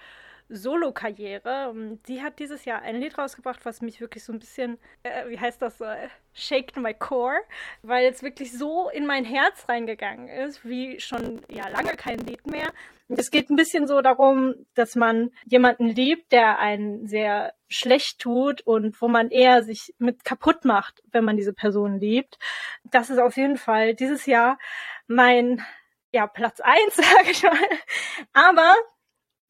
Solo-Karriere. 0.49 1.71
Und 1.71 2.07
sie 2.07 2.23
hat 2.23 2.39
dieses 2.39 2.65
Jahr 2.65 2.83
ein 2.83 2.97
Lied 3.01 3.19
rausgebracht, 3.19 3.65
was 3.65 3.81
mich 3.81 4.01
wirklich 4.01 4.25
so 4.25 4.33
ein 4.33 4.39
bisschen, 4.39 4.79
äh, 5.03 5.29
wie 5.29 5.39
heißt 5.39 5.61
das, 5.63 5.81
äh, 5.81 6.09
shaked 6.35 6.77
my 6.77 6.95
core, 6.95 7.41
weil 7.83 8.07
es 8.07 8.23
wirklich 8.23 8.53
so 8.53 8.89
in 8.89 9.07
mein 9.07 9.25
Herz 9.25 9.69
reingegangen 9.69 10.29
ist, 10.29 10.65
wie 10.65 11.01
schon 11.01 11.41
ja 11.49 11.69
lange 11.69 11.97
kein 11.97 12.19
Lied 12.19 12.47
mehr. 12.47 12.73
Es 13.09 13.31
geht 13.31 13.51
ein 13.51 13.57
bisschen 13.57 13.87
so 13.87 14.01
darum, 14.01 14.55
dass 14.75 14.95
man 14.95 15.31
jemanden 15.45 15.89
liebt, 15.89 16.33
der 16.33 16.59
einen 16.59 17.07
sehr 17.07 17.53
schlecht 17.69 18.21
tut 18.21 18.63
und 18.63 19.01
wo 19.03 19.09
man 19.09 19.31
eher 19.31 19.63
sich 19.63 19.95
mit 19.99 20.25
kaputt 20.25 20.65
macht, 20.65 21.03
wenn 21.11 21.25
man 21.25 21.37
diese 21.37 21.53
Person 21.53 21.99
liebt. 21.99 22.39
Das 22.85 23.11
ist 23.11 23.19
auf 23.19 23.37
jeden 23.37 23.57
Fall 23.57 23.95
dieses 23.95 24.27
Jahr 24.27 24.59
mein 25.07 25.63
ja, 26.13 26.27
Platz 26.27 26.61
eins, 26.61 26.95
sage 26.97 27.31
ich 27.31 27.43
mal. 27.43 27.59
Aber 28.33 28.75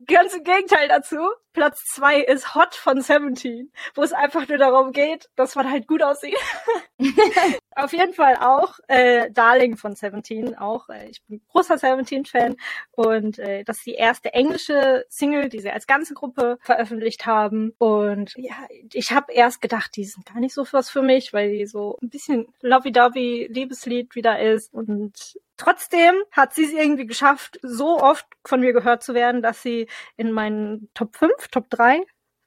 ganz 0.07 0.35
im 0.35 0.45
Gegenteil 0.45 0.89
dazu. 0.89 1.19
Platz 1.53 1.85
zwei 1.95 2.21
ist 2.21 2.55
Hot 2.55 2.75
von 2.75 3.01
Seventeen, 3.01 3.73
wo 3.95 4.03
es 4.03 4.13
einfach 4.13 4.49
nur 4.49 4.59
darum 4.59 4.93
geht, 4.93 5.29
dass 5.37 5.55
man 5.55 5.71
halt 5.71 5.87
gut 5.87 6.03
aussieht. 6.03 6.39
Auf 7.75 7.93
jeden 7.93 8.13
Fall 8.13 8.37
auch 8.37 8.79
äh, 8.89 9.31
Darling 9.31 9.77
von 9.77 9.95
Seventeen, 9.95 10.57
auch 10.57 10.89
äh, 10.89 11.09
ich 11.09 11.23
bin 11.25 11.41
großer 11.51 11.79
Seventeen-Fan 11.79 12.57
und 12.93 13.39
äh, 13.39 13.65
das 13.65 13.79
ist 13.79 13.87
die 13.87 13.95
erste 13.95 14.33
englische 14.35 15.05
Single, 15.09 15.49
die 15.49 15.61
sie 15.61 15.71
als 15.71 15.87
ganze 15.87 16.15
Gruppe 16.15 16.59
veröffentlicht 16.61 17.27
haben. 17.27 17.73
Und 17.79 18.35
ja, 18.37 18.55
ich 18.93 19.13
habe 19.13 19.33
erst 19.33 19.61
gedacht, 19.61 19.97
die 19.97 20.05
sind 20.05 20.27
gar 20.27 20.41
nicht 20.41 20.55
so 20.55 20.67
was 20.73 20.91
für 20.91 21.03
mich, 21.03 21.33
weil 21.33 21.53
die 21.53 21.67
so 21.67 21.99
ein 22.03 22.11
bisschen 22.11 22.47
lovey-dovey 22.61 23.49
Liebeslied 23.51 24.15
wieder 24.15 24.41
ist 24.41 24.73
und 24.73 25.39
Trotzdem 25.59 26.15
hat 26.33 26.55
sie 26.55 26.65
es 26.65 26.73
irgendwie 26.73 27.07
geschafft, 27.07 27.61
so 27.63 28.01
oft 28.01 28.27
von 28.45 28.61
mir 28.61 28.73
gehört 28.73 29.05
zu 29.05 29.15
werden, 29.15 29.43
dass 29.43 29.63
sie 29.63 29.87
in 30.17 30.33
meinen 30.33 30.89
Top 30.93 31.15
5, 31.15 31.49
Top 31.53 31.71
3 31.71 32.05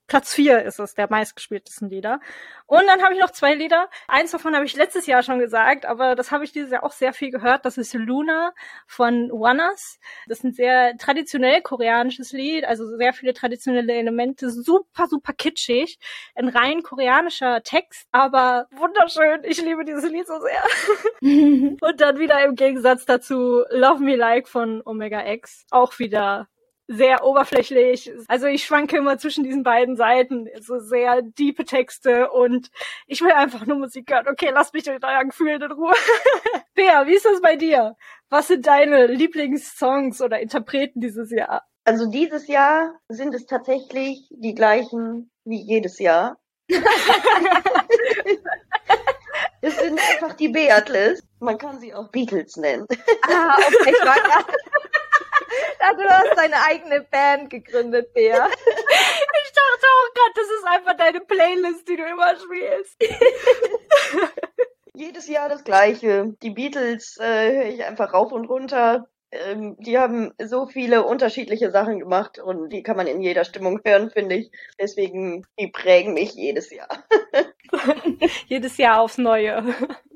Platz 0.08 0.34
4 0.34 0.64
ist 0.64 0.80
es, 0.80 0.94
der 0.94 1.10
meistgespieltesten 1.10 1.90
Lieder. 1.90 2.20
Und 2.68 2.86
dann 2.88 3.02
habe 3.02 3.14
ich 3.14 3.20
noch 3.20 3.32
zwei 3.32 3.56
Lieder. 3.56 3.90
Eins 4.08 4.32
davon 4.32 4.56
habe 4.56 4.66
ich 4.66 4.76
letztes 4.76 5.08
Jahr 5.08 5.24
schon 5.24 5.40
gesagt, 5.40 5.86
aber 5.86 6.16
das 6.16 6.32
habe 6.32 6.44
ich 6.44 6.52
dieses 6.52 6.72
Jahr 6.72 6.84
auch 6.84 6.92
sehr 6.92 7.14
viel 7.14 7.32
gehört. 7.32 7.66
Das 7.66 7.78
ist 7.78 7.94
Luna 7.94 8.54
von 8.88 9.30
Wanas. 9.32 10.00
Das 10.28 10.40
ist 10.40 10.44
ein 10.44 10.54
sehr 10.54 10.96
traditionell 10.98 11.62
koreanisches 11.62 12.32
Lied, 12.32 12.66
also 12.66 12.98
sehr 12.98 13.14
viele 13.14 13.34
traditionelle 13.34 13.94
Elemente, 13.94 14.50
super, 14.50 15.08
super 15.08 15.34
kitschig. 15.34 16.00
Ein 16.36 16.50
rein 16.50 16.84
koreanischer 16.84 17.64
Text, 17.64 18.08
aber 18.12 18.68
wunderschön. 18.72 19.44
Ich 19.44 19.62
liebe 19.62 19.86
dieses 19.86 20.12
Lied 20.12 20.28
so 20.28 20.40
sehr. 20.40 20.64
Und 21.82 22.02
dann 22.02 22.20
wieder 22.20 22.44
im 22.44 22.56
Gegensatz 22.56 23.06
dazu 23.06 23.64
Love 23.70 24.04
Me 24.04 24.16
Like 24.16 24.48
von 24.48 24.82
Omega 24.86 25.26
X. 25.26 25.66
Auch 25.72 25.98
wieder 26.00 26.48
sehr 26.88 27.24
oberflächlich. 27.24 28.12
Also 28.28 28.48
ich 28.48 28.64
schwanke 28.64 28.98
immer 28.98 29.18
zwischen 29.18 29.44
diesen 29.44 29.64
beiden 29.64 29.96
Seiten, 29.96 30.48
so 30.62 30.80
sehr 30.80 31.22
diepe 31.22 31.66
Texte 31.66 32.30
und 32.32 32.70
ich 33.08 33.22
will 33.22 33.32
einfach 33.32 33.66
nur 33.66 33.78
Musik 33.78 34.12
hören. 34.12 34.28
Okay, 34.28 34.52
lass 34.54 34.74
mich 34.74 34.86
mit 34.86 35.04
euren 35.04 35.30
Gefühlen 35.30 35.62
in 35.62 35.72
Ruhe. 35.72 35.94
Bea, 36.76 37.08
wie 37.08 37.16
ist 37.16 37.26
das 37.26 37.42
bei 37.42 37.56
dir? 37.56 37.96
Was 38.30 38.48
sind 38.48 38.68
deine 38.68 39.08
Lieblingssongs 39.08 40.22
oder 40.22 40.40
Interpreten 40.40 41.02
dieses 41.02 41.32
Jahr? 41.32 41.64
Also 41.86 42.10
dieses 42.10 42.48
Jahr 42.48 43.00
sind 43.10 43.34
es 43.36 43.46
tatsächlich 43.46 44.28
die 44.32 44.56
gleichen 44.56 45.32
wie 45.44 45.62
jedes 45.62 46.00
Jahr. 46.00 46.38
Es 49.66 49.80
sind 49.80 50.00
einfach 50.00 50.36
die 50.36 50.50
Beatles. 50.50 51.24
Man 51.40 51.58
kann 51.58 51.80
sie 51.80 51.92
auch 51.92 52.12
Beatles 52.12 52.56
nennen. 52.56 52.86
Ah, 53.24 53.58
okay, 53.58 53.94
ich 53.94 54.06
war 54.06 54.46
du 55.98 56.04
hast 56.10 56.38
deine 56.38 56.62
eigene 56.64 57.02
Band 57.02 57.50
gegründet, 57.50 58.14
Bea. 58.14 58.48
Ich 59.48 59.52
dachte 59.52 59.88
auch 59.88 60.14
gerade, 60.14 60.34
das 60.36 60.48
ist 60.48 60.66
einfach 60.66 60.98
deine 60.98 61.22
Playlist, 61.22 61.88
die 61.88 61.96
du 61.96 62.04
immer 62.04 62.36
spielst. 62.36 62.98
Jedes 64.94 65.28
Jahr 65.28 65.50
das 65.50 65.64
Gleiche. 65.64 66.34
Die 66.42 66.50
Beatles 66.50 67.18
äh, 67.20 67.54
höre 67.54 67.66
ich 67.66 67.84
einfach 67.86 68.14
rauf 68.14 68.32
und 68.32 68.46
runter. 68.46 69.08
ähm, 69.32 69.78
die 69.80 69.98
haben 69.98 70.34
so 70.44 70.68
viele 70.68 71.06
unterschiedliche 71.06 71.72
Sachen 71.72 72.00
gemacht 72.00 72.40
und 72.40 72.70
die 72.70 72.84
kann 72.84 72.98
man 72.98 73.08
in 73.08 73.22
jeder 73.22 73.46
Stimmung 73.46 73.80
hören, 73.86 74.10
finde 74.10 74.36
ich. 74.36 74.52
Deswegen, 74.80 75.46
die 75.60 75.68
prägen 75.68 76.14
mich 76.14 76.34
jedes 76.34 76.70
Jahr. 76.72 76.90
jedes 78.48 78.78
Jahr 78.78 79.00
aufs 79.02 79.18
Neue. 79.18 79.64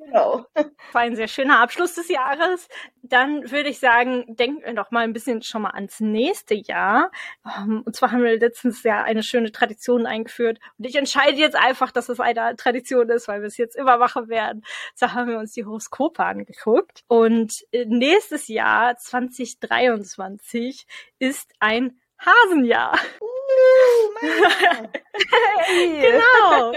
Genau. 0.09 0.45
War 0.91 1.01
ein 1.01 1.15
sehr 1.15 1.27
schöner 1.27 1.59
Abschluss 1.59 1.95
des 1.95 2.09
Jahres. 2.09 2.67
Dann 3.03 3.49
würde 3.51 3.69
ich 3.69 3.79
sagen, 3.79 4.25
denken 4.27 4.63
wir 4.65 4.73
doch 4.73 4.91
mal 4.91 5.01
ein 5.01 5.13
bisschen 5.13 5.41
schon 5.41 5.61
mal 5.61 5.71
ans 5.71 5.99
nächste 5.99 6.55
Jahr. 6.55 7.11
Ähm, 7.45 7.83
und 7.85 7.95
zwar 7.95 8.11
haben 8.11 8.23
wir 8.23 8.37
letztens 8.37 8.83
ja 8.83 9.03
eine 9.03 9.23
schöne 9.23 9.51
Tradition 9.51 10.05
eingeführt. 10.05 10.59
Und 10.77 10.85
ich 10.85 10.95
entscheide 10.95 11.37
jetzt 11.37 11.55
einfach, 11.55 11.91
dass 11.91 12.09
es 12.09 12.19
eine 12.19 12.55
Tradition 12.55 13.09
ist, 13.09 13.27
weil 13.27 13.41
wir 13.41 13.47
es 13.47 13.57
jetzt 13.57 13.75
immer 13.75 13.97
machen 13.97 14.29
werden. 14.29 14.63
So 14.95 15.13
haben 15.13 15.29
wir 15.29 15.37
uns 15.37 15.53
die 15.53 15.65
Horoskope 15.65 16.23
angeguckt. 16.23 17.03
Und 17.07 17.65
äh, 17.71 17.85
nächstes 17.85 18.47
Jahr, 18.47 18.97
2023, 18.97 20.85
ist 21.19 21.53
ein 21.59 21.99
Hasenjahr. 22.19 22.97
genau. 25.71 26.73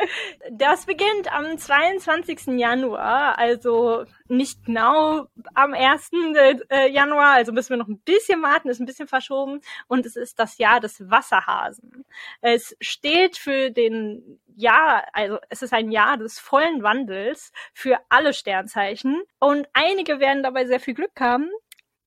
Das 0.51 0.86
beginnt 0.86 1.32
am 1.32 1.59
22. 1.59 2.59
Januar, 2.59 3.38
also 3.38 4.05
nicht 4.28 4.64
genau 4.64 5.26
am 5.55 5.74
1. 5.74 6.11
Äh, 6.68 6.90
Januar, 6.90 7.34
also 7.34 7.53
müssen 7.53 7.70
wir 7.70 7.76
noch 7.76 7.88
ein 7.88 8.01
bisschen 8.01 8.43
warten, 8.43 8.68
ist 8.68 8.80
ein 8.80 8.86
bisschen 8.86 9.09
verschoben 9.09 9.61
und 9.88 10.07
es 10.07 10.16
ist 10.16 10.38
das 10.38 10.59
Jahr 10.59 10.80
des 10.80 11.11
Wasserhasen. 11.11 12.05
Es 12.40 12.76
steht 12.80 13.36
für 13.36 13.70
den 13.70 14.40
Jahr, 14.55 15.05
also 15.12 15.38
es 15.49 15.62
ist 15.62 15.72
ein 15.72 15.90
Jahr 15.90 16.16
des 16.16 16.38
vollen 16.38 16.82
Wandels 16.82 17.53
für 17.74 17.99
alle 18.09 18.32
Sternzeichen 18.32 19.22
und 19.38 19.68
einige 19.72 20.20
werden 20.20 20.43
dabei 20.43 20.66
sehr 20.66 20.80
viel 20.80 20.95
Glück 20.95 21.20
haben, 21.20 21.51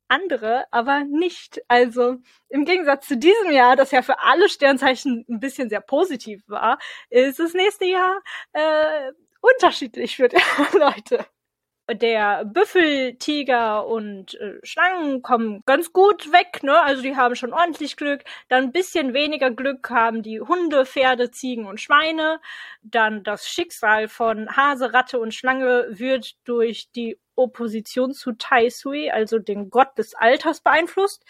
andere 0.07 0.65
aber 0.71 1.03
nicht. 1.03 1.61
Also 1.67 2.17
im 2.49 2.65
Gegensatz 2.65 3.07
zu 3.07 3.17
diesem 3.17 3.51
Jahr, 3.51 3.75
das 3.75 3.91
ja 3.91 4.01
für 4.01 4.19
alle 4.19 4.49
Sternzeichen 4.49 5.25
ein 5.29 5.39
bisschen 5.39 5.69
sehr 5.69 5.81
positiv 5.81 6.43
war, 6.47 6.77
ist 7.09 7.39
das 7.39 7.53
nächste 7.53 7.85
Jahr 7.85 8.21
äh, 8.53 9.11
unterschiedlich 9.41 10.15
für 10.15 10.27
die 10.27 10.37
Leute 10.77 11.25
der 11.91 12.45
Büffel, 12.45 13.15
Tiger 13.17 13.85
und 13.85 14.33
äh, 14.39 14.59
Schlangen 14.63 15.21
kommen 15.21 15.61
ganz 15.65 15.93
gut 15.93 16.31
weg, 16.31 16.63
ne? 16.63 16.81
Also 16.81 17.03
die 17.03 17.15
haben 17.15 17.35
schon 17.35 17.53
ordentlich 17.53 17.95
Glück. 17.95 18.23
Dann 18.47 18.65
ein 18.65 18.71
bisschen 18.71 19.13
weniger 19.13 19.51
Glück 19.51 19.89
haben 19.89 20.23
die 20.23 20.41
Hunde, 20.41 20.85
Pferde, 20.85 21.29
Ziegen 21.31 21.65
und 21.67 21.79
Schweine. 21.79 22.39
Dann 22.81 23.23
das 23.23 23.47
Schicksal 23.47 24.07
von 24.07 24.49
Hase, 24.55 24.93
Ratte 24.93 25.19
und 25.19 25.33
Schlange 25.33 25.87
wird 25.89 26.35
durch 26.45 26.89
die 26.91 27.19
Opposition 27.35 28.13
zu 28.13 28.31
Tai 28.33 28.69
Sui, 28.69 29.11
also 29.11 29.39
den 29.39 29.69
Gott 29.69 29.97
des 29.97 30.15
Alters, 30.15 30.61
beeinflusst. 30.61 31.23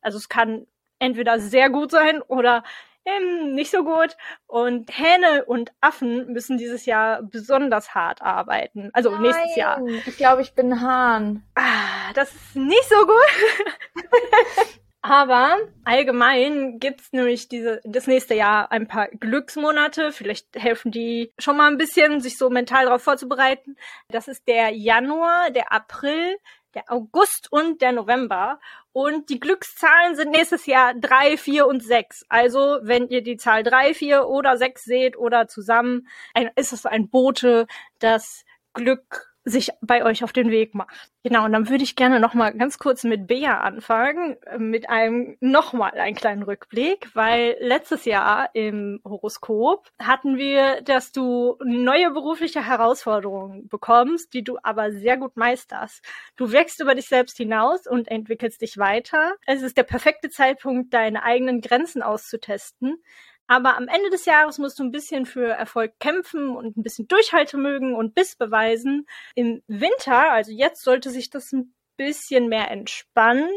Also 0.00 0.18
es 0.18 0.28
kann 0.28 0.66
entweder 0.98 1.38
sehr 1.38 1.70
gut 1.70 1.90
sein 1.92 2.20
oder 2.22 2.64
ähm, 3.04 3.54
nicht 3.54 3.70
so 3.70 3.84
gut. 3.84 4.16
Und 4.46 4.90
Hähne 4.96 5.44
und 5.44 5.72
Affen 5.80 6.32
müssen 6.32 6.58
dieses 6.58 6.86
Jahr 6.86 7.22
besonders 7.22 7.94
hart 7.94 8.22
arbeiten. 8.22 8.90
Also 8.92 9.10
Nein, 9.10 9.22
nächstes 9.22 9.56
Jahr. 9.56 9.80
Ich 10.06 10.16
glaube, 10.16 10.42
ich 10.42 10.54
bin 10.54 10.80
Hahn. 10.80 11.44
Ah, 11.54 12.12
das 12.14 12.34
ist 12.34 12.56
nicht 12.56 12.88
so 12.88 13.06
gut. 13.06 14.76
Aber 15.02 15.56
allgemein 15.84 16.78
gibt's 16.78 17.12
nämlich 17.12 17.48
diese, 17.48 17.80
das 17.84 18.06
nächste 18.06 18.34
Jahr 18.34 18.70
ein 18.70 18.86
paar 18.86 19.08
Glücksmonate. 19.08 20.12
Vielleicht 20.12 20.48
helfen 20.54 20.92
die 20.92 21.32
schon 21.38 21.56
mal 21.56 21.70
ein 21.70 21.78
bisschen, 21.78 22.20
sich 22.20 22.36
so 22.36 22.50
mental 22.50 22.84
darauf 22.84 23.02
vorzubereiten. 23.02 23.76
Das 24.08 24.28
ist 24.28 24.46
der 24.46 24.70
Januar, 24.70 25.50
der 25.50 25.72
April, 25.72 26.36
der 26.74 26.84
August 26.88 27.50
und 27.50 27.80
der 27.80 27.92
November. 27.92 28.60
Und 28.92 29.30
die 29.30 29.40
Glückszahlen 29.40 30.16
sind 30.16 30.32
nächstes 30.32 30.66
Jahr 30.66 30.92
drei, 30.94 31.38
vier 31.38 31.66
und 31.66 31.82
sechs. 31.82 32.26
Also, 32.28 32.78
wenn 32.82 33.08
ihr 33.08 33.22
die 33.22 33.38
Zahl 33.38 33.62
drei, 33.62 33.94
vier 33.94 34.28
oder 34.28 34.58
sechs 34.58 34.84
seht 34.84 35.16
oder 35.16 35.48
zusammen, 35.48 36.08
ein, 36.34 36.50
ist 36.56 36.74
es 36.74 36.84
ein 36.84 37.08
Bote, 37.08 37.66
das 38.00 38.44
Glück 38.74 39.29
sich 39.44 39.70
bei 39.80 40.04
euch 40.04 40.22
auf 40.22 40.32
den 40.32 40.50
Weg 40.50 40.74
macht. 40.74 41.10
Genau, 41.22 41.44
und 41.44 41.52
dann 41.52 41.68
würde 41.68 41.82
ich 41.82 41.96
gerne 41.96 42.20
noch 42.20 42.34
mal 42.34 42.50
ganz 42.50 42.78
kurz 42.78 43.04
mit 43.04 43.26
Bea 43.26 43.60
anfangen, 43.60 44.36
äh, 44.44 44.58
mit 44.58 44.88
einem 44.88 45.36
noch 45.40 45.72
mal 45.72 45.92
einen 45.92 46.16
kleinen 46.16 46.42
Rückblick, 46.42 47.08
weil 47.14 47.56
letztes 47.60 48.04
Jahr 48.04 48.50
im 48.54 49.00
Horoskop 49.04 49.88
hatten 49.98 50.36
wir, 50.36 50.82
dass 50.82 51.12
du 51.12 51.56
neue 51.64 52.10
berufliche 52.10 52.66
Herausforderungen 52.66 53.68
bekommst, 53.68 54.34
die 54.34 54.44
du 54.44 54.58
aber 54.62 54.92
sehr 54.92 55.16
gut 55.16 55.36
meisterst. 55.36 56.04
Du 56.36 56.52
wächst 56.52 56.80
über 56.80 56.94
dich 56.94 57.06
selbst 57.06 57.36
hinaus 57.36 57.86
und 57.86 58.08
entwickelst 58.08 58.60
dich 58.60 58.76
weiter. 58.78 59.34
Es 59.46 59.62
ist 59.62 59.76
der 59.76 59.84
perfekte 59.84 60.30
Zeitpunkt, 60.30 60.92
deine 60.92 61.22
eigenen 61.22 61.60
Grenzen 61.60 62.02
auszutesten. 62.02 63.02
Aber 63.50 63.76
am 63.76 63.88
Ende 63.88 64.10
des 64.10 64.26
Jahres 64.26 64.58
musst 64.58 64.78
du 64.78 64.84
ein 64.84 64.92
bisschen 64.92 65.26
für 65.26 65.48
Erfolg 65.48 65.98
kämpfen 65.98 66.54
und 66.54 66.76
ein 66.76 66.84
bisschen 66.84 67.08
Durchhaltemögen 67.08 67.96
und 67.96 68.14
Biss 68.14 68.36
beweisen. 68.36 69.08
Im 69.34 69.60
Winter, 69.66 70.30
also 70.30 70.52
jetzt, 70.52 70.84
sollte 70.84 71.10
sich 71.10 71.30
das 71.30 71.50
ein 71.50 71.74
bisschen 71.96 72.46
mehr 72.46 72.70
entspannen. 72.70 73.50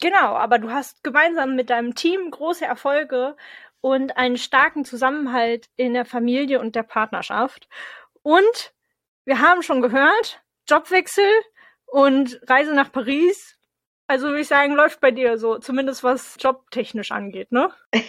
Genau, 0.00 0.36
aber 0.36 0.58
du 0.58 0.70
hast 0.70 1.04
gemeinsam 1.04 1.54
mit 1.54 1.68
deinem 1.68 1.94
Team 1.94 2.30
große 2.30 2.64
Erfolge 2.64 3.36
und 3.82 4.16
einen 4.16 4.38
starken 4.38 4.86
Zusammenhalt 4.86 5.68
in 5.76 5.92
der 5.92 6.06
Familie 6.06 6.58
und 6.58 6.74
der 6.74 6.84
Partnerschaft. 6.84 7.68
Und 8.22 8.72
wir 9.26 9.40
haben 9.40 9.62
schon 9.62 9.82
gehört, 9.82 10.40
Jobwechsel 10.66 11.30
und 11.84 12.40
Reise 12.48 12.74
nach 12.74 12.90
Paris. 12.90 13.58
Also 14.06 14.28
würde 14.28 14.40
ich 14.40 14.48
sagen, 14.48 14.72
läuft 14.72 15.02
bei 15.02 15.10
dir 15.10 15.36
so, 15.36 15.58
zumindest 15.58 16.02
was 16.02 16.38
jobtechnisch 16.40 17.12
angeht, 17.12 17.52
ne? 17.52 17.70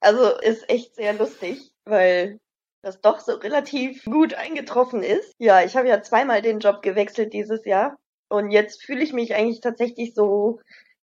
Also 0.00 0.38
ist 0.40 0.68
echt 0.70 0.94
sehr 0.94 1.12
lustig, 1.12 1.72
weil 1.84 2.40
das 2.82 3.00
doch 3.00 3.20
so 3.20 3.34
relativ 3.34 4.04
gut 4.04 4.34
eingetroffen 4.34 5.02
ist. 5.02 5.34
Ja, 5.38 5.62
ich 5.62 5.76
habe 5.76 5.88
ja 5.88 6.02
zweimal 6.02 6.42
den 6.42 6.60
Job 6.60 6.82
gewechselt 6.82 7.32
dieses 7.32 7.64
Jahr 7.66 7.98
und 8.28 8.50
jetzt 8.50 8.82
fühle 8.82 9.02
ich 9.02 9.12
mich 9.12 9.34
eigentlich 9.34 9.60
tatsächlich 9.60 10.14
so 10.14 10.60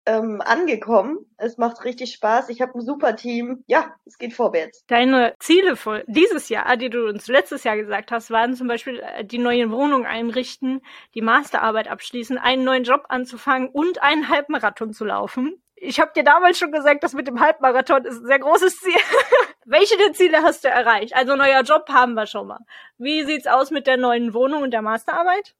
ähm, 0.07 0.41
angekommen. 0.41 1.18
Es 1.36 1.59
macht 1.59 1.84
richtig 1.84 2.12
Spaß. 2.12 2.49
Ich 2.49 2.61
habe 2.61 2.74
ein 2.74 2.80
super 2.80 3.14
Team. 3.16 3.62
Ja, 3.66 3.95
es 4.07 4.18
geht 4.18 4.32
vorwärts. 4.32 4.84
Deine 4.86 5.34
Ziele 5.38 5.76
für 5.76 6.03
dieses 6.07 6.49
Jahr, 6.49 6.76
die 6.76 6.91
du 6.91 7.07
uns 7.07 7.28
letztes 7.28 7.64
Jahr 7.64 7.76
gesagt 7.76 8.11
hast, 8.11 8.30
waren 8.30 8.55
zum 8.55 8.66
Beispiel 8.66 9.01
äh, 9.01 9.24
die 9.24 9.38
neue 9.38 9.70
Wohnung 9.70 10.07
einrichten, 10.07 10.80
die 11.14 11.22
Masterarbeit 11.22 11.88
abschließen, 11.88 12.38
einen 12.38 12.64
neuen 12.64 12.84
Job 12.84 13.05
anzufangen 13.09 13.68
und 13.68 14.03
einen 14.03 14.28
Halbmarathon 14.28 14.93
zu 14.93 15.05
laufen 15.05 15.62
ich 15.81 15.99
habe 15.99 16.12
dir 16.14 16.22
damals 16.22 16.59
schon 16.59 16.72
gesagt, 16.72 17.03
das 17.03 17.14
mit 17.14 17.26
dem 17.26 17.41
Halbmarathon 17.41 18.05
ist 18.05 18.18
ein 18.18 18.26
sehr 18.26 18.39
großes 18.39 18.81
Ziel. 18.81 18.93
Welche 19.64 19.97
der 19.97 20.12
Ziele 20.12 20.43
hast 20.43 20.62
du 20.64 20.68
erreicht? 20.68 21.14
Also 21.16 21.37
neuer 21.37 21.62
Job 21.62 21.89
haben 21.89 22.14
wir 22.14 22.26
schon 22.26 22.49
mal. 22.49 22.61
Wie 22.99 23.24
sieht's 23.24 23.47
aus 23.47 23.70
mit 23.70 23.87
der 23.87 23.97
neuen 23.97 24.35
Wohnung 24.35 24.62
und 24.62 24.72
der 24.72 24.83
Masterarbeit? 24.83 25.55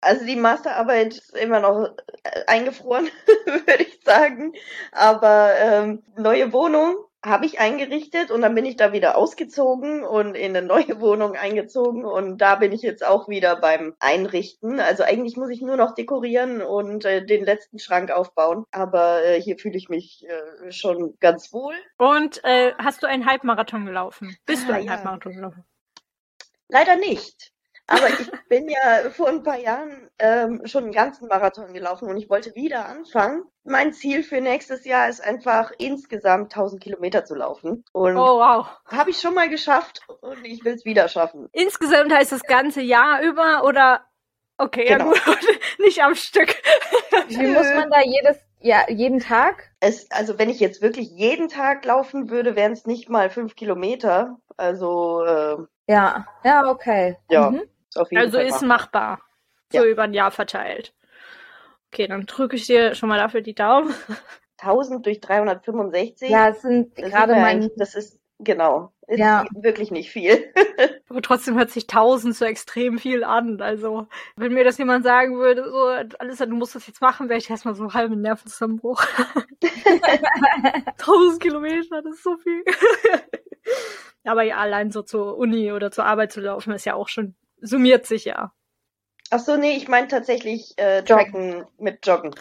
Also 0.00 0.24
die 0.24 0.36
Masterarbeit 0.36 1.14
ist 1.14 1.36
immer 1.36 1.60
noch 1.60 1.94
äh, 2.22 2.44
eingefroren, 2.46 3.10
würde 3.44 3.82
ich 3.82 4.00
sagen. 4.02 4.54
Aber 4.92 5.52
ähm, 5.58 6.02
neue 6.16 6.52
Wohnung 6.52 6.96
habe 7.24 7.46
ich 7.46 7.58
eingerichtet 7.58 8.30
und 8.30 8.42
dann 8.42 8.54
bin 8.54 8.64
ich 8.64 8.76
da 8.76 8.92
wieder 8.92 9.16
ausgezogen 9.16 10.04
und 10.04 10.36
in 10.36 10.56
eine 10.56 10.66
neue 10.66 11.00
Wohnung 11.00 11.34
eingezogen 11.34 12.04
und 12.04 12.38
da 12.38 12.56
bin 12.56 12.72
ich 12.72 12.82
jetzt 12.82 13.04
auch 13.04 13.28
wieder 13.28 13.56
beim 13.56 13.94
Einrichten. 13.98 14.80
Also 14.80 15.02
eigentlich 15.02 15.36
muss 15.36 15.50
ich 15.50 15.60
nur 15.60 15.76
noch 15.76 15.94
dekorieren 15.94 16.62
und 16.62 17.04
äh, 17.04 17.24
den 17.24 17.44
letzten 17.44 17.78
Schrank 17.78 18.10
aufbauen, 18.10 18.64
aber 18.70 19.24
äh, 19.24 19.40
hier 19.40 19.58
fühle 19.58 19.76
ich 19.76 19.88
mich 19.88 20.26
äh, 20.28 20.70
schon 20.70 21.16
ganz 21.20 21.52
wohl. 21.52 21.74
Und 21.96 22.42
äh, 22.44 22.72
hast 22.78 23.02
du 23.02 23.06
einen 23.06 23.26
Halbmarathon 23.26 23.84
gelaufen? 23.84 24.36
Bist 24.46 24.64
ah, 24.64 24.68
du 24.68 24.74
einen 24.74 24.86
ja. 24.86 24.92
Halbmarathon 24.92 25.32
gelaufen? 25.32 25.64
Leider 26.68 26.96
nicht. 26.96 27.52
Aber 27.90 28.06
ich 28.20 28.30
bin 28.48 28.68
ja 28.68 29.08
vor 29.10 29.28
ein 29.28 29.42
paar 29.42 29.58
Jahren 29.58 30.10
ähm, 30.18 30.60
schon 30.66 30.84
einen 30.84 30.92
ganzen 30.92 31.26
Marathon 31.26 31.72
gelaufen 31.72 32.08
und 32.08 32.18
ich 32.18 32.28
wollte 32.28 32.54
wieder 32.54 32.86
anfangen. 32.86 33.44
Mein 33.64 33.92
Ziel 33.94 34.22
für 34.22 34.40
nächstes 34.42 34.84
Jahr 34.84 35.08
ist 35.08 35.20
einfach 35.24 35.72
insgesamt 35.78 36.52
1000 36.54 36.82
Kilometer 36.82 37.24
zu 37.24 37.34
laufen. 37.34 37.84
Und 37.92 38.16
Oh, 38.16 38.38
wow. 38.40 38.66
habe 38.86 39.10
ich 39.10 39.18
schon 39.20 39.32
mal 39.34 39.48
geschafft 39.48 40.02
und 40.20 40.44
ich 40.44 40.64
will 40.66 40.74
es 40.74 40.84
wieder 40.84 41.08
schaffen. 41.08 41.48
Insgesamt 41.52 42.12
heißt 42.12 42.30
das 42.32 42.42
ganze 42.42 42.82
Jahr 42.82 43.22
über 43.22 43.64
oder 43.64 44.04
okay, 44.58 44.84
Genau. 44.86 45.14
ja 45.14 45.20
gut, 45.24 45.38
nicht 45.78 46.02
am 46.02 46.14
Stück. 46.14 46.54
Wie 47.28 47.46
muss 47.46 47.72
man 47.74 47.90
da 47.90 48.00
jedes, 48.02 48.36
ja, 48.60 48.82
jeden 48.90 49.20
Tag? 49.20 49.70
Es, 49.80 50.10
also 50.10 50.38
wenn 50.38 50.50
ich 50.50 50.60
jetzt 50.60 50.82
wirklich 50.82 51.08
jeden 51.10 51.48
Tag 51.48 51.84
laufen 51.86 52.28
würde, 52.28 52.54
wären 52.54 52.72
es 52.72 52.84
nicht 52.84 53.08
mal 53.08 53.30
fünf 53.30 53.56
Kilometer. 53.56 54.36
Also 54.58 55.24
äh, 55.24 55.56
Ja, 55.86 56.26
ja, 56.44 56.66
okay. 56.68 57.16
ja, 57.30 57.50
Mhm. 57.50 57.62
Ist 57.88 57.98
auf 57.98 58.10
jeden 58.10 58.22
Also 58.24 58.38
Fall 58.38 58.46
ist 58.46 58.62
machbar. 58.62 58.68
machbar. 58.68 59.20
So 59.72 59.78
Ja. 59.78 59.84
über 59.84 60.02
ein 60.04 60.14
Jahr 60.14 60.30
verteilt. 60.30 60.94
Okay, 61.92 62.06
dann 62.06 62.26
drücke 62.26 62.56
ich 62.56 62.66
dir 62.66 62.94
schon 62.94 63.08
mal 63.08 63.18
dafür 63.18 63.40
die 63.40 63.54
Daumen. 63.54 63.94
1000 64.58 65.06
durch 65.06 65.20
365. 65.20 66.28
Ja, 66.28 66.48
es 66.48 66.62
sind 66.62 66.98
das, 66.98 67.10
gerade 67.10 67.34
mein, 67.34 67.70
das 67.76 67.94
ist 67.94 68.18
genau. 68.40 68.92
Ist 69.06 69.20
Ja. 69.20 69.44
wirklich 69.54 69.90
nicht 69.90 70.10
viel. 70.10 70.52
Aber 71.08 71.22
trotzdem 71.22 71.56
hört 71.56 71.70
sich 71.70 71.86
tausend 71.86 72.34
so 72.36 72.44
extrem 72.44 72.98
viel 72.98 73.24
an. 73.24 73.60
Also, 73.62 74.08
wenn 74.36 74.52
mir 74.52 74.64
das 74.64 74.76
jemand 74.76 75.04
sagen 75.04 75.38
würde, 75.38 75.64
so, 75.64 75.86
alles, 76.18 76.38
du 76.38 76.46
musst 76.48 76.74
das 76.74 76.86
jetzt 76.86 77.00
machen, 77.00 77.28
wäre 77.28 77.38
ich 77.38 77.48
erstmal 77.48 77.74
so 77.74 77.84
einen 77.84 77.94
halben 77.94 78.20
Nervenzusammenbruch. 78.20 79.02
tausend 80.98 81.40
Kilometer, 81.40 82.02
das 82.02 82.14
ist 82.16 82.22
so 82.24 82.36
viel. 82.38 82.62
Aber 84.24 84.42
ja, 84.42 84.56
allein 84.58 84.90
so 84.90 85.02
zur 85.02 85.38
Uni 85.38 85.72
oder 85.72 85.90
zur 85.90 86.04
Arbeit 86.04 86.32
zu 86.32 86.40
laufen, 86.40 86.72
ist 86.72 86.84
ja 86.84 86.94
auch 86.94 87.08
schon, 87.08 87.36
summiert 87.60 88.06
sich 88.06 88.24
ja. 88.24 88.52
Ach 89.30 89.40
so, 89.40 89.56
nee, 89.56 89.76
ich 89.76 89.88
meine 89.88 90.08
tatsächlich 90.08 90.74
äh, 90.78 91.00
Joggen. 91.00 91.06
Tracken 91.06 91.66
mit 91.78 92.06
Joggen. 92.06 92.34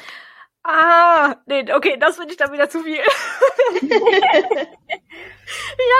Ah, 0.63 1.35
nee, 1.45 1.65
okay, 1.73 1.97
das 1.99 2.17
finde 2.17 2.31
ich 2.31 2.37
dann 2.37 2.51
wieder 2.51 2.69
zu 2.69 2.81
viel. 2.81 2.97
ich 3.81 3.81
hatte 3.81 4.01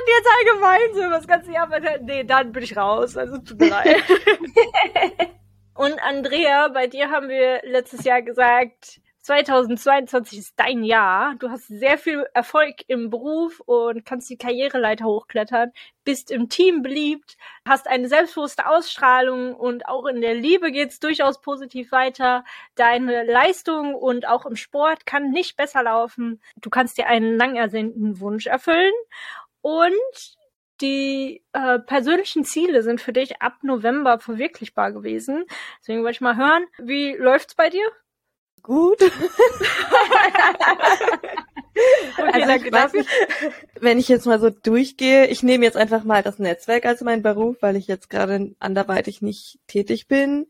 jetzt 0.10 0.30
allgemein 0.38 0.94
so 0.94 1.10
das 1.10 1.28
ganze 1.28 1.52
Jahr, 1.54 1.70
nee, 2.02 2.24
dann 2.26 2.52
bin 2.52 2.64
ich 2.64 2.76
raus. 2.76 3.16
Also 3.16 3.38
tut 3.38 3.60
mir 3.60 3.70
leid. 3.70 4.04
Und 5.74 6.02
Andrea, 6.02 6.68
bei 6.70 6.88
dir 6.88 7.12
haben 7.12 7.30
wir 7.30 7.62
letztes 7.64 8.04
Jahr 8.04 8.22
gesagt, 8.22 9.00
2022 9.28 10.40
ist 10.40 10.54
dein 10.56 10.86
Jahr. 10.86 11.36
Du 11.36 11.50
hast 11.50 11.68
sehr 11.68 11.98
viel 11.98 12.26
Erfolg 12.34 12.76
im 12.88 13.10
Beruf 13.10 13.60
und 13.66 14.06
kannst 14.06 14.30
die 14.30 14.38
Karriereleiter 14.38 15.04
hochklettern, 15.04 15.74
bist 16.06 16.32
im 16.32 16.48
Team 16.48 16.82
beliebt, 16.82 17.36
hast 17.68 17.90
eine 17.90 18.08
selbstbewusste 18.08 18.70
Ausstrahlung 18.70 19.54
und 19.54 19.86
auch 19.86 20.06
in 20.06 20.22
der 20.22 20.34
Liebe 20.34 20.72
geht's 20.72 21.02
durchaus 21.02 21.42
positiv 21.42 21.92
weiter. 21.92 22.46
Deine 22.76 23.26
Leistung 23.26 23.96
und 23.96 24.26
auch 24.30 24.46
im 24.46 24.56
Sport 24.56 25.06
kann 25.06 25.32
nicht 25.32 25.58
besser 25.58 25.84
laufen. 25.84 26.42
Du 26.62 26.70
kannst 26.70 26.98
dir 26.98 27.08
einen 27.08 27.36
lang 27.36 27.58
ersehnten 27.58 28.22
Wunsch 28.22 28.48
erfüllen 28.48 28.94
und 29.60 30.38
die 30.80 31.44
äh, 31.52 31.80
persönlichen 31.80 32.46
Ziele 32.46 32.82
sind 32.82 33.02
für 33.02 33.12
dich 33.12 33.42
ab 33.42 33.56
November 33.62 34.20
verwirklichbar 34.20 34.94
gewesen. 34.94 35.44
Deswegen 35.82 36.04
wollte 36.04 36.16
ich 36.16 36.22
mal 36.22 36.38
hören, 36.38 36.66
wie 36.78 37.14
läuft's 37.14 37.56
bei 37.56 37.70
dir? 37.70 37.92
Gut. 38.62 39.00
Okay, 42.18 42.32
Also 42.34 42.48
danke 42.48 42.68
ich 42.68 42.74
weiß 42.74 42.94
nicht, 42.94 43.10
wenn 43.80 44.00
ich 44.00 44.08
jetzt 44.08 44.26
mal 44.26 44.40
so 44.40 44.50
durchgehe, 44.50 45.28
ich 45.28 45.44
nehme 45.44 45.64
jetzt 45.64 45.78
einfach 45.78 46.04
mal 46.04 46.24
das 46.24 46.40
Netzwerk 46.40 46.86
als 46.86 47.02
mein 47.02 47.22
Beruf, 47.22 47.58
weil 47.62 47.76
ich 47.76 47.88
jetzt 47.88 48.10
gerade 48.10 48.56
anderweitig 48.60 49.22
nicht 49.22 49.60
tätig 49.68 50.08
bin. 50.08 50.48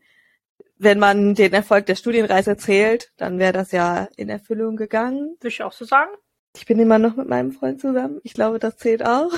Wenn 0.78 0.98
man 0.98 1.34
den 1.34 1.52
Erfolg 1.52 1.86
der 1.86 1.96
Studienreise 1.96 2.56
zählt, 2.56 3.12
dann 3.16 3.38
wäre 3.38 3.52
das 3.52 3.72
ja 3.72 4.08
in 4.16 4.28
Erfüllung 4.28 4.76
gegangen. 4.76 5.36
Würde 5.40 5.48
ich 5.48 5.62
auch 5.62 5.72
so 5.72 5.84
sagen. 5.84 6.10
Ich 6.56 6.66
bin 6.66 6.78
immer 6.78 6.98
noch 6.98 7.16
mit 7.16 7.28
meinem 7.28 7.52
Freund 7.52 7.80
zusammen. 7.80 8.20
Ich 8.22 8.32
glaube, 8.32 8.58
das 8.58 8.76
zählt 8.76 9.04
auch. 9.04 9.32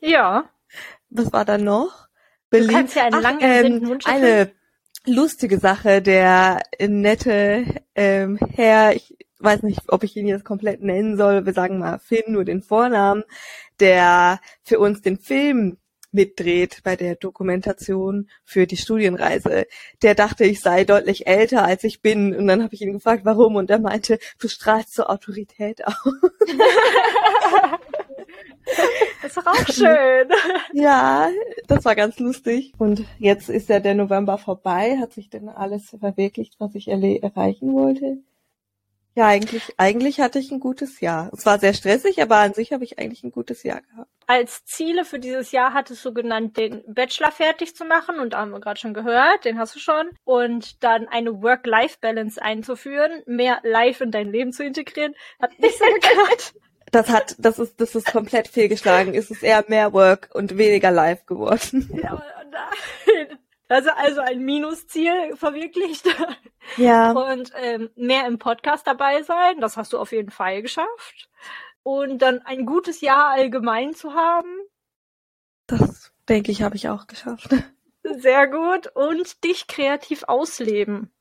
Ja. 0.00 0.48
Was 1.10 1.32
war 1.32 1.44
da 1.44 1.58
noch? 1.58 2.08
Du 2.50 2.66
kannst 2.68 2.94
ja 2.94 3.04
einen 3.04 3.14
Ach, 3.16 3.22
lang 3.22 3.40
ersehnten 3.40 3.82
ähm, 3.84 3.88
Wunsch 3.90 4.06
erfüllen. 4.06 4.24
Eine 4.24 4.52
lustige 5.06 5.58
Sache, 5.58 6.02
der 6.02 6.62
nette 6.80 7.64
ähm, 7.94 8.38
Herr, 8.54 8.94
ich 8.94 9.16
weiß 9.38 9.62
nicht, 9.62 9.80
ob 9.88 10.04
ich 10.04 10.16
ihn 10.16 10.26
jetzt 10.26 10.44
komplett 10.44 10.82
nennen 10.82 11.16
soll, 11.16 11.46
wir 11.46 11.52
sagen 11.52 11.78
mal 11.78 11.98
Finn, 11.98 12.32
nur 12.32 12.44
den 12.44 12.62
Vornamen, 12.62 13.24
der 13.80 14.40
für 14.62 14.78
uns 14.78 15.02
den 15.02 15.18
Film 15.18 15.76
mitdreht 16.12 16.80
bei 16.84 16.96
der 16.96 17.16
Dokumentation 17.16 18.30
für 18.44 18.66
die 18.66 18.76
Studienreise. 18.76 19.66
Der 20.02 20.14
dachte, 20.14 20.44
ich 20.44 20.60
sei 20.60 20.84
deutlich 20.84 21.26
älter, 21.26 21.64
als 21.64 21.82
ich 21.82 22.02
bin. 22.02 22.34
Und 22.36 22.46
dann 22.46 22.62
habe 22.62 22.72
ich 22.72 22.82
ihn 22.82 22.92
gefragt, 22.92 23.24
warum. 23.24 23.56
Und 23.56 23.68
er 23.68 23.80
meinte, 23.80 24.20
du 24.38 24.46
strahlst 24.46 24.94
so 24.94 25.04
Autorität 25.04 25.84
aus. 25.84 25.96
Das 29.22 29.36
ist 29.38 29.46
doch 29.46 29.52
auch 29.52 29.66
schön. 29.72 30.28
Ja, 30.74 31.30
das 31.66 31.86
war 31.86 31.94
ganz 31.94 32.18
lustig. 32.18 32.74
Und 32.76 33.04
jetzt 33.18 33.48
ist 33.48 33.70
ja 33.70 33.80
der 33.80 33.94
November 33.94 34.36
vorbei. 34.36 34.98
Hat 35.00 35.14
sich 35.14 35.30
denn 35.30 35.48
alles 35.48 35.96
verwirklicht, 35.98 36.56
was 36.58 36.74
ich 36.74 36.88
erreichen 36.88 37.72
wollte? 37.72 38.18
Ja, 39.16 39.28
eigentlich, 39.28 39.72
eigentlich 39.76 40.20
hatte 40.20 40.40
ich 40.40 40.50
ein 40.50 40.58
gutes 40.58 41.00
Jahr. 41.00 41.30
Es 41.32 41.46
war 41.46 41.60
sehr 41.60 41.72
stressig, 41.72 42.20
aber 42.20 42.38
an 42.38 42.52
sich 42.52 42.72
habe 42.72 42.82
ich 42.82 42.98
eigentlich 42.98 43.22
ein 43.22 43.30
gutes 43.30 43.62
Jahr 43.62 43.80
gehabt. 43.80 44.10
Als 44.26 44.64
Ziele 44.64 45.04
für 45.04 45.20
dieses 45.20 45.52
Jahr 45.52 45.72
hattest 45.72 46.04
du 46.04 46.12
genannt, 46.12 46.56
den 46.56 46.82
Bachelor 46.88 47.30
fertig 47.30 47.76
zu 47.76 47.84
machen. 47.84 48.18
Und 48.18 48.32
da 48.32 48.40
haben 48.40 48.50
wir 48.50 48.58
gerade 48.58 48.80
schon 48.80 48.92
gehört, 48.92 49.44
den 49.44 49.58
hast 49.58 49.76
du 49.76 49.78
schon. 49.78 50.10
Und 50.24 50.82
dann 50.82 51.06
eine 51.06 51.42
Work-Life-Balance 51.42 52.42
einzuführen, 52.42 53.22
mehr 53.26 53.60
Life 53.62 54.02
in 54.02 54.10
dein 54.10 54.32
Leben 54.32 54.52
zu 54.52 54.64
integrieren. 54.64 55.14
Hat 55.40 55.56
nicht 55.60 55.78
so 55.78 55.84
geklappt. 55.84 56.54
Das 56.94 57.08
hat, 57.08 57.34
das 57.38 57.58
ist, 57.58 57.80
das 57.80 57.96
ist 57.96 58.06
komplett 58.06 58.46
fehlgeschlagen. 58.46 59.14
Es 59.14 59.28
ist 59.28 59.42
eher 59.42 59.64
mehr 59.66 59.92
Work 59.92 60.30
und 60.32 60.56
weniger 60.56 60.92
Live 60.92 61.26
geworden. 61.26 61.90
Ja, 62.02 62.22
nein. 62.50 63.38
Also, 63.68 63.90
also 63.96 64.20
ein 64.20 64.44
Minusziel 64.44 65.34
verwirklicht. 65.36 66.06
Ja, 66.76 67.10
Und 67.10 67.50
ähm, 67.56 67.90
mehr 67.96 68.26
im 68.26 68.38
Podcast 68.38 68.86
dabei 68.86 69.22
sein. 69.22 69.60
Das 69.60 69.76
hast 69.76 69.92
du 69.92 69.98
auf 69.98 70.12
jeden 70.12 70.30
Fall 70.30 70.62
geschafft. 70.62 71.28
Und 71.82 72.18
dann 72.18 72.40
ein 72.42 72.64
gutes 72.64 73.00
Jahr 73.00 73.30
allgemein 73.30 73.94
zu 73.94 74.14
haben. 74.14 74.48
das 75.66 76.12
denke 76.28 76.52
ich, 76.52 76.62
habe 76.62 76.76
ich 76.76 76.88
auch 76.88 77.06
geschafft. 77.08 77.50
Sehr 78.02 78.46
gut. 78.46 78.86
Und 78.94 79.42
dich 79.42 79.66
kreativ 79.66 80.22
ausleben. 80.28 81.12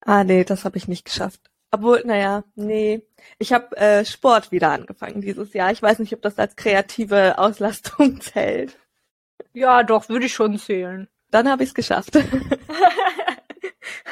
Ah, 0.00 0.24
nee, 0.24 0.42
das 0.44 0.64
habe 0.64 0.76
ich 0.76 0.88
nicht 0.88 1.04
geschafft. 1.04 1.50
Obwohl, 1.74 2.02
naja, 2.04 2.44
nee. 2.54 3.02
Ich 3.38 3.52
habe 3.52 3.76
äh, 3.76 4.04
Sport 4.04 4.52
wieder 4.52 4.70
angefangen 4.70 5.20
dieses 5.20 5.52
Jahr. 5.54 5.72
Ich 5.72 5.82
weiß 5.82 5.98
nicht, 5.98 6.14
ob 6.14 6.22
das 6.22 6.38
als 6.38 6.54
kreative 6.56 7.38
Auslastung 7.38 8.20
zählt. 8.20 8.78
Ja, 9.52 9.82
doch, 9.82 10.08
würde 10.08 10.26
ich 10.26 10.34
schon 10.34 10.58
zählen. 10.58 11.08
Dann 11.30 11.48
habe 11.50 11.62
ich 11.62 11.70
es 11.70 11.74
geschafft. 11.74 12.18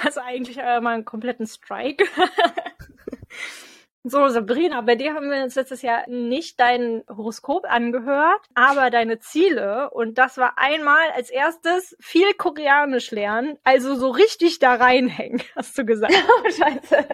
Also 0.05 0.21
eigentlich 0.21 0.59
äh, 0.59 0.81
mal 0.81 0.95
einen 0.95 1.05
kompletten 1.05 1.47
Strike. 1.47 2.05
So, 4.05 4.27
Sabrina, 4.29 4.81
bei 4.81 4.97
dir 4.97 5.15
haben 5.15 5.31
wir 5.31 5.45
uns 5.45 5.55
letztes 5.55 5.81
Jahr 5.83 6.03
nicht 6.09 6.59
dein 6.59 7.05
Horoskop 7.09 7.65
angehört, 7.69 8.41
aber 8.53 8.91
deine 8.91 9.21
Ziele. 9.21 9.91
Und 9.91 10.19
das 10.19 10.39
war 10.39 10.59
einmal 10.59 11.09
als 11.15 11.31
erstes 11.31 11.97
viel 12.01 12.35
Koreanisch 12.35 13.13
lernen, 13.13 13.59
also 13.63 13.95
so 13.95 14.11
richtig 14.11 14.59
da 14.59 14.75
reinhängen, 14.75 15.41
hast 15.57 15.79
du 15.79 15.85
gesagt. 15.85 16.13
Oh, 16.29 16.51
scheiße. 16.51 16.97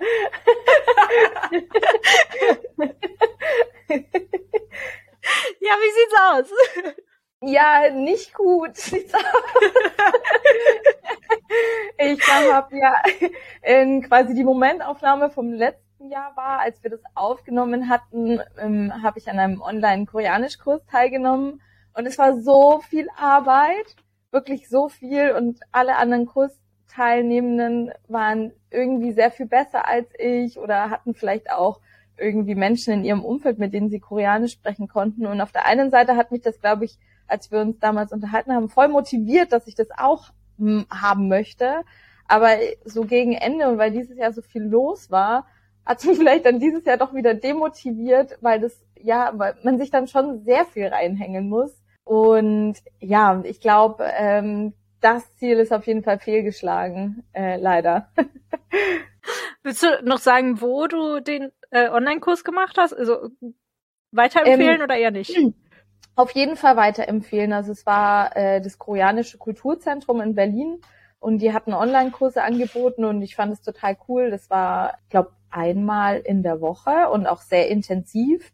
Ja, 5.60 5.74
wie 5.74 5.92
sieht's 5.92 6.14
aus? 6.30 6.46
Ja, 7.42 7.90
nicht 7.90 8.32
gut. 8.32 8.76
sieht's 8.76 9.12
aus. 9.12 9.22
ich 11.98 12.26
habe 12.28 12.78
ja 12.78 12.94
in 13.62 14.02
quasi 14.02 14.34
die 14.34 14.44
Momentaufnahme 14.44 15.28
vom 15.30 15.52
letzten 15.52 15.87
Jahr 16.06 16.36
war, 16.36 16.60
als 16.60 16.82
wir 16.82 16.90
das 16.90 17.02
aufgenommen 17.14 17.88
hatten, 17.88 18.40
ähm, 18.58 18.92
habe 19.02 19.18
ich 19.18 19.28
an 19.28 19.38
einem 19.38 19.60
Online-Koreanisch-Kurs 19.60 20.86
teilgenommen 20.86 21.60
und 21.94 22.06
es 22.06 22.18
war 22.18 22.40
so 22.40 22.80
viel 22.88 23.08
Arbeit, 23.16 23.96
wirklich 24.30 24.68
so 24.68 24.88
viel 24.88 25.32
und 25.32 25.58
alle 25.72 25.96
anderen 25.96 26.26
Kursteilnehmenden 26.26 27.92
waren 28.06 28.52
irgendwie 28.70 29.12
sehr 29.12 29.30
viel 29.30 29.46
besser 29.46 29.88
als 29.88 30.08
ich 30.18 30.58
oder 30.58 30.90
hatten 30.90 31.14
vielleicht 31.14 31.50
auch 31.50 31.80
irgendwie 32.16 32.54
Menschen 32.54 32.92
in 32.94 33.04
ihrem 33.04 33.24
Umfeld, 33.24 33.58
mit 33.58 33.72
denen 33.72 33.90
sie 33.90 34.00
Koreanisch 34.00 34.52
sprechen 34.52 34.88
konnten. 34.88 35.26
Und 35.26 35.40
auf 35.40 35.52
der 35.52 35.66
einen 35.66 35.90
Seite 35.90 36.16
hat 36.16 36.30
mich 36.30 36.42
das, 36.42 36.60
glaube 36.60 36.84
ich, 36.84 36.98
als 37.26 37.50
wir 37.50 37.60
uns 37.60 37.78
damals 37.78 38.12
unterhalten 38.12 38.52
haben, 38.52 38.68
voll 38.68 38.88
motiviert, 38.88 39.52
dass 39.52 39.66
ich 39.66 39.74
das 39.74 39.88
auch 39.96 40.30
hm, 40.58 40.86
haben 40.90 41.28
möchte. 41.28 41.82
Aber 42.26 42.50
so 42.84 43.02
gegen 43.02 43.32
Ende 43.32 43.68
und 43.68 43.78
weil 43.78 43.90
dieses 43.90 44.16
Jahr 44.18 44.32
so 44.32 44.42
viel 44.42 44.62
los 44.62 45.10
war, 45.10 45.46
hat 45.88 46.00
es 46.00 46.04
mich 46.04 46.18
vielleicht 46.18 46.44
dann 46.44 46.60
dieses 46.60 46.84
Jahr 46.84 46.98
doch 46.98 47.14
wieder 47.14 47.32
demotiviert, 47.32 48.36
weil 48.42 48.60
das, 48.60 48.78
ja, 49.00 49.32
weil 49.34 49.54
man 49.62 49.78
sich 49.78 49.90
dann 49.90 50.06
schon 50.06 50.44
sehr 50.44 50.66
viel 50.66 50.86
reinhängen 50.86 51.48
muss. 51.48 51.72
Und 52.04 52.74
ja, 53.00 53.40
ich 53.44 53.60
glaube, 53.60 54.04
ähm, 54.16 54.74
das 55.00 55.34
Ziel 55.36 55.58
ist 55.58 55.72
auf 55.72 55.86
jeden 55.86 56.02
Fall 56.02 56.18
fehlgeschlagen, 56.18 57.24
äh, 57.32 57.56
leider. 57.56 58.10
Willst 59.62 59.82
du 59.82 59.86
noch 60.02 60.18
sagen, 60.18 60.60
wo 60.60 60.86
du 60.86 61.20
den 61.20 61.50
äh, 61.70 61.88
Online-Kurs 61.88 62.44
gemacht 62.44 62.76
hast? 62.78 62.92
Also 62.92 63.30
weiterempfehlen 64.12 64.76
Ähm, 64.76 64.82
oder 64.82 64.96
eher 64.96 65.10
nicht? 65.10 65.38
Auf 66.16 66.32
jeden 66.32 66.56
Fall 66.56 66.76
weiterempfehlen. 66.76 67.52
Also 67.52 67.72
es 67.72 67.86
war 67.86 68.36
äh, 68.36 68.60
das 68.60 68.78
Koreanische 68.78 69.38
Kulturzentrum 69.38 70.20
in 70.20 70.34
Berlin 70.34 70.80
und 71.18 71.38
die 71.38 71.52
hatten 71.52 71.72
Online-Kurse 71.72 72.42
angeboten 72.42 73.04
und 73.04 73.22
ich 73.22 73.36
fand 73.36 73.52
es 73.52 73.62
total 73.62 73.96
cool. 74.08 74.30
Das 74.30 74.50
war, 74.50 74.98
ich 75.04 75.10
glaube, 75.10 75.32
einmal 75.50 76.18
in 76.18 76.42
der 76.42 76.60
Woche 76.60 77.10
und 77.10 77.26
auch 77.26 77.40
sehr 77.40 77.68
intensiv. 77.68 78.52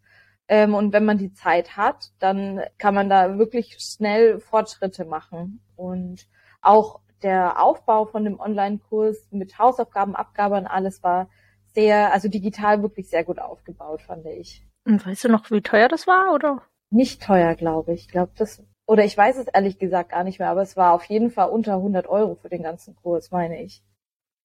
Ähm, 0.49 0.75
und 0.75 0.93
wenn 0.93 1.05
man 1.05 1.19
die 1.19 1.33
Zeit 1.33 1.77
hat, 1.77 2.11
dann 2.19 2.61
kann 2.79 2.95
man 2.95 3.09
da 3.09 3.39
wirklich 3.39 3.77
schnell 3.79 4.41
Fortschritte 4.41 5.05
machen. 5.05 5.61
Und 5.77 6.29
auch 6.61 7.01
der 7.23 7.63
Aufbau 7.63 8.05
von 8.05 8.25
dem 8.25 8.39
Online-Kurs 8.39 9.29
mit 9.31 9.59
Hausaufgaben, 9.59 10.15
Abgabe 10.15 10.57
und 10.57 10.67
alles 10.67 11.03
war 11.03 11.29
sehr, 11.75 12.13
also 12.13 12.29
digital 12.29 12.83
wirklich 12.83 13.09
sehr 13.09 13.25
gut 13.25 13.39
aufgebaut, 13.39 14.03
fand 14.03 14.27
ich. 14.27 14.67
Und 14.85 15.05
weißt 15.05 15.25
du 15.25 15.29
noch, 15.29 15.51
wie 15.51 15.63
teuer 15.63 15.89
das 15.89 16.07
war, 16.07 16.35
oder? 16.35 16.63
nicht 16.95 17.23
teuer, 17.23 17.55
glaube 17.55 17.93
ich. 17.93 18.03
Ich 18.03 18.09
glaube, 18.09 18.33
das, 18.37 18.63
oder 18.87 19.05
ich 19.05 19.17
weiß 19.17 19.37
es 19.39 19.47
ehrlich 19.49 19.79
gesagt 19.79 20.11
gar 20.11 20.25
nicht 20.25 20.39
mehr, 20.39 20.49
aber 20.49 20.63
es 20.63 20.77
war 20.77 20.93
auf 20.95 21.05
jeden 21.05 21.31
Fall 21.31 21.51
unter 21.51 21.75
100 21.75 22.07
Euro 22.07 22.37
für 22.37 22.49
den 22.49 22.63
ganzen 22.63 22.95
Kurs, 22.97 23.31
meine 23.31 23.61
ich. 23.63 23.83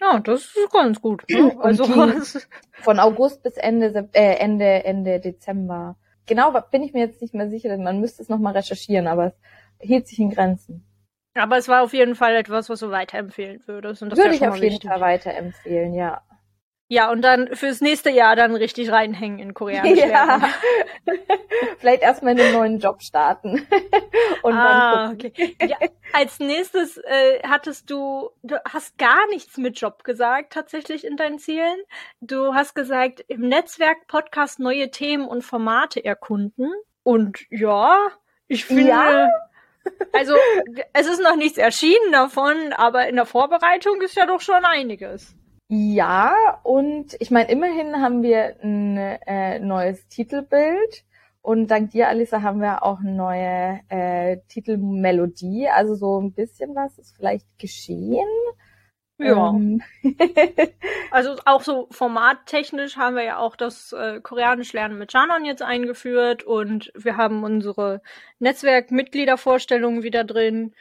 Ja, 0.02 0.20
das 0.20 0.42
ist 0.56 0.72
ganz 0.72 1.02
gut. 1.02 1.24
Ne? 1.30 1.56
Also 1.60 1.86
von 2.82 3.00
August 3.00 3.44
bis 3.44 3.58
Ende, 3.58 4.10
äh, 4.14 4.36
Ende, 4.36 4.84
Ende 4.86 5.20
Dezember. 5.20 5.98
Genau, 6.26 6.54
bin 6.72 6.84
ich 6.84 6.94
mir 6.94 7.00
jetzt 7.00 7.22
nicht 7.22 7.34
mehr 7.34 7.50
sicher, 7.50 7.70
denn 7.70 7.84
man 7.84 8.00
müsste 8.00 8.22
es 8.22 8.30
nochmal 8.30 8.54
recherchieren, 8.54 9.08
aber 9.08 9.28
es 9.28 9.34
hielt 9.80 10.08
sich 10.08 10.20
in 10.20 10.30
Grenzen. 10.30 10.86
Aber 11.34 11.58
es 11.58 11.68
war 11.68 11.84
auf 11.84 11.94
jeden 11.94 12.16
Fall 12.16 12.36
etwas, 12.36 12.70
was 12.70 12.80
du 12.80 12.92
weiterempfehlen 12.92 13.62
würdest. 13.66 14.02
Und 14.02 14.12
das 14.12 14.20
Würde 14.20 14.36
ich 14.36 14.48
auf 14.48 14.58
jeden 14.58 14.82
Fall 14.82 15.02
weiterempfehlen, 15.02 15.94
ja. 15.94 16.22
Ja, 16.92 17.12
und 17.12 17.22
dann 17.22 17.56
fürs 17.56 17.82
nächste 17.82 18.10
Jahr 18.10 18.36
dann 18.36 18.56
richtig 18.56 18.92
reinhängen 18.92 19.38
in 19.38 19.54
Koreanisch. 19.54 20.00
Ja. 20.00 20.42
Vielleicht 21.78 22.02
erstmal 22.02 22.34
in 22.34 22.42
einen 22.42 22.54
neuen 22.54 22.80
Job 22.80 23.04
starten. 23.04 23.68
und 24.42 24.56
ah, 24.56 25.06
dann 25.06 25.14
okay. 25.14 25.56
Ja, 25.62 25.78
als 26.14 26.40
nächstes 26.40 26.98
äh, 26.98 27.44
hattest 27.48 27.92
du, 27.92 28.32
du 28.42 28.56
hast 28.68 28.98
gar 28.98 29.28
nichts 29.28 29.58
mit 29.58 29.80
Job 29.80 30.04
gesagt, 30.04 30.52
tatsächlich 30.52 31.06
in 31.06 31.16
deinen 31.16 31.38
Zielen. 31.38 31.78
Du 32.22 32.56
hast 32.56 32.74
gesagt, 32.74 33.24
im 33.28 33.42
Netzwerk 33.42 34.08
Podcast 34.08 34.60
neue 34.60 34.90
Themen 34.90 35.28
und 35.28 35.44
Formate 35.44 36.04
erkunden. 36.04 36.72
Und 37.04 37.38
ja, 37.52 38.00
ich 38.48 38.66
finde. 38.66 38.88
Ja? 38.88 39.30
Also, 40.14 40.36
es 40.94 41.08
ist 41.08 41.22
noch 41.22 41.36
nichts 41.36 41.58
erschienen 41.58 42.12
davon, 42.12 42.74
aber 42.74 43.08
in 43.08 43.16
der 43.16 43.26
Vorbereitung 43.26 44.02
ist 44.02 44.16
ja 44.16 44.28
doch 44.28 44.42
schon 44.42 44.64
einiges. 44.66 45.36
Ja, 45.72 46.60
und 46.64 47.16
ich 47.20 47.30
meine, 47.30 47.52
immerhin 47.52 48.02
haben 48.02 48.24
wir 48.24 48.56
ein 48.64 48.98
äh, 48.98 49.60
neues 49.60 50.08
Titelbild 50.08 51.06
und 51.44 51.68
dank 51.68 51.92
dir, 51.92 52.08
Alisa, 52.08 52.42
haben 52.42 52.60
wir 52.60 52.82
auch 52.84 53.00
eine 53.00 53.12
neue 53.14 53.80
äh, 53.90 54.38
Titelmelodie. 54.48 55.70
Also 55.70 55.94
so 55.94 56.20
ein 56.20 56.34
bisschen 56.34 56.74
was 56.74 56.98
ist 56.98 57.16
vielleicht 57.16 57.46
geschehen. 57.60 58.28
Ja. 59.20 59.50
Ähm. 59.50 59.82
also 61.12 61.36
auch 61.46 61.62
so 61.62 61.88
formattechnisch 61.92 62.98
haben 62.98 63.16
wir 63.16 63.24
ja 63.24 63.38
auch 63.38 63.56
das 63.56 63.94
äh, 63.94 64.22
Koreanisch 64.22 64.74
lernen 64.74 64.98
mit 64.98 65.14
Janon 65.14 65.46
jetzt 65.46 65.62
eingeführt 65.62 66.44
und 66.44 66.92
wir 66.96 67.16
haben 67.18 67.44
unsere 67.44 68.02
Netzwerkmitgliedervorstellungen 68.40 70.02
wieder 70.02 70.24
drin. 70.24 70.74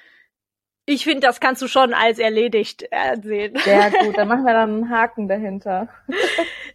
Ich 0.91 1.05
finde, 1.05 1.20
das 1.20 1.39
kannst 1.39 1.61
du 1.61 1.68
schon 1.68 1.93
als 1.93 2.18
erledigt 2.18 2.89
sehen. 3.20 3.55
Sehr 3.62 3.91
gut, 4.03 4.16
dann 4.16 4.26
machen 4.26 4.45
wir 4.47 4.55
dann 4.55 4.70
einen 4.70 4.89
Haken 4.89 5.28
dahinter. 5.28 5.91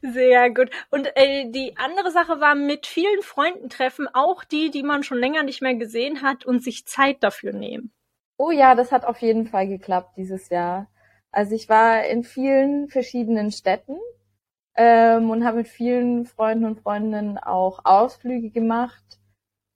Sehr 0.03 0.51
gut. 0.51 0.69
Und 0.91 1.07
äh, 1.15 1.49
die 1.49 1.75
andere 1.77 2.11
Sache 2.11 2.39
war 2.39 2.53
mit 2.53 2.85
vielen 2.85 3.23
Freunden 3.23 3.69
treffen, 3.69 4.07
auch 4.13 4.43
die, 4.43 4.69
die 4.69 4.83
man 4.83 5.01
schon 5.01 5.17
länger 5.17 5.41
nicht 5.41 5.63
mehr 5.63 5.73
gesehen 5.73 6.21
hat 6.21 6.45
und 6.45 6.63
sich 6.63 6.85
Zeit 6.85 7.23
dafür 7.23 7.53
nehmen. 7.53 7.91
Oh 8.37 8.51
ja, 8.51 8.75
das 8.75 8.91
hat 8.91 9.03
auf 9.03 9.17
jeden 9.17 9.47
Fall 9.47 9.67
geklappt 9.67 10.15
dieses 10.15 10.49
Jahr. 10.49 10.91
Also 11.31 11.55
ich 11.55 11.67
war 11.67 12.05
in 12.05 12.23
vielen 12.23 12.89
verschiedenen 12.89 13.51
Städten 13.51 13.97
ähm, 14.75 15.31
und 15.31 15.43
habe 15.43 15.57
mit 15.57 15.67
vielen 15.67 16.27
Freunden 16.27 16.65
und 16.65 16.81
Freundinnen 16.81 17.39
auch 17.39 17.79
Ausflüge 17.83 18.51
gemacht 18.51 19.19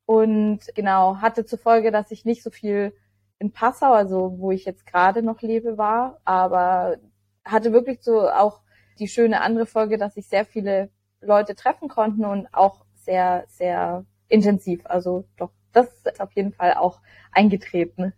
und 0.06 0.60
genau 0.76 1.22
hatte 1.22 1.44
zur 1.44 1.58
Folge, 1.58 1.90
dass 1.90 2.12
ich 2.12 2.24
nicht 2.24 2.44
so 2.44 2.52
viel 2.52 2.94
in 3.40 3.52
Passau, 3.52 3.94
also 3.94 4.36
wo 4.38 4.52
ich 4.52 4.66
jetzt 4.66 4.86
gerade 4.86 5.22
noch 5.22 5.42
lebe, 5.42 5.78
war, 5.78 6.20
aber 6.26 6.98
hatte 7.46 7.72
wirklich 7.72 8.02
so 8.02 8.30
auch 8.30 8.62
die 9.00 9.08
schöne 9.08 9.42
andere 9.42 9.66
Folge, 9.66 9.98
dass 9.98 10.16
sich 10.16 10.28
sehr 10.28 10.46
viele 10.46 10.90
Leute 11.22 11.56
treffen 11.56 11.88
konnten 11.88 12.26
und 12.26 12.48
auch 12.54 12.86
sehr, 12.96 13.46
sehr 13.48 14.06
intensiv. 14.28 14.82
Also 14.86 15.26
doch, 15.38 15.52
das 15.72 15.88
ist 16.04 16.20
auf 16.20 16.32
jeden 16.34 16.54
Fall 16.54 16.74
auch 16.74 17.00
eingetreten. 17.32 18.14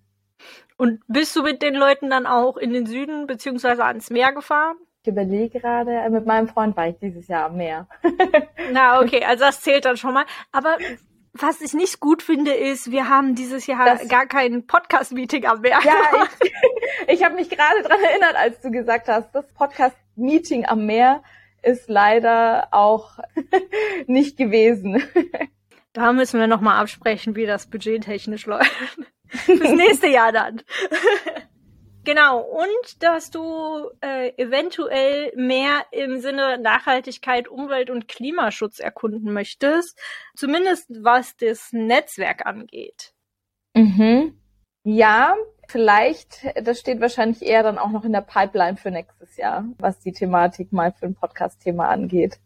Und 0.77 1.01
bist 1.07 1.35
du 1.35 1.43
mit 1.43 1.61
den 1.61 1.75
Leuten 1.75 2.09
dann 2.09 2.25
auch 2.25 2.55
in 2.55 2.71
den 2.71 2.85
Süden 2.85 3.27
beziehungsweise 3.27 3.83
ans 3.83 4.09
Meer 4.09 4.31
gefahren? 4.31 4.77
Ich 5.03 5.09
überlege 5.09 5.59
gerade, 5.59 5.91
äh, 5.91 6.09
mit 6.09 6.25
meinem 6.25 6.47
Freund 6.47 6.75
war 6.75 6.87
ich 6.87 6.97
dieses 6.99 7.27
Jahr 7.27 7.45
am 7.45 7.57
Meer. 7.57 7.87
Na, 8.71 9.01
okay, 9.01 9.23
also 9.23 9.45
das 9.45 9.61
zählt 9.61 9.85
dann 9.85 9.97
schon 9.97 10.13
mal. 10.13 10.25
Aber 10.51 10.77
was 11.41 11.61
ich 11.61 11.73
nicht 11.73 11.99
gut 11.99 12.21
finde, 12.21 12.53
ist, 12.53 12.91
wir 12.91 13.09
haben 13.09 13.35
dieses 13.35 13.67
Jahr 13.67 13.85
das, 13.85 14.07
gar 14.07 14.25
kein 14.25 14.65
Podcast-Meeting 14.65 15.45
am 15.45 15.61
Meer. 15.61 15.79
Ja, 15.83 16.27
ich, 16.41 16.53
ich 17.07 17.23
habe 17.23 17.35
mich 17.35 17.49
gerade 17.49 17.81
dran 17.83 17.99
erinnert, 18.01 18.35
als 18.35 18.61
du 18.61 18.71
gesagt 18.71 19.07
hast, 19.07 19.33
das 19.33 19.51
Podcast-Meeting 19.53 20.65
am 20.65 20.85
Meer 20.85 21.23
ist 21.61 21.89
leider 21.89 22.69
auch 22.71 23.19
nicht 24.07 24.37
gewesen. 24.37 25.03
Da 25.93 26.13
müssen 26.13 26.39
wir 26.39 26.45
nochmal 26.45 26.79
absprechen, 26.79 27.35
wie 27.35 27.47
das 27.47 27.65
budgettechnisch 27.65 28.45
läuft. 28.45 28.71
Fürs 29.27 29.71
nächste 29.71 30.07
Jahr 30.07 30.31
dann. 30.31 30.61
Genau, 32.09 32.39
und 32.39 33.03
dass 33.03 33.29
du 33.29 33.91
äh, 34.01 34.33
eventuell 34.37 35.31
mehr 35.35 35.85
im 35.91 36.19
Sinne 36.19 36.57
Nachhaltigkeit, 36.57 37.47
Umwelt 37.47 37.91
und 37.91 38.07
Klimaschutz 38.07 38.79
erkunden 38.79 39.31
möchtest, 39.31 39.95
zumindest 40.35 40.89
was 41.03 41.37
das 41.37 41.71
Netzwerk 41.71 42.47
angeht. 42.47 43.13
Mhm. 43.75 44.41
Ja, 44.83 45.35
vielleicht, 45.67 46.51
das 46.59 46.79
steht 46.79 46.99
wahrscheinlich 46.99 47.43
eher 47.43 47.61
dann 47.61 47.77
auch 47.77 47.91
noch 47.91 48.03
in 48.03 48.13
der 48.13 48.21
Pipeline 48.21 48.77
für 48.77 48.89
nächstes 48.89 49.37
Jahr, 49.37 49.65
was 49.77 49.99
die 49.99 50.11
Thematik 50.11 50.73
mal 50.73 50.91
für 50.91 51.05
ein 51.05 51.13
Podcast-Thema 51.13 51.89
angeht. 51.89 52.39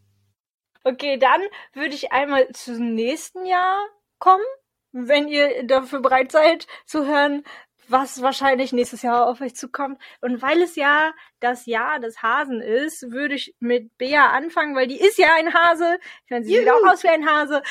Okay, 0.82 1.16
dann 1.16 1.40
würde 1.72 1.94
ich 1.94 2.12
einmal 2.12 2.50
zum 2.50 2.92
nächsten 2.92 3.46
Jahr 3.46 3.78
kommen, 4.18 4.44
wenn 4.92 5.26
ihr 5.26 5.66
dafür 5.66 6.00
bereit 6.00 6.30
seid 6.30 6.66
zu 6.84 7.06
hören, 7.06 7.44
was 7.88 8.22
wahrscheinlich 8.22 8.72
nächstes 8.72 9.02
Jahr 9.02 9.26
auf 9.26 9.40
euch 9.40 9.54
zukommt. 9.54 10.00
Und 10.20 10.42
weil 10.42 10.62
es 10.62 10.76
ja 10.76 11.12
das 11.40 11.66
Jahr 11.66 12.00
des 12.00 12.22
Hasen 12.22 12.60
ist, 12.60 13.10
würde 13.10 13.34
ich 13.34 13.54
mit 13.60 13.96
Bea 13.98 14.30
anfangen, 14.30 14.74
weil 14.74 14.86
die 14.86 15.00
ist 15.00 15.18
ja 15.18 15.34
ein 15.36 15.52
Hase. 15.52 15.98
Ich 16.24 16.30
meine, 16.30 16.44
sie 16.44 16.54
Juhu. 16.54 16.62
sieht 16.62 16.72
auch 16.72 16.92
aus 16.92 17.02
wie 17.02 17.08
ein 17.08 17.26
Hase. 17.28 17.62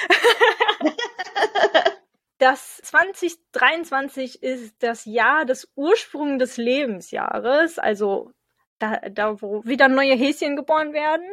das 2.37 2.77
2023 2.83 4.43
ist 4.43 4.75
das 4.79 5.05
Jahr 5.05 5.45
des 5.45 5.71
Ursprung 5.75 6.39
des 6.39 6.57
Lebensjahres, 6.57 7.79
also 7.79 8.31
da, 8.83 8.99
da 9.09 9.41
wo 9.41 9.65
wieder 9.65 9.87
neue 9.87 10.13
Häschen 10.15 10.55
geboren 10.55 10.93
werden. 10.93 11.25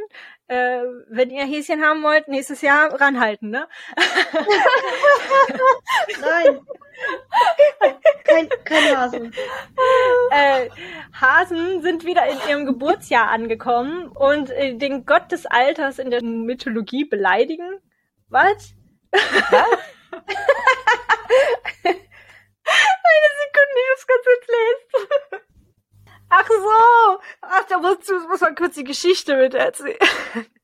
Äh, 0.47 0.81
wenn 1.09 1.29
ihr 1.31 1.45
Häschen 1.45 1.83
haben 1.83 2.03
wollt, 2.03 2.29
nächstes 2.29 2.63
Jahr 2.63 2.99
ranhalten, 3.01 3.51
ne? 3.51 3.69
Nein. 6.21 6.61
Kein, 8.25 8.49
kein 8.65 8.97
Hasen. 8.97 9.33
Äh, 10.31 10.69
Hasen 11.19 11.83
sind 11.83 12.05
wieder 12.05 12.27
in 12.27 12.39
ihrem 12.49 12.67
Geburtsjahr 12.67 13.31
angekommen 13.31 14.09
und 14.09 14.51
äh, 14.51 14.77
den 14.77 15.07
Gott 15.07 15.33
des 15.33 15.47
Alters 15.47 15.99
in 15.99 16.11
der 16.11 16.23
Mythologie 16.23 17.05
beleidigen. 17.05 17.81
Was? 18.29 18.75
Eine 19.13 19.67
Sekunde, 23.43 23.75
ich 23.75 23.91
muss 23.91 24.07
ganz 24.07 24.47
lesen. 24.47 25.41
Ach 26.31 26.49
so! 26.49 27.21
Ach, 27.43 27.65
da 27.69 27.79
muss, 27.79 27.99
muss 28.29 28.41
man 28.41 28.55
kurz 28.55 28.75
die 28.77 28.85
Geschichte 28.85 29.37
mit 29.37 29.55
erzählen. 29.55 29.99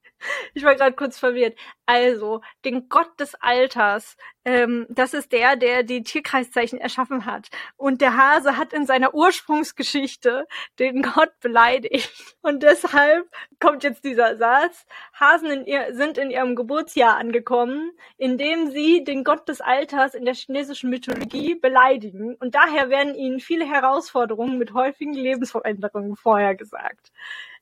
Ich 0.54 0.64
war 0.64 0.74
gerade 0.74 0.96
kurz 0.96 1.18
verwirrt. 1.18 1.58
Also, 1.84 2.40
den 2.64 2.88
Gott 2.88 3.18
des 3.20 3.34
Alters, 3.36 4.16
ähm, 4.44 4.86
das 4.88 5.14
ist 5.14 5.32
der, 5.32 5.56
der 5.56 5.82
die 5.82 6.02
Tierkreiszeichen 6.02 6.78
erschaffen 6.78 7.26
hat. 7.26 7.48
Und 7.76 8.00
der 8.00 8.16
Hase 8.16 8.56
hat 8.56 8.72
in 8.72 8.86
seiner 8.86 9.14
Ursprungsgeschichte 9.14 10.46
den 10.78 11.02
Gott 11.02 11.38
beleidigt. 11.40 12.10
Und 12.42 12.62
deshalb 12.62 13.28
kommt 13.60 13.84
jetzt 13.84 14.04
dieser 14.04 14.36
Satz, 14.36 14.86
Hasen 15.14 15.50
in 15.50 15.66
ihr, 15.66 15.94
sind 15.94 16.18
in 16.18 16.30
ihrem 16.30 16.56
Geburtsjahr 16.56 17.16
angekommen, 17.16 17.92
indem 18.16 18.70
sie 18.70 19.04
den 19.04 19.24
Gott 19.24 19.48
des 19.48 19.60
Alters 19.60 20.14
in 20.14 20.24
der 20.24 20.34
chinesischen 20.34 20.90
Mythologie 20.90 21.54
beleidigen. 21.54 22.34
Und 22.36 22.54
daher 22.54 22.88
werden 22.88 23.14
ihnen 23.14 23.40
viele 23.40 23.64
Herausforderungen 23.64 24.58
mit 24.58 24.74
häufigen 24.74 25.14
Lebensveränderungen 25.14 26.16
vorhergesagt. 26.16 27.12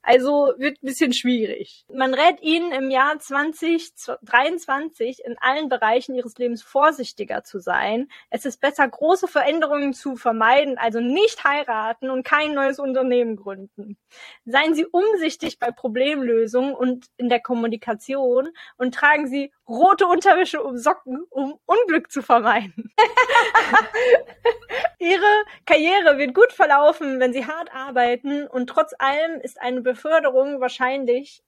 Also 0.06 0.52
wird 0.58 0.82
ein 0.82 0.86
bisschen 0.86 1.14
schwierig. 1.14 1.86
Man 1.90 2.12
rät 2.12 2.42
ihnen 2.42 2.72
im 2.72 2.90
Jahr 2.90 3.18
2023 3.18 5.24
in 5.24 5.36
allen 5.40 5.70
Bereichen 5.70 6.14
ihres 6.14 6.36
Lebens 6.36 6.62
vorsichtiger 6.62 7.42
zu 7.42 7.58
sein. 7.58 8.08
Es 8.28 8.44
ist 8.44 8.60
besser, 8.60 8.86
große 8.86 9.28
Veränderungen 9.28 9.94
zu 9.94 10.16
vermeiden, 10.16 10.76
also 10.76 11.00
nicht 11.00 11.44
heiraten 11.44 12.10
und 12.10 12.22
kein 12.22 12.52
neues 12.52 12.78
Unternehmen 12.78 13.36
gründen. 13.36 13.96
Seien 14.44 14.74
Sie 14.74 14.84
umsichtig 14.84 15.58
bei 15.58 15.70
Problemlösungen 15.70 16.74
und 16.74 17.06
in 17.16 17.30
der 17.30 17.40
Kommunikation 17.40 18.50
und 18.76 18.94
tragen 18.94 19.26
Sie 19.26 19.52
rote 19.66 20.06
Unterwäsche 20.06 20.62
um 20.62 20.76
Socken, 20.76 21.24
um 21.30 21.58
Unglück 21.64 22.12
zu 22.12 22.22
vermeiden. 22.22 22.92
Ihre 24.98 25.44
Karriere 25.64 26.18
wird 26.18 26.34
gut 26.34 26.52
verlaufen, 26.52 27.20
wenn 27.20 27.32
Sie 27.32 27.46
hart 27.46 27.74
arbeiten 27.74 28.46
und 28.46 28.68
trotz 28.68 28.94
allem 28.98 29.40
ist 29.40 29.60
eine 29.60 29.80
Beförderung 29.94 30.60
wahrscheinlich 30.60 31.42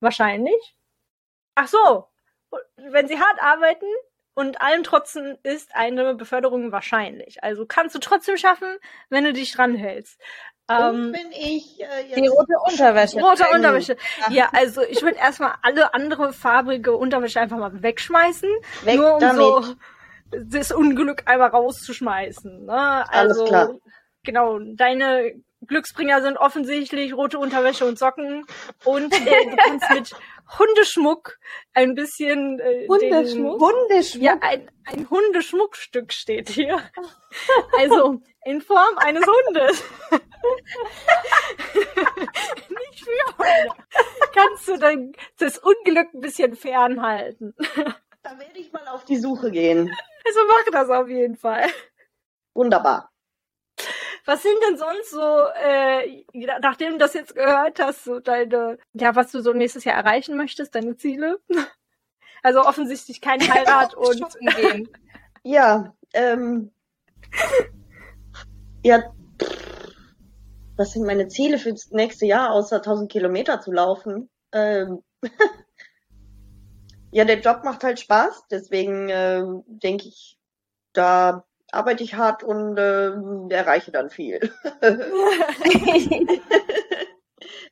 wahrscheinlich. 0.00 0.76
Ach 1.54 1.68
so, 1.68 2.06
wenn 2.76 3.08
Sie 3.08 3.18
hart 3.18 3.42
arbeiten 3.42 3.86
und 4.34 4.60
allem 4.60 4.82
trotzen 4.82 5.38
ist 5.42 5.74
eine 5.74 6.14
Beförderung 6.14 6.72
wahrscheinlich. 6.72 7.42
Also 7.42 7.66
kannst 7.66 7.94
du 7.94 7.98
trotzdem 7.98 8.36
schaffen, 8.36 8.76
wenn 9.08 9.24
du 9.24 9.32
dich 9.32 9.52
dran 9.52 9.74
hältst. 9.74 10.20
Ähm, 10.68 11.14
wenn 11.14 11.30
ich 11.30 11.80
äh, 11.80 12.08
jetzt 12.08 12.16
die 12.16 12.26
rote 12.26 12.54
Unterwäsche. 12.68 13.20
Rote 13.20 13.46
Unterwäsche. 13.54 13.96
Ja, 14.30 14.50
also 14.52 14.82
ich 14.82 15.00
würde 15.02 15.16
erstmal 15.16 15.54
alle 15.62 15.94
andere 15.94 16.32
farbige 16.32 16.96
Unterwäsche 16.96 17.40
einfach 17.40 17.56
mal 17.56 17.82
wegschmeißen. 17.82 18.50
Weg 18.82 18.96
nur 18.96 19.14
um 19.14 19.20
damit. 19.20 19.38
so 19.38 19.74
das 20.32 20.72
Unglück 20.72 21.22
einmal 21.26 21.50
rauszuschmeißen. 21.50 22.66
Ne? 22.66 23.08
Also, 23.10 23.42
Alles 23.42 23.48
klar. 23.48 23.74
Genau, 24.24 24.58
deine 24.58 25.34
Glücksbringer 25.66 26.22
sind 26.22 26.36
offensichtlich 26.36 27.14
rote 27.14 27.38
Unterwäsche 27.38 27.86
und 27.86 27.98
Socken 27.98 28.46
und 28.84 29.12
äh, 29.14 29.50
du 29.50 29.56
kannst 29.56 29.90
mit 29.90 30.12
Hundeschmuck 30.58 31.38
ein 31.72 31.94
bisschen 31.94 32.60
äh, 32.60 32.86
Hundeschmuck? 32.88 33.58
Den, 33.58 33.68
Hundeschmuck? 33.68 34.22
Ja, 34.22 34.38
ein, 34.40 34.70
ein 34.84 35.10
Hundeschmuckstück 35.10 36.12
steht 36.12 36.48
hier. 36.48 36.82
Also 37.78 38.20
in 38.44 38.60
Form 38.60 38.96
eines 38.98 39.24
Hundes. 39.26 39.82
Nicht 42.68 43.04
für 43.04 43.38
Hunde. 43.38 43.74
Kannst 44.32 44.68
du 44.68 44.78
dann 44.78 45.12
das 45.38 45.58
Unglück 45.58 46.14
ein 46.14 46.20
bisschen 46.20 46.54
fernhalten. 46.54 47.54
Da 48.22 48.38
werde 48.38 48.58
ich 48.58 48.72
mal 48.72 48.86
auf 48.88 49.04
die 49.04 49.18
Suche 49.18 49.50
gehen. 49.50 49.90
Also 50.26 50.40
mach 50.48 50.72
das 50.72 50.90
auf 50.90 51.08
jeden 51.08 51.36
Fall. 51.36 51.66
Wunderbar. 52.54 53.12
Was 54.26 54.42
sind 54.42 54.56
denn 54.68 54.76
sonst 54.76 55.10
so, 55.10 55.46
äh, 55.54 56.24
nachdem 56.60 56.92
du 56.92 56.98
das 56.98 57.14
jetzt 57.14 57.36
gehört 57.36 57.78
hast, 57.78 58.04
so 58.04 58.18
deine, 58.18 58.76
ja, 58.92 59.14
was 59.14 59.30
du 59.30 59.40
so 59.40 59.52
nächstes 59.52 59.84
Jahr 59.84 59.96
erreichen 59.96 60.36
möchtest, 60.36 60.74
deine 60.74 60.96
Ziele? 60.96 61.38
Also 62.42 62.60
offensichtlich 62.60 63.20
kein 63.20 63.40
Heirat 63.40 63.94
und 63.94 64.24
gehen. 64.54 64.88
Ja, 65.42 65.94
ähm, 66.12 66.70
ja, 68.84 69.02
was 70.76 70.92
sind 70.92 71.06
meine 71.06 71.26
Ziele 71.26 71.58
fürs 71.58 71.90
nächste 71.90 72.26
Jahr, 72.26 72.52
außer 72.52 72.76
1000 72.76 73.10
Kilometer 73.10 73.60
zu 73.60 73.72
laufen? 73.72 74.28
Ähm, 74.52 75.02
ja, 77.10 77.24
der 77.24 77.40
Job 77.40 77.64
macht 77.64 77.82
halt 77.82 77.98
Spaß, 77.98 78.44
deswegen 78.48 79.08
äh, 79.08 79.42
denke 79.66 80.06
ich, 80.06 80.38
da 80.92 81.45
arbeite 81.72 82.02
ich 82.04 82.14
hart 82.14 82.42
und 82.42 82.76
äh, 82.78 83.12
erreiche 83.50 83.92
dann 83.92 84.10
viel. 84.10 84.40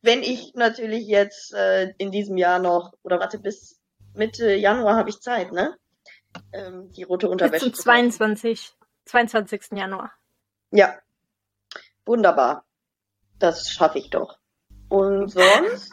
Wenn 0.02 0.22
ich 0.22 0.54
natürlich 0.54 1.06
jetzt 1.06 1.54
äh, 1.54 1.94
in 1.98 2.10
diesem 2.10 2.36
Jahr 2.36 2.58
noch, 2.58 2.92
oder 3.02 3.20
warte, 3.20 3.38
bis 3.38 3.80
Mitte 4.14 4.54
Januar 4.54 4.96
habe 4.96 5.08
ich 5.10 5.20
Zeit, 5.20 5.52
ne? 5.52 5.76
Ähm, 6.52 6.92
die 6.92 7.04
rote 7.04 7.28
Unterwäsche. 7.28 7.66
Bis 7.66 7.76
zum 7.76 7.82
22, 7.84 8.74
22. 9.06 9.72
Januar. 9.72 10.12
Ja. 10.70 10.98
Wunderbar. 12.04 12.64
Das 13.38 13.70
schaffe 13.70 13.98
ich 13.98 14.10
doch. 14.10 14.38
Und 14.88 15.28
sonst? 15.28 15.90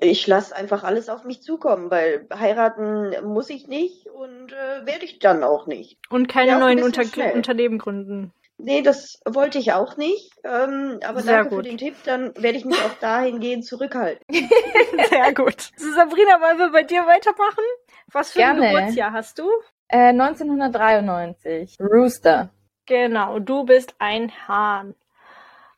Ich 0.00 0.26
lasse 0.26 0.54
einfach 0.54 0.84
alles 0.84 1.08
auf 1.08 1.24
mich 1.24 1.42
zukommen, 1.42 1.90
weil 1.90 2.26
heiraten 2.34 3.14
muss 3.24 3.50
ich 3.50 3.68
nicht 3.68 4.06
und 4.06 4.52
äh, 4.52 4.86
werde 4.86 5.04
ich 5.04 5.18
dann 5.18 5.44
auch 5.44 5.66
nicht. 5.66 5.98
Und 6.10 6.28
keine 6.28 6.58
neuen 6.58 6.82
Unter 6.82 7.02
Unternehmen 7.34 7.78
gründen. 7.78 8.32
Nee, 8.62 8.82
das 8.82 9.20
wollte 9.24 9.58
ich 9.58 9.72
auch 9.72 9.96
nicht. 9.96 10.32
Ähm, 10.44 11.00
aber 11.04 11.22
Sehr 11.22 11.38
danke 11.38 11.50
gut. 11.50 11.64
für 11.64 11.70
den 11.70 11.78
Tipp. 11.78 11.94
Dann 12.04 12.34
werde 12.36 12.58
ich 12.58 12.64
mich 12.64 12.78
auch 12.78 12.94
dahingehend 13.00 13.64
zurückhalten. 13.64 14.24
Sehr 15.08 15.34
gut. 15.34 15.70
Sabrina, 15.76 16.40
wollen 16.40 16.58
wir 16.58 16.70
bei 16.70 16.82
dir 16.82 17.06
weitermachen? 17.06 17.64
Was 18.12 18.32
für 18.32 18.40
Gerne. 18.40 18.62
ein 18.62 18.74
Geburtsjahr 18.74 19.12
hast 19.12 19.38
du? 19.38 19.48
Äh, 19.88 20.10
1993. 20.10 21.78
Rooster. 21.80 22.50
Genau, 22.86 23.38
du 23.38 23.64
bist 23.64 23.94
ein 23.98 24.30
Hahn. 24.46 24.94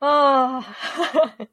Oh. 0.00 0.60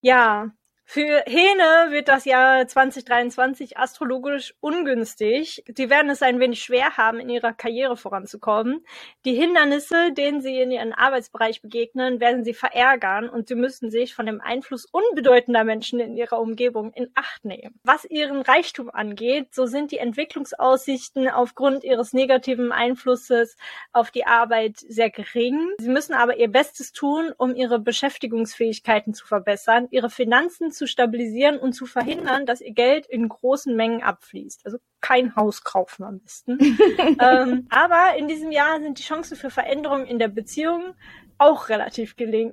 ja, 0.00 0.50
für 0.90 1.22
Hähne 1.26 1.90
wird 1.92 2.08
das 2.08 2.24
Jahr 2.24 2.66
2023 2.66 3.76
astrologisch 3.76 4.54
ungünstig. 4.60 5.62
Sie 5.76 5.90
werden 5.90 6.10
es 6.10 6.22
ein 6.22 6.40
wenig 6.40 6.62
schwer 6.62 6.96
haben, 6.96 7.20
in 7.20 7.28
ihrer 7.28 7.52
Karriere 7.52 7.98
voranzukommen. 7.98 8.86
Die 9.26 9.34
Hindernisse, 9.34 10.14
denen 10.14 10.40
sie 10.40 10.58
in 10.58 10.70
ihrem 10.70 10.94
Arbeitsbereich 10.94 11.60
begegnen, 11.60 12.20
werden 12.20 12.42
sie 12.42 12.54
verärgern 12.54 13.28
und 13.28 13.48
sie 13.48 13.54
müssen 13.54 13.90
sich 13.90 14.14
von 14.14 14.24
dem 14.24 14.40
Einfluss 14.40 14.86
unbedeutender 14.86 15.62
Menschen 15.62 16.00
in 16.00 16.16
ihrer 16.16 16.40
Umgebung 16.40 16.94
in 16.94 17.10
Acht 17.14 17.44
nehmen. 17.44 17.78
Was 17.82 18.06
ihren 18.06 18.40
Reichtum 18.40 18.88
angeht, 18.88 19.54
so 19.54 19.66
sind 19.66 19.92
die 19.92 19.98
Entwicklungsaussichten 19.98 21.28
aufgrund 21.28 21.84
ihres 21.84 22.14
negativen 22.14 22.72
Einflusses 22.72 23.58
auf 23.92 24.10
die 24.10 24.24
Arbeit 24.24 24.78
sehr 24.78 25.10
gering. 25.10 25.68
Sie 25.80 25.90
müssen 25.90 26.14
aber 26.14 26.38
ihr 26.38 26.48
Bestes 26.48 26.92
tun, 26.92 27.34
um 27.36 27.54
ihre 27.54 27.78
Beschäftigungsfähigkeiten 27.78 29.12
zu 29.12 29.26
verbessern, 29.26 29.86
ihre 29.90 30.08
Finanzen 30.08 30.72
zu 30.78 30.86
stabilisieren 30.86 31.58
und 31.58 31.74
zu 31.74 31.84
verhindern, 31.84 32.46
dass 32.46 32.60
ihr 32.60 32.72
Geld 32.72 33.06
in 33.06 33.28
großen 33.28 33.74
Mengen 33.74 34.02
abfließt. 34.02 34.64
Also 34.64 34.78
kein 35.00 35.36
Haus 35.36 35.64
kaufen 35.64 36.04
am 36.04 36.20
besten. 36.20 36.58
ähm, 37.20 37.66
aber 37.68 38.16
in 38.16 38.28
diesem 38.28 38.50
Jahr 38.50 38.80
sind 38.80 38.98
die 38.98 39.02
Chancen 39.02 39.36
für 39.36 39.50
Veränderungen 39.50 40.06
in 40.06 40.18
der 40.18 40.28
Beziehung 40.28 40.94
auch 41.36 41.68
relativ 41.68 42.16
gering. 42.16 42.52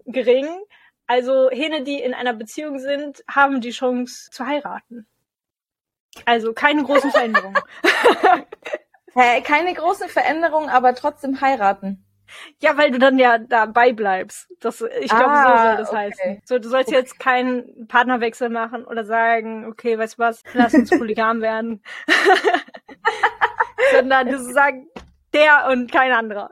Also 1.08 1.50
Hähne, 1.52 1.84
die 1.84 2.02
in 2.02 2.14
einer 2.14 2.34
Beziehung 2.34 2.80
sind, 2.80 3.24
haben 3.28 3.62
die 3.62 3.72
Chance 3.72 4.30
zu 4.32 4.46
heiraten. 4.46 5.08
Also 6.26 6.54
keine 6.54 6.84
großen 6.84 7.12
Veränderungen. 7.12 7.62
keine 9.14 9.74
große 9.74 10.08
Veränderung, 10.10 10.70
aber 10.70 10.96
trotzdem 10.96 11.42
heiraten. 11.42 12.05
Ja, 12.60 12.78
weil 12.78 12.92
du 12.92 13.00
dann 13.00 13.18
ja 13.20 13.38
dabei 13.38 13.94
bleibst. 13.94 14.48
Das, 14.60 14.82
ich 14.82 15.10
glaube, 15.10 15.30
ah, 15.30 15.52
so 15.52 15.64
soll 15.64 15.78
das 15.78 15.90
okay. 15.90 15.98
heißen. 15.98 16.42
So, 16.46 16.60
du 16.60 16.70
sollst 16.70 16.90
okay. 16.90 16.98
jetzt 16.98 17.20
keinen 17.20 17.88
Partnerwechsel 17.88 18.50
machen 18.50 18.86
oder 18.86 19.06
sagen, 19.06 19.66
okay, 19.66 19.98
weißt 19.98 20.16
du 20.16 20.20
was, 20.20 20.44
lass 20.54 20.74
uns 20.74 20.90
polygam 20.90 21.42
werden. 21.42 21.84
Sondern 23.94 24.28
du 24.28 24.40
sagen, 24.40 24.88
der 25.34 25.68
und 25.72 25.92
kein 25.92 26.12
anderer. 26.12 26.52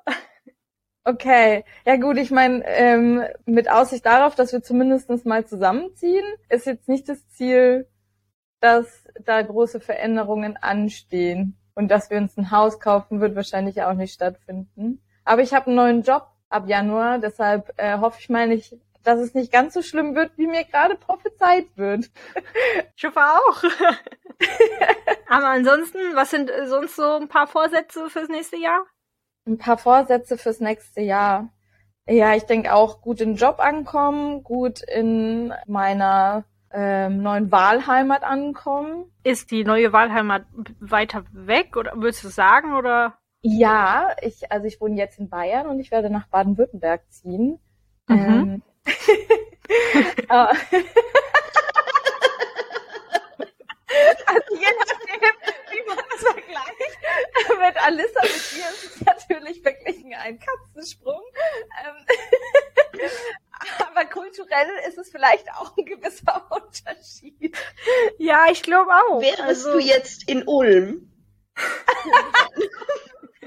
Okay, 1.06 1.66
ja 1.86 1.98
gut, 1.98 2.18
ich 2.18 2.32
meine, 2.32 2.64
ähm, 2.66 3.24
mit 3.46 3.70
Aussicht 3.70 4.06
darauf, 4.06 4.36
dass 4.36 4.54
wir 4.54 4.62
zumindest 4.62 5.10
mal 5.26 5.46
zusammenziehen, 5.46 6.24
ist 6.48 6.66
jetzt 6.66 6.88
nicht 6.88 7.10
das 7.10 7.28
Ziel, 7.30 7.88
dass 8.62 9.04
da 9.26 9.42
große 9.42 9.82
Veränderungen 9.82 10.56
anstehen. 10.56 11.58
Und 11.76 11.90
dass 11.90 12.10
wir 12.10 12.18
uns 12.18 12.38
ein 12.38 12.52
Haus 12.52 12.80
kaufen, 12.80 13.20
wird 13.20 13.36
wahrscheinlich 13.36 13.82
auch 13.82 13.94
nicht 13.94 14.14
stattfinden. 14.14 15.02
Aber 15.26 15.42
ich 15.42 15.54
habe 15.54 15.68
einen 15.68 15.76
neuen 15.76 16.02
Job 16.04 16.28
ab 16.50 16.68
Januar, 16.68 17.20
deshalb 17.20 17.74
äh, 17.78 17.98
hoffe 17.98 18.18
ich 18.20 18.30
mal 18.30 18.48
nicht, 18.48 18.76
dass 19.04 19.20
es 19.20 19.34
nicht 19.34 19.52
ganz 19.52 19.74
so 19.74 19.82
schlimm 19.82 20.16
wird, 20.16 20.38
wie 20.38 20.48
mir 20.48 20.64
gerade 20.64 20.96
prophezeit 20.96 21.66
wird. 21.76 22.10
Ich 22.96 23.04
hoffe 23.04 23.20
auch. 23.20 23.64
Aber 25.30 25.48
ansonsten, 25.48 26.00
was 26.14 26.32
sind 26.32 26.50
äh, 26.50 26.68
sonst 26.68 26.96
so 26.96 27.16
ein 27.16 27.28
paar 27.28 27.48
Vorsätze 27.48 28.10
fürs 28.10 28.30
nächste 28.30 28.58
Jahr? 28.58 28.86
Ein 29.46 29.58
paar 29.58 29.78
Vorsätze 29.78 30.38
fürs 30.38 30.60
nächste 30.60 31.02
Jahr. 31.02 31.50
Ja, 32.08 32.36
ich 32.36 32.44
denke 32.44 32.74
auch 32.74 33.02
gut 33.02 33.22
in 33.22 33.32
den 33.32 33.38
Job 33.38 33.60
ankommen, 33.60 34.44
gut 34.44 34.82
in 34.82 35.54
meiner 35.68 36.44
ähm, 36.72 37.22
neuen 37.22 37.52
Wahlheimat 37.52 38.24
ankommen. 38.24 39.06
Ist 39.24 39.52
die 39.52 39.64
neue 39.64 39.94
Wahlheimat 39.94 40.46
weiter 40.80 41.24
weg 41.32 41.78
oder 41.78 41.94
würdest 41.96 42.24
du 42.24 42.30
sagen 42.30 42.74
oder? 42.74 43.18
Ja, 43.46 44.16
ich, 44.22 44.50
also 44.52 44.68
ich 44.68 44.80
wohne 44.80 44.96
jetzt 44.96 45.20
in 45.20 45.28
Bayern 45.30 45.68
und 45.68 45.82
ich 45.82 45.92
werde 45.92 46.10
nach 46.10 46.28
Baden-Württemberg 46.28 47.02
ziehen. 47.10 47.60
Mhm. 48.08 48.18
Ähm, 48.18 48.64
also 50.30 50.56
je 54.56 54.68
nachdem, 54.80 55.20
wie 55.72 55.84
man 55.88 55.98
das 56.10 56.22
vergleicht, 56.22 56.98
mit 57.60 57.78
Alissa 57.84 58.22
mit 58.22 58.54
mir 58.54 58.70
ist 58.70 58.96
es 58.96 59.02
natürlich 59.06 59.66
wirklich 59.66 60.06
ein 60.16 60.40
Katzensprung. 60.40 61.22
Ähm, 61.84 61.96
aber 63.90 64.06
kulturell 64.06 64.70
ist 64.88 64.98
es 64.98 65.10
vielleicht 65.10 65.52
auch 65.52 65.76
ein 65.78 65.86
gewisser 65.86 66.50
Unterschied. 66.50 67.58
Ja, 68.18 68.46
ich 68.50 68.64
glaube 68.64 68.92
auch. 68.92 69.22
Wärst 69.22 69.42
also, 69.42 69.74
du 69.74 69.80
jetzt 69.80 70.30
in 70.30 70.48
Ulm? 70.48 71.10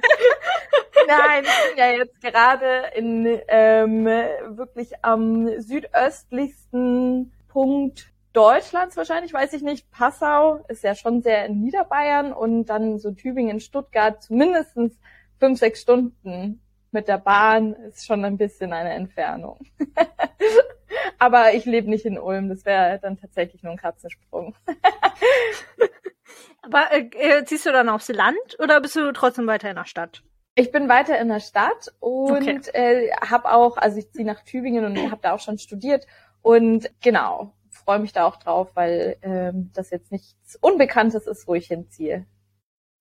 Nein, 1.07 1.45
ich 1.45 1.69
bin 1.69 1.79
ja 1.79 1.91
jetzt 1.91 2.21
gerade 2.21 2.91
in 2.95 3.41
ähm, 3.49 4.05
wirklich 4.05 4.93
am 5.03 5.61
südöstlichsten 5.61 7.33
Punkt 7.49 8.13
Deutschlands 8.33 8.97
wahrscheinlich, 8.97 9.33
weiß 9.33 9.55
ich 9.55 9.63
nicht. 9.63 9.91
Passau 9.91 10.65
ist 10.69 10.85
ja 10.85 10.95
schon 10.95 11.23
sehr 11.23 11.47
in 11.47 11.61
Niederbayern 11.63 12.33
und 12.33 12.67
dann 12.67 12.99
so 12.99 13.13
Tübingen, 13.13 13.61
Stuttgart, 13.61 14.23
zumindestens 14.23 14.99
fünf, 15.39 15.59
sechs 15.59 15.81
Stunden 15.81 16.61
mit 16.91 17.09
der 17.09 17.19
Bahn 17.19 17.73
ist 17.75 18.07
schon 18.07 18.25
ein 18.25 18.37
bisschen 18.37 18.73
eine 18.73 18.93
Entfernung. 18.93 19.61
Aber 21.19 21.55
ich 21.55 21.65
lebe 21.65 21.89
nicht 21.89 22.05
in 22.05 22.19
Ulm, 22.19 22.49
das 22.49 22.65
wäre 22.65 22.99
dann 22.99 23.19
tatsächlich 23.19 23.63
nur 23.63 23.73
ein 23.73 23.79
Katzensprung. 23.79 24.55
Aber 26.63 26.93
äh, 26.93 27.09
äh, 27.15 27.45
ziehst 27.45 27.67
du 27.67 27.73
dann 27.73 27.89
aufs 27.89 28.09
Land 28.09 28.57
oder 28.59 28.81
bist 28.81 28.97
du 28.97 29.13
trotzdem 29.13 29.47
weiter 29.47 29.71
in 29.71 29.77
der 29.77 29.87
Stadt? 29.87 30.23
Ich 30.55 30.73
bin 30.73 30.89
weiter 30.89 31.19
in 31.19 31.29
der 31.29 31.41
Stadt 31.41 31.93
und 32.01 32.69
Okay. 32.69 32.71
äh, 32.75 33.11
habe 33.21 33.53
auch, 33.53 33.77
also 33.77 33.99
ich 33.99 34.11
ziehe 34.13 34.27
nach 34.27 34.43
Tübingen 34.43 34.85
und 34.85 35.11
habe 35.11 35.21
da 35.23 35.33
auch 35.35 35.41
schon 35.41 35.59
studiert 35.59 36.07
und 36.43 36.91
genau, 37.03 37.53
freue 37.71 37.99
mich 37.99 38.13
da 38.13 38.25
auch 38.25 38.37
drauf, 38.37 38.71
weil 38.75 39.19
ähm, 39.23 39.71
das 39.75 39.91
jetzt 39.91 40.11
nichts 40.11 40.57
Unbekanntes 40.61 41.27
ist, 41.27 41.47
wo 41.47 41.55
ich 41.55 41.67
hinziehe. 41.67 42.27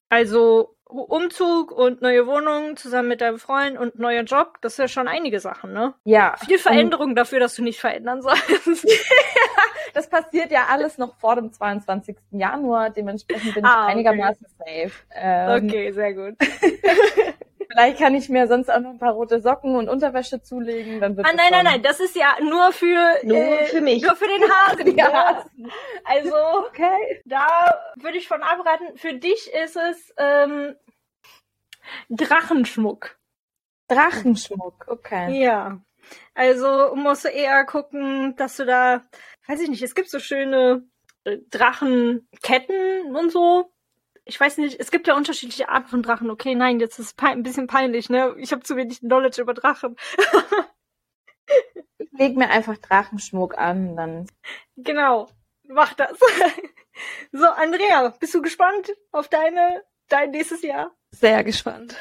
Also 0.10 0.75
Umzug 0.88 1.72
und 1.72 2.02
neue 2.02 2.28
Wohnung 2.28 2.78
zusammen 2.78 3.08
mit 3.10 3.22
deinem 3.22 3.40
Freund 3.40 3.78
und 3.78 3.98
neuer 3.98 4.22
Job, 4.24 4.60
das 4.62 4.74
ist 4.74 4.78
ja 4.78 4.88
schon 4.88 5.08
einige 5.08 5.40
Sachen, 5.40 5.74
ne? 5.74 5.94
Ja, 6.04 6.36
Viel 6.46 6.60
Veränderung 6.60 7.16
dafür, 7.16 7.40
dass 7.40 7.56
du 7.56 7.64
nicht 7.64 7.80
verändern 7.80 8.22
sollst. 8.22 8.86
das 9.94 10.10
passiert 10.10 10.52
ja 10.52 10.66
alles 10.70 10.98
noch 10.98 11.16
vor 11.18 11.36
dem 11.36 11.52
22. 11.52 12.16
Januar, 12.32 12.92
dementsprechend 12.92 13.56
bin 13.56 13.64
ich 13.66 13.70
Ah, 13.70 13.84
okay. 13.86 13.92
einigermaßen 13.94 14.46
safe. 14.60 14.92
Ähm, 15.14 15.66
Okay, 15.68 15.92
sehr 15.92 16.14
gut. 16.14 16.36
Vielleicht 17.76 18.00
kann 18.00 18.16
ich 18.16 18.30
mir 18.30 18.48
sonst 18.48 18.70
auch 18.72 18.80
noch 18.80 18.92
ein 18.92 19.00
paar 19.00 19.12
rote 19.12 19.42
Socken 19.42 19.76
und 19.76 19.90
Unterwäsche 19.90 20.42
zulegen, 20.42 21.02
dann 21.02 21.18
wird 21.18 21.28
Ah, 21.28 21.34
nein, 21.36 21.52
nein, 21.52 21.66
nein, 21.66 21.84
das 21.84 22.00
ist 22.00 22.16
ja 22.16 22.38
nur 22.42 22.72
für, 22.72 23.18
Nur 23.24 23.36
äh, 23.38 23.66
für 23.66 23.82
mich. 23.82 24.02
Nur 24.02 24.16
für 24.16 24.28
den 24.28 24.50
Hasen. 24.50 24.98
Ja. 24.98 25.44
ne? 25.58 25.70
Also, 26.06 26.36
Okay. 26.68 27.22
da 27.26 27.48
würde 27.98 28.18
ich 28.18 28.30
von 28.30 28.42
abraten. 28.44 28.96
Für 28.96 29.14
dich 29.16 29.52
ist 29.54 29.76
es 29.76 30.14
ähm, 30.18 30.76
Drachenschmuck. 32.10 33.18
Drachenschmuck, 33.90 34.86
okay. 34.88 35.42
Ja. 35.44 35.82
Also 36.34 36.96
musst 36.96 37.26
du 37.26 37.30
eher 37.30 37.66
gucken, 37.66 38.36
dass 38.38 38.56
du 38.58 38.66
da, 38.66 39.02
weiß 39.48 39.60
ich 39.62 39.70
nicht, 39.70 39.82
es 39.84 39.96
gibt 39.96 40.10
so 40.10 40.20
schöne 40.20 40.84
äh, 41.26 41.40
Drachenketten 41.50 43.16
und 43.16 43.32
so. 43.32 43.72
Ich 44.26 44.40
weiß 44.40 44.58
nicht, 44.58 44.80
es 44.80 44.90
gibt 44.90 45.08
ja 45.08 45.16
unterschiedliche 45.16 45.70
Arten 45.70 45.88
von 45.88 46.02
Drachen. 46.02 46.32
Okay, 46.32 46.56
nein, 46.56 46.80
jetzt 46.80 46.98
ist 46.98 47.16
es 47.18 47.24
ein 47.24 47.44
bisschen 47.44 47.68
peinlich, 47.68 48.10
ne? 48.10 48.36
Ich 48.40 48.52
habe 48.52 48.64
zu 48.64 48.76
wenig 48.76 49.00
Knowledge 49.00 49.42
über 49.42 49.54
Drachen. 49.54 49.96
Ich 51.98 52.12
leg 52.12 52.36
mir 52.36 52.50
einfach 52.50 52.78
Drachenschmuck 52.78 53.58
an, 53.58 53.96
dann 53.96 54.28
Genau, 54.78 55.30
mach 55.64 55.94
das. 55.94 56.18
so, 57.32 57.46
Andrea, 57.46 58.10
bist 58.20 58.34
du 58.34 58.42
gespannt 58.42 58.94
auf 59.12 59.28
deine, 59.28 59.84
dein 60.10 60.32
nächstes 60.32 60.64
Jahr? 60.64 60.92
Sehr 61.12 61.44
gespannt. 61.44 61.96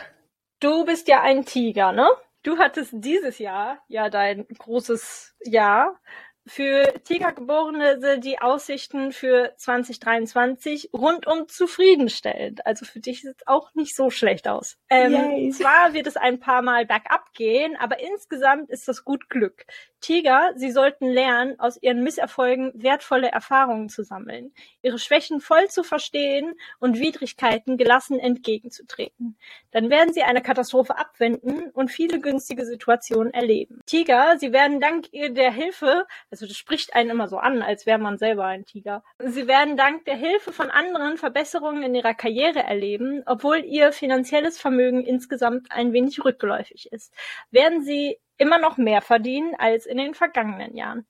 Du 0.60 0.84
bist 0.84 1.08
ja 1.08 1.20
ein 1.20 1.44
Tiger, 1.44 1.92
ne? 1.92 2.08
Du 2.42 2.58
hattest 2.58 2.92
dieses 2.94 3.38
Jahr 3.38 3.82
ja 3.88 4.08
dein 4.08 4.46
großes 4.48 5.34
Jahr. 5.44 6.00
Für 6.46 6.92
Tigergeborene 7.04 8.00
sind 8.00 8.24
die 8.24 8.38
Aussichten 8.38 9.12
für 9.12 9.54
2023 9.56 10.90
rundum 10.92 11.48
zufriedenstellend. 11.48 12.66
Also 12.66 12.84
für 12.84 13.00
dich 13.00 13.22
sieht 13.22 13.36
es 13.38 13.46
auch 13.46 13.74
nicht 13.74 13.96
so 13.96 14.10
schlecht 14.10 14.46
aus. 14.46 14.76
Ähm, 14.90 15.52
zwar 15.52 15.94
wird 15.94 16.06
es 16.06 16.16
ein 16.16 16.40
paar 16.40 16.60
Mal 16.60 16.84
bergab 16.84 17.32
gehen, 17.32 17.76
aber 17.76 17.98
insgesamt 17.98 18.68
ist 18.68 18.88
das 18.88 19.04
gut 19.04 19.30
Glück. 19.30 19.64
Tiger, 20.04 20.52
sie 20.54 20.70
sollten 20.70 21.06
lernen, 21.06 21.58
aus 21.58 21.80
ihren 21.80 22.02
Misserfolgen 22.02 22.72
wertvolle 22.74 23.28
Erfahrungen 23.28 23.88
zu 23.88 24.02
sammeln, 24.02 24.52
ihre 24.82 24.98
Schwächen 24.98 25.40
voll 25.40 25.68
zu 25.68 25.82
verstehen 25.82 26.52
und 26.78 26.98
Widrigkeiten 27.00 27.78
gelassen 27.78 28.18
entgegenzutreten. 28.18 29.38
Dann 29.70 29.88
werden 29.88 30.12
sie 30.12 30.22
eine 30.22 30.42
Katastrophe 30.42 30.98
abwenden 30.98 31.70
und 31.70 31.90
viele 31.90 32.20
günstige 32.20 32.66
Situationen 32.66 33.32
erleben. 33.32 33.80
Tiger, 33.86 34.36
sie 34.38 34.52
werden 34.52 34.78
dank 34.78 35.10
der 35.10 35.50
Hilfe, 35.50 36.06
also 36.34 36.48
das 36.48 36.56
spricht 36.56 36.96
einen 36.96 37.10
immer 37.10 37.28
so 37.28 37.38
an, 37.38 37.62
als 37.62 37.86
wäre 37.86 37.98
man 37.98 38.18
selber 38.18 38.44
ein 38.46 38.64
Tiger. 38.64 39.04
Sie 39.20 39.46
werden 39.46 39.76
dank 39.76 40.04
der 40.04 40.16
Hilfe 40.16 40.52
von 40.52 40.68
anderen 40.68 41.16
Verbesserungen 41.16 41.84
in 41.84 41.94
ihrer 41.94 42.12
Karriere 42.12 42.58
erleben, 42.58 43.22
obwohl 43.24 43.64
ihr 43.64 43.92
finanzielles 43.92 44.60
Vermögen 44.60 45.04
insgesamt 45.04 45.70
ein 45.70 45.92
wenig 45.92 46.24
rückläufig 46.24 46.90
ist. 46.90 47.14
Werden 47.52 47.82
sie 47.82 48.18
immer 48.36 48.58
noch 48.58 48.78
mehr 48.78 49.00
verdienen 49.00 49.54
als 49.56 49.86
in 49.86 49.96
den 49.96 50.14
vergangenen 50.14 50.76
Jahren. 50.76 51.06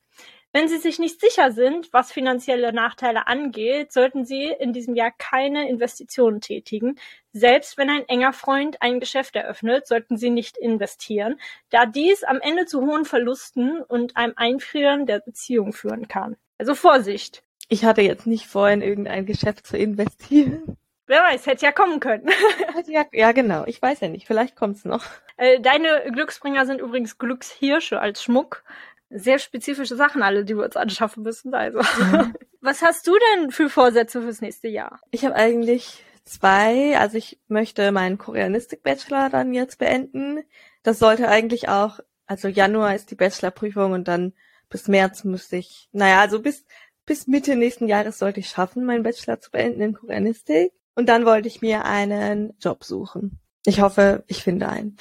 Wenn 0.57 0.69
Sie 0.69 0.79
sich 0.79 1.01
nicht 1.01 1.21
sicher 1.21 1.51
sind, 1.51 1.93
was 1.93 2.13
finanzielle 2.13 2.73
Nachteile 2.73 3.27
angeht, 3.27 3.93
sollten 3.93 4.25
Sie 4.25 4.45
in 4.45 4.73
diesem 4.73 4.95
Jahr 4.95 5.11
keine 5.19 5.69
Investitionen 5.69 6.41
tätigen. 6.41 6.95
Selbst 7.33 7.77
wenn 7.77 7.91
ein 7.91 8.09
enger 8.09 8.33
Freund 8.33 8.81
ein 8.81 9.01
Geschäft 9.01 9.35
eröffnet, 9.35 9.89
sollten 9.89 10.17
Sie 10.17 10.31
nicht 10.31 10.57
investieren, 10.57 11.41
da 11.71 11.87
dies 11.87 12.23
am 12.23 12.41
Ende 12.41 12.67
zu 12.67 12.83
hohen 12.83 13.05
Verlusten 13.05 13.83
und 13.83 14.17
einem 14.17 14.35
Einfrieren 14.37 15.07
der 15.07 15.19
Beziehung 15.19 15.73
führen 15.73 16.07
kann. 16.07 16.37
Also 16.57 16.77
Vorsicht. 16.77 17.43
Ich 17.69 17.85
hatte 17.85 18.03
jetzt 18.03 18.29
nicht 18.29 18.47
vor, 18.47 18.71
in 18.71 18.81
irgendein 18.81 19.27
Geschäft 19.27 19.67
zu 19.67 19.77
investieren. 19.77 20.77
Wer 21.09 21.21
weiß, 21.21 21.47
hätte 21.47 21.67
ja 21.67 21.73
kommen 21.73 21.99
können. 21.99 22.31
ja, 22.87 23.05
ja, 23.13 23.33
genau. 23.33 23.65
Ich 23.67 23.83
weiß 23.83 24.01
ja 24.01 24.09
nicht. 24.09 24.27
Vielleicht 24.27 24.55
kommt's 24.55 24.85
noch. 24.85 25.05
Äh, 25.37 25.61
Deine 25.61 26.11
Glücksbringer 26.13 26.65
sind 26.65 26.81
übrigens 26.81 27.19
Glückshirsche 27.19 28.01
als 28.01 28.23
Schmuck. 28.23 28.63
Sehr 29.17 29.39
spezifische 29.39 29.97
Sachen 29.97 30.23
alle, 30.23 30.45
die 30.45 30.57
wir 30.57 30.65
uns 30.65 30.77
anschaffen 30.77 31.23
müssen. 31.23 31.55
Also, 31.55 31.79
was 32.61 32.83
hast 32.83 33.07
du 33.07 33.13
denn 33.35 33.51
für 33.51 33.71
Vorsätze 33.71 34.21
fürs 34.21 34.41
nächste 34.41 34.69
Jahr? 34.69 35.01
Ich 35.13 35.25
habe 35.25 35.37
eigentlich 35.37 36.03
zwei. 36.25 36.99
Also 36.99 37.19
ich 37.19 37.39
möchte 37.49 37.93
meinen 37.93 38.19
Koreanistik-Bachelor 38.19 39.31
dann 39.31 39.55
jetzt 39.55 39.79
beenden. 39.79 40.43
Das 40.83 40.99
sollte 40.99 41.29
eigentlich 41.29 41.69
auch, 41.69 42.01
also 42.27 42.49
Januar 42.49 42.95
ist 42.95 43.11
die 43.11 43.15
Bachelorprüfung 43.15 43.93
und 43.93 44.09
dann 44.09 44.33
bis 44.69 44.89
März 44.89 45.25
müsste 45.25 45.57
ich, 45.57 45.89
naja, 45.93 46.21
also 46.21 46.41
bis, 46.41 46.65
bis 47.07 47.27
Mitte 47.27 47.55
nächsten 47.57 47.87
Jahres 47.87 48.19
sollte 48.19 48.41
ich 48.41 48.49
schaffen, 48.49 48.85
meinen 48.85 49.03
Bachelor 49.03 49.41
zu 49.41 49.51
beenden 49.51 49.81
in 49.81 49.95
Koreanistik. 49.95 50.73
Und 50.95 51.09
dann 51.09 51.27
wollte 51.27 51.49
ich 51.49 51.61
mir 51.61 51.85
einen 51.85 52.55
Job 52.61 52.85
suchen. 52.85 53.41
Ich 53.67 53.81
hoffe, 53.81 54.25
ich 54.27 54.43
finde 54.43 54.69
einen. 54.69 54.97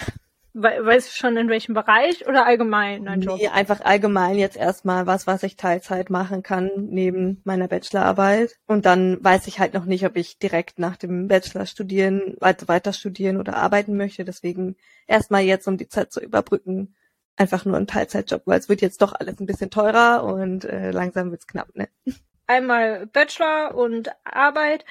We 0.55 0.85
weißt 0.85 1.09
du 1.09 1.15
schon 1.15 1.35
in 1.35 1.49
welchem 1.49 1.73
Bereich 1.73 2.27
oder 2.27 2.45
allgemein 2.45 3.07
ein 3.07 3.21
Job? 3.21 3.39
Nee, 3.39 3.47
einfach 3.47 3.81
allgemein 3.81 4.37
jetzt 4.37 4.55
erstmal 4.55 5.07
was, 5.07 5.25
was 5.25 5.41
ich 5.41 5.55
Teilzeit 5.55 6.11
machen 6.11 6.43
kann 6.43 6.69
neben 6.75 7.41
meiner 7.43 7.67
Bachelorarbeit. 7.67 8.55
Und 8.67 8.85
dann 8.85 9.23
weiß 9.23 9.47
ich 9.47 9.59
halt 9.59 9.73
noch 9.73 9.85
nicht, 9.85 10.05
ob 10.05 10.15
ich 10.15 10.37
direkt 10.37 10.77
nach 10.77 10.95
dem 10.95 11.27
Bachelor 11.27 11.65
studieren, 11.65 12.35
weiter, 12.39 12.67
weiter 12.67 12.93
studieren 12.93 13.37
oder 13.37 13.55
arbeiten 13.55 13.97
möchte. 13.97 14.25
Deswegen 14.25 14.75
erstmal 15.07 15.41
jetzt, 15.41 15.67
um 15.67 15.77
die 15.77 15.89
Zeit 15.89 16.11
zu 16.11 16.21
überbrücken, 16.21 16.93
einfach 17.35 17.65
nur 17.65 17.77
ein 17.77 17.87
Teilzeitjob, 17.87 18.43
weil 18.45 18.59
es 18.59 18.69
wird 18.69 18.81
jetzt 18.81 19.01
doch 19.01 19.13
alles 19.13 19.39
ein 19.39 19.47
bisschen 19.47 19.71
teurer 19.71 20.23
und 20.23 20.65
äh, 20.65 20.91
langsam 20.91 21.31
wird's 21.31 21.47
knapp, 21.47 21.75
ne? 21.75 21.89
Einmal 22.45 23.07
Bachelor 23.07 23.73
und 23.73 24.11
Arbeit. 24.23 24.85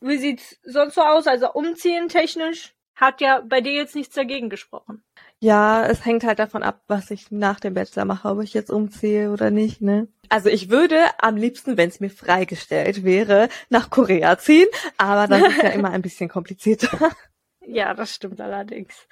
Wie 0.00 0.18
sieht's 0.18 0.58
sonst 0.62 0.96
so 0.96 1.00
aus? 1.00 1.26
Also 1.26 1.52
umziehen 1.52 2.08
technisch 2.08 2.74
hat 2.94 3.20
ja 3.20 3.40
bei 3.40 3.60
dir 3.60 3.72
jetzt 3.72 3.94
nichts 3.94 4.14
dagegen 4.14 4.50
gesprochen. 4.50 5.02
Ja, 5.40 5.86
es 5.86 6.04
hängt 6.04 6.24
halt 6.24 6.38
davon 6.38 6.62
ab, 6.62 6.82
was 6.86 7.10
ich 7.10 7.30
nach 7.30 7.60
dem 7.60 7.74
Bachelor 7.74 8.04
mache, 8.04 8.28
ob 8.28 8.42
ich 8.42 8.54
jetzt 8.54 8.70
umziehe 8.70 9.30
oder 9.30 9.50
nicht, 9.50 9.82
ne? 9.82 10.08
Also 10.28 10.48
ich 10.48 10.70
würde 10.70 10.96
am 11.18 11.36
liebsten, 11.36 11.76
wenn 11.76 11.88
es 11.88 12.00
mir 12.00 12.10
freigestellt 12.10 13.04
wäre, 13.04 13.48
nach 13.68 13.90
Korea 13.90 14.38
ziehen, 14.38 14.68
aber 14.96 15.26
das 15.26 15.42
ist 15.48 15.62
ja 15.62 15.70
immer 15.70 15.90
ein 15.90 16.02
bisschen 16.02 16.28
komplizierter. 16.28 17.10
Ja, 17.66 17.94
das 17.94 18.14
stimmt 18.14 18.42
allerdings. 18.42 19.08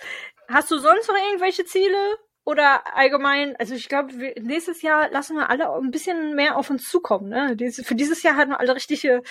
Hast 0.47 0.71
du 0.71 0.77
sonst 0.77 1.09
noch 1.09 1.17
irgendwelche 1.17 1.65
Ziele? 1.65 2.19
Oder 2.45 2.97
allgemein, 2.97 3.55
also 3.57 3.75
ich 3.75 3.89
glaube, 3.89 4.13
nächstes 4.41 4.83
Jahr 4.83 5.11
lassen 5.11 5.37
wir 5.37 5.49
alle 5.49 5.73
ein 5.73 5.93
bisschen 5.93 6.35
mehr 6.35 6.57
auf 6.57 6.69
uns 6.71 6.89
zukommen. 6.89 7.29
Ne? 7.29 7.57
Für 7.85 7.95
dieses 7.95 8.23
Jahr 8.23 8.37
hatten 8.37 8.51
wir 8.51 8.59
alle 8.59 8.75
richtige 8.75 9.23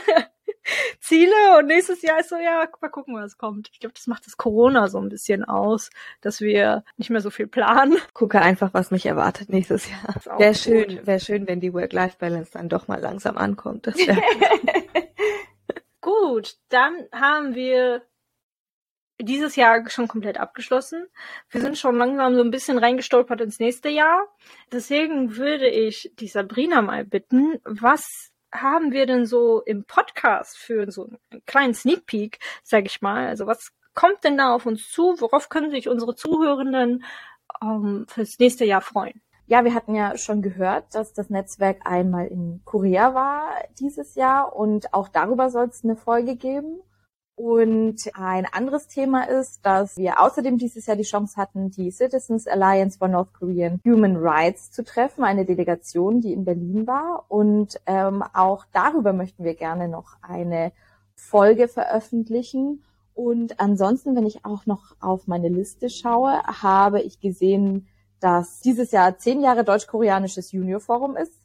Ziele 1.00 1.58
und 1.58 1.66
nächstes 1.66 2.02
Jahr 2.02 2.20
ist 2.20 2.28
so, 2.28 2.36
ja, 2.36 2.68
mal 2.80 2.88
gucken, 2.88 3.14
was 3.14 3.38
kommt. 3.38 3.70
Ich 3.72 3.80
glaube, 3.80 3.94
das 3.94 4.06
macht 4.06 4.26
das 4.26 4.36
Corona 4.36 4.88
so 4.88 4.98
ein 4.98 5.08
bisschen 5.08 5.44
aus, 5.44 5.90
dass 6.20 6.40
wir 6.40 6.84
nicht 6.96 7.10
mehr 7.10 7.20
so 7.20 7.30
viel 7.30 7.46
planen. 7.46 7.96
Gucke 8.14 8.40
einfach, 8.40 8.74
was 8.74 8.90
mich 8.90 9.06
erwartet 9.06 9.48
nächstes 9.48 9.88
Jahr. 9.88 10.38
Wäre 10.38 10.54
schön, 10.54 11.06
wäre 11.06 11.20
schön, 11.20 11.46
wenn 11.46 11.60
die 11.60 11.72
Work-Life-Balance 11.72 12.50
dann 12.52 12.68
doch 12.68 12.88
mal 12.88 13.00
langsam 13.00 13.36
ankommt. 13.36 13.86
Das 13.86 13.96
Gut, 16.00 16.56
dann 16.70 16.94
haben 17.12 17.54
wir 17.54 18.02
dieses 19.22 19.56
Jahr 19.56 19.88
schon 19.88 20.08
komplett 20.08 20.38
abgeschlossen. 20.38 21.06
Wir 21.50 21.60
sind 21.60 21.78
schon 21.78 21.96
langsam 21.96 22.34
so 22.34 22.42
ein 22.42 22.50
bisschen 22.50 22.78
reingestolpert 22.78 23.40
ins 23.40 23.58
nächste 23.58 23.88
Jahr. 23.88 24.28
Deswegen 24.72 25.36
würde 25.36 25.68
ich 25.68 26.12
die 26.18 26.28
Sabrina 26.28 26.82
mal 26.82 27.04
bitten, 27.04 27.60
was 27.64 28.30
haben 28.52 28.92
wir 28.92 29.06
denn 29.06 29.26
so 29.26 29.60
im 29.62 29.84
Podcast 29.84 30.58
für 30.58 30.90
so 30.90 31.04
einen 31.30 31.44
kleinen 31.46 31.74
Sneak 31.74 32.06
Peek, 32.06 32.38
sag 32.62 32.86
ich 32.86 33.00
mal? 33.00 33.28
Also 33.28 33.46
was 33.46 33.72
kommt 33.94 34.24
denn 34.24 34.38
da 34.38 34.54
auf 34.54 34.66
uns 34.66 34.90
zu? 34.90 35.16
Worauf 35.18 35.48
können 35.48 35.70
sich 35.70 35.88
unsere 35.88 36.14
Zuhörenden 36.14 37.04
ähm, 37.62 38.06
fürs 38.08 38.38
nächste 38.38 38.64
Jahr 38.64 38.80
freuen? 38.80 39.20
Ja, 39.46 39.64
wir 39.64 39.74
hatten 39.74 39.96
ja 39.96 40.16
schon 40.16 40.42
gehört, 40.42 40.94
dass 40.94 41.12
das 41.12 41.28
Netzwerk 41.28 41.80
einmal 41.84 42.28
in 42.28 42.62
Korea 42.64 43.14
war 43.14 43.50
dieses 43.80 44.14
Jahr 44.14 44.54
und 44.54 44.94
auch 44.94 45.08
darüber 45.08 45.50
soll 45.50 45.66
es 45.66 45.82
eine 45.82 45.96
Folge 45.96 46.36
geben. 46.36 46.80
Und 47.42 47.96
ein 48.12 48.44
anderes 48.52 48.86
Thema 48.86 49.22
ist, 49.22 49.64
dass 49.64 49.96
wir 49.96 50.20
außerdem 50.20 50.58
dieses 50.58 50.84
Jahr 50.84 50.98
die 50.98 51.04
Chance 51.04 51.40
hatten, 51.40 51.70
die 51.70 51.90
Citizens 51.90 52.46
Alliance 52.46 52.98
for 52.98 53.08
North 53.08 53.32
Korean 53.32 53.80
Human 53.82 54.16
Rights 54.18 54.70
zu 54.70 54.84
treffen, 54.84 55.24
eine 55.24 55.46
Delegation, 55.46 56.20
die 56.20 56.34
in 56.34 56.44
Berlin 56.44 56.86
war. 56.86 57.24
Und 57.28 57.80
ähm, 57.86 58.22
auch 58.34 58.66
darüber 58.74 59.14
möchten 59.14 59.42
wir 59.42 59.54
gerne 59.54 59.88
noch 59.88 60.18
eine 60.20 60.72
Folge 61.14 61.66
veröffentlichen. 61.66 62.84
Und 63.14 63.58
ansonsten, 63.58 64.14
wenn 64.14 64.26
ich 64.26 64.44
auch 64.44 64.66
noch 64.66 64.94
auf 65.00 65.26
meine 65.26 65.48
Liste 65.48 65.88
schaue, 65.88 66.42
habe 66.42 67.00
ich 67.00 67.20
gesehen, 67.20 67.88
dass 68.20 68.60
dieses 68.60 68.90
Jahr 68.90 69.16
zehn 69.16 69.40
Jahre 69.40 69.64
deutsch-koreanisches 69.64 70.52
Junior 70.52 70.80
Forum 70.80 71.16
ist 71.16 71.40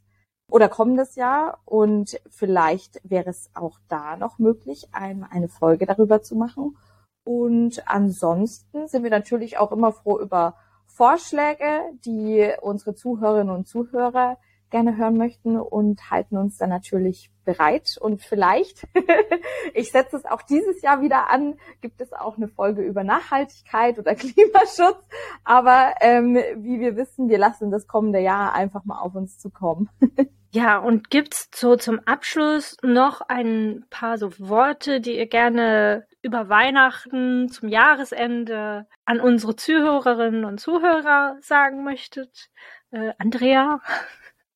oder 0.50 0.70
kommendes 0.70 1.16
Jahr 1.16 1.60
und 1.66 2.20
vielleicht 2.30 3.02
wäre 3.04 3.30
es 3.30 3.50
auch 3.54 3.80
da 3.88 4.16
noch 4.16 4.40
möglich, 4.40 4.90
ein, 4.92 5.24
eine 5.24 5.50
Folge 5.50 5.86
darüber 5.86 6.22
zu 6.22 6.36
machen. 6.36 6.78
Und 7.24 7.88
ansonsten 7.88 8.88
sind 8.88 9.04
wir 9.04 9.10
natürlich 9.10 9.58
auch 9.58 9.72
immer 9.72 9.92
froh 9.92 10.20
über 10.20 10.56
Vorschläge, 10.86 11.82
die 12.06 12.54
unsere 12.62 12.96
Zuhörerinnen 12.96 13.54
und 13.54 13.68
Zuhörer 13.68 14.38
gerne 14.70 14.98
hören 14.98 15.18
möchten 15.18 15.58
und 15.58 16.10
halten 16.10 16.38
uns 16.38 16.58
dann 16.58 16.70
natürlich 16.70 17.32
bereit. 17.46 17.98
Und 18.00 18.22
vielleicht, 18.22 18.88
ich 19.74 19.92
setze 19.92 20.18
es 20.18 20.26
auch 20.26 20.42
dieses 20.42 20.82
Jahr 20.82 21.02
wieder 21.02 21.30
an, 21.30 21.56
gibt 21.82 22.02
es 22.02 22.12
auch 22.14 22.38
eine 22.38 22.48
Folge 22.48 22.82
über 22.82 23.04
Nachhaltigkeit 23.04 24.00
oder 24.00 24.16
Klimaschutz. 24.16 25.04
Aber 25.44 25.94
ähm, 26.02 26.36
wie 26.58 26.80
wir 26.80 26.96
wissen, 26.96 27.30
wir 27.30 27.38
lassen 27.38 27.72
das 27.72 27.88
kommende 27.88 28.20
Jahr 28.20 28.54
einfach 28.54 28.86
mal 28.86 29.00
auf 29.00 29.16
uns 29.16 29.38
zukommen. 29.38 29.90
Ja, 30.56 30.78
und 30.78 31.10
gibt's 31.10 31.50
so 31.54 31.76
zum 31.76 32.00
Abschluss 32.06 32.78
noch 32.82 33.20
ein 33.20 33.84
paar 33.90 34.18
so 34.18 34.32
Worte, 34.40 35.02
die 35.02 35.18
ihr 35.18 35.28
gerne 35.28 36.08
über 36.22 36.48
Weihnachten 36.48 37.50
zum 37.50 37.68
Jahresende 37.68 38.88
an 39.04 39.20
unsere 39.20 39.58
Zuhörerinnen 39.58 40.46
und 40.46 40.62
Zuhörer 40.62 41.36
sagen 41.42 41.84
möchtet? 41.84 42.52
Äh, 42.92 43.12
Andrea? 43.18 43.82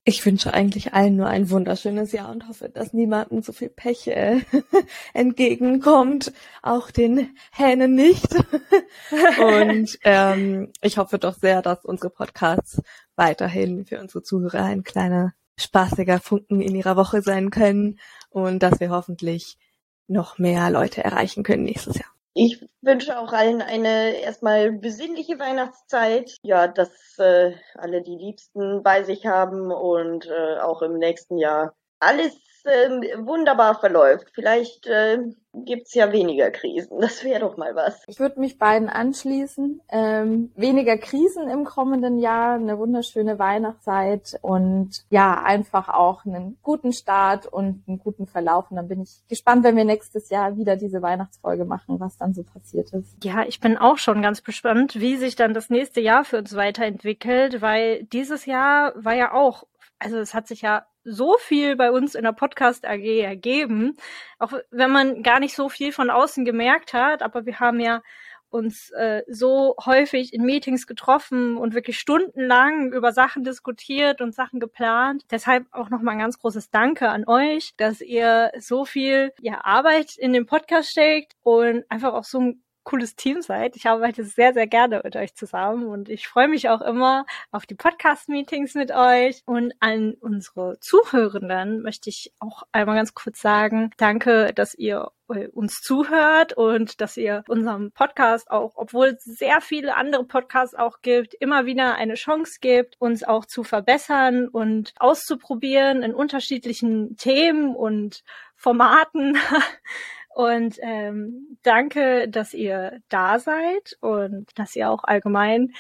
Ich 0.10 0.26
wünsche 0.26 0.56
eigentlich 0.56 0.96
allen 0.96 1.18
nur 1.18 1.28
ein 1.28 1.52
wunderschönes 1.52 2.14
Jahr 2.14 2.32
und 2.32 2.48
hoffe, 2.48 2.68
dass 2.68 2.94
niemandem 2.94 3.44
so 3.44 3.54
viel 3.54 3.70
Pech 3.70 4.08
äh, 4.08 4.40
entgegenkommt, 5.14 6.34
auch 6.64 6.90
den 6.90 7.38
Hähnen 7.52 7.94
nicht. 7.94 8.34
und 9.40 10.00
ähm, 10.02 10.72
ich 10.82 10.98
hoffe 10.98 11.20
doch 11.20 11.36
sehr, 11.36 11.62
dass 11.62 11.86
unsere 11.86 12.10
Podcasts 12.10 12.82
weiterhin 13.16 13.86
für 13.86 14.00
unsere 14.00 14.24
Zuhörer 14.24 14.64
ein 14.64 14.82
kleiner 14.82 15.36
spaßiger 15.58 16.20
Funken 16.20 16.60
in 16.60 16.74
ihrer 16.74 16.96
Woche 16.96 17.22
sein 17.22 17.52
können 17.52 18.00
und 18.32 18.64
dass 18.64 18.80
wir 18.80 18.90
hoffentlich 18.90 19.60
noch 20.08 20.40
mehr 20.40 20.72
Leute 20.72 21.04
erreichen 21.04 21.44
können 21.44 21.66
nächstes 21.66 22.00
Jahr. 22.00 22.10
Ich 22.34 22.64
wünsche 22.82 23.20
auch 23.20 23.34
allen 23.34 23.62
eine 23.62 24.16
erstmal 24.22 24.72
besinnliche 24.72 25.40
Weihnachtszeit. 25.40 26.38
Ja, 26.44 26.68
dass 26.68 27.18
äh, 27.18 27.54
alle 27.76 28.02
die 28.02 28.16
Liebsten 28.16 28.84
bei 28.84 29.04
sich 29.04 29.26
haben 29.26 29.72
und 29.72 30.28
äh, 30.28 30.60
auch 30.60 30.82
im 30.82 30.98
nächsten 30.98 31.38
Jahr 31.38 31.76
alles 32.00 32.36
äh, 32.66 32.90
wunderbar 33.18 33.80
verläuft. 33.80 34.28
Vielleicht 34.34 34.88
äh, 34.88 35.20
gibt's 35.54 35.94
ja 35.94 36.12
weniger 36.12 36.52
Krisen. 36.52 37.00
Das 37.00 37.24
wäre 37.24 37.40
doch 37.40 37.58
mal 37.58 37.76
was. 37.76 38.04
Ich 38.08 38.20
würde 38.20 38.40
mich 38.40 38.58
beiden 38.58 38.90
anschließen. 38.90 39.82
Ähm, 39.90 40.52
weniger 40.56 40.98
Krisen 40.98 41.50
im 41.50 41.66
kommenden 41.66 42.20
Jahr, 42.20 42.56
eine 42.56 42.78
wunderschöne 42.78 43.40
Weihnachtszeit 43.40 44.38
und 44.42 45.06
ja, 45.10 45.42
einfach 45.44 45.90
auch 45.90 46.26
einen 46.26 46.58
guten 46.62 46.94
Start 46.94 47.46
und 47.48 47.84
einen 47.88 48.00
guten 48.00 48.28
Verlauf. 48.28 48.70
Und 48.70 48.78
dann 48.78 48.88
bin 48.88 49.02
ich 49.02 49.22
gespannt, 49.28 49.64
wenn 49.64 49.76
wir 49.76 49.86
nächstes 49.86 50.30
Jahr 50.30 50.58
wieder 50.58 50.76
diese 50.76 51.02
Weihnachtsfolge 51.02 51.66
machen, 51.66 52.00
was 52.00 52.18
dann 52.18 52.34
so 52.34 52.44
passiert 52.44 52.92
ist. 52.94 53.24
Ja, 53.24 53.44
ich 53.44 53.60
bin 53.60 53.78
auch 53.78 53.98
schon 53.98 54.22
ganz 54.22 54.44
gespannt, 54.44 55.00
wie 55.00 55.18
sich 55.18 55.36
dann 55.36 55.54
das 55.54 55.70
nächste 55.70 56.02
Jahr 56.02 56.24
für 56.24 56.38
uns 56.38 56.56
weiterentwickelt, 56.56 57.62
weil 57.62 58.04
dieses 58.04 58.46
Jahr 58.46 58.94
war 58.96 59.14
ja 59.14 59.34
auch 59.34 59.64
also 60.00 60.18
es 60.18 60.34
hat 60.34 60.48
sich 60.48 60.62
ja 60.62 60.86
so 61.10 61.38
viel 61.38 61.76
bei 61.76 61.92
uns 61.92 62.16
in 62.16 62.24
der 62.24 62.34
Podcast 62.34 62.86
AG 62.86 63.22
ergeben, 63.22 63.98
auch 64.38 64.54
wenn 64.72 64.92
man 64.92 65.24
gar 65.24 65.40
nicht 65.40 65.56
so 65.56 65.70
viel 65.70 65.92
von 65.92 66.10
außen 66.10 66.46
gemerkt 66.46 66.94
hat, 66.94 67.22
aber 67.22 67.46
wir 67.46 67.60
haben 67.60 67.80
ja 67.80 68.02
uns 68.50 68.90
äh, 68.92 69.24
so 69.28 69.76
häufig 69.86 70.34
in 70.34 70.44
Meetings 70.44 70.88
getroffen 70.88 71.58
und 71.58 71.74
wirklich 71.74 72.00
stundenlang 72.00 72.92
über 72.94 73.12
Sachen 73.12 73.44
diskutiert 73.44 74.22
und 74.22 74.34
Sachen 74.34 74.60
geplant. 74.60 75.24
Deshalb 75.32 75.68
auch 75.72 75.90
nochmal 75.90 76.16
ein 76.16 76.20
ganz 76.20 76.40
großes 76.40 76.72
Danke 76.72 77.10
an 77.10 77.28
euch, 77.28 77.74
dass 77.78 78.02
ihr 78.02 78.52
so 78.60 78.86
viel 78.86 79.32
ja, 79.42 79.64
Arbeit 79.64 80.18
in 80.18 80.34
den 80.34 80.46
Podcast 80.46 80.90
steckt 80.90 81.34
und 81.44 81.86
einfach 81.90 82.14
auch 82.14 82.24
so 82.24 82.40
ein 82.40 82.64
cooles 82.90 83.16
Team 83.16 83.44
seid. 83.44 83.76
Ich 83.76 83.86
arbeite 83.86 84.24
sehr, 84.24 84.54
sehr 84.54 84.66
gerne 84.66 85.02
mit 85.04 85.16
euch 85.16 85.36
zusammen 85.36 85.86
und 85.86 86.10
ich 86.10 86.28
freue 86.28 86.48
mich 86.48 86.70
auch 86.70 86.82
immer 86.82 87.26
auf 87.52 87.68
die 87.68 87.76
Podcast-Meetings 87.76 88.74
mit 88.74 88.92
euch. 88.92 89.44
Und 89.46 89.74
an 89.80 90.16
unsere 90.20 90.80
Zuhörenden 90.80 91.84
möchte 91.84 92.10
ich 92.10 92.34
auch 92.40 92.64
einmal 92.72 92.96
ganz 92.96 93.14
kurz 93.14 93.42
sagen, 93.42 93.92
danke, 93.98 94.54
dass 94.56 94.74
ihr 94.74 95.12
uns 95.54 95.82
zuhört 95.82 96.54
und 96.54 97.02
dass 97.02 97.16
ihr 97.16 97.44
unserem 97.48 97.92
Podcast 97.92 98.50
auch, 98.50 98.74
obwohl 98.76 99.10
es 99.10 99.24
sehr 99.24 99.62
viele 99.62 99.96
andere 99.96 100.24
Podcasts 100.24 100.74
auch 100.74 101.02
gibt, 101.04 101.36
immer 101.36 101.68
wieder 101.68 101.94
eine 101.94 102.16
Chance 102.16 102.58
gibt, 102.60 102.96
uns 103.00 103.24
auch 103.24 103.46
zu 103.46 103.64
verbessern 103.64 104.48
und 104.48 104.94
auszuprobieren 104.98 106.02
in 106.02 106.16
unterschiedlichen 106.16 107.16
Themen 107.18 107.76
und 107.76 108.24
Formaten. 108.56 109.38
Und 110.30 110.78
ähm, 110.82 111.58
danke, 111.64 112.30
dass 112.30 112.54
ihr 112.54 113.02
da 113.10 113.40
seid 113.40 113.98
und 114.02 114.48
dass 114.56 114.76
ihr 114.76 114.90
auch 114.90 115.04
allgemein 115.04 115.74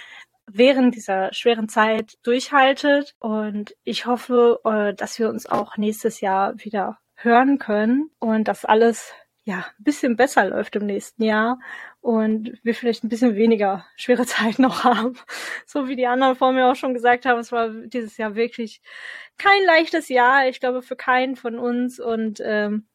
während 0.51 0.95
dieser 0.95 1.33
schweren 1.33 1.69
Zeit 1.69 2.17
durchhaltet. 2.23 3.15
Und 3.19 3.75
ich 3.83 4.05
hoffe, 4.05 4.59
äh, 4.65 4.93
dass 4.93 5.19
wir 5.19 5.29
uns 5.29 5.45
auch 5.45 5.77
nächstes 5.77 6.21
Jahr 6.21 6.53
wieder 6.57 6.99
hören 7.15 7.59
können 7.59 8.09
und 8.19 8.47
dass 8.47 8.65
alles 8.65 9.13
ja 9.43 9.65
ein 9.77 9.83
bisschen 9.83 10.15
besser 10.15 10.45
läuft 10.45 10.75
im 10.75 10.85
nächsten 10.85 11.23
Jahr 11.23 11.59
und 12.01 12.59
wir 12.63 12.75
vielleicht 12.75 13.03
ein 13.03 13.09
bisschen 13.09 13.35
weniger 13.35 13.85
schwere 13.95 14.25
Zeit 14.25 14.59
noch 14.59 14.83
haben. 14.83 15.17
So 15.65 15.87
wie 15.87 15.95
die 15.95 16.07
anderen 16.07 16.35
vor 16.35 16.51
mir 16.51 16.67
auch 16.67 16.75
schon 16.75 16.93
gesagt 16.93 17.25
haben, 17.25 17.39
es 17.39 17.51
war 17.51 17.69
dieses 17.69 18.17
Jahr 18.17 18.35
wirklich 18.35 18.81
kein 19.37 19.63
leichtes 19.65 20.09
Jahr. 20.09 20.47
Ich 20.47 20.59
glaube 20.59 20.81
für 20.81 20.95
keinen 20.95 21.35
von 21.35 21.57
uns 21.59 21.99
und 21.99 22.41
ähm, 22.43 22.87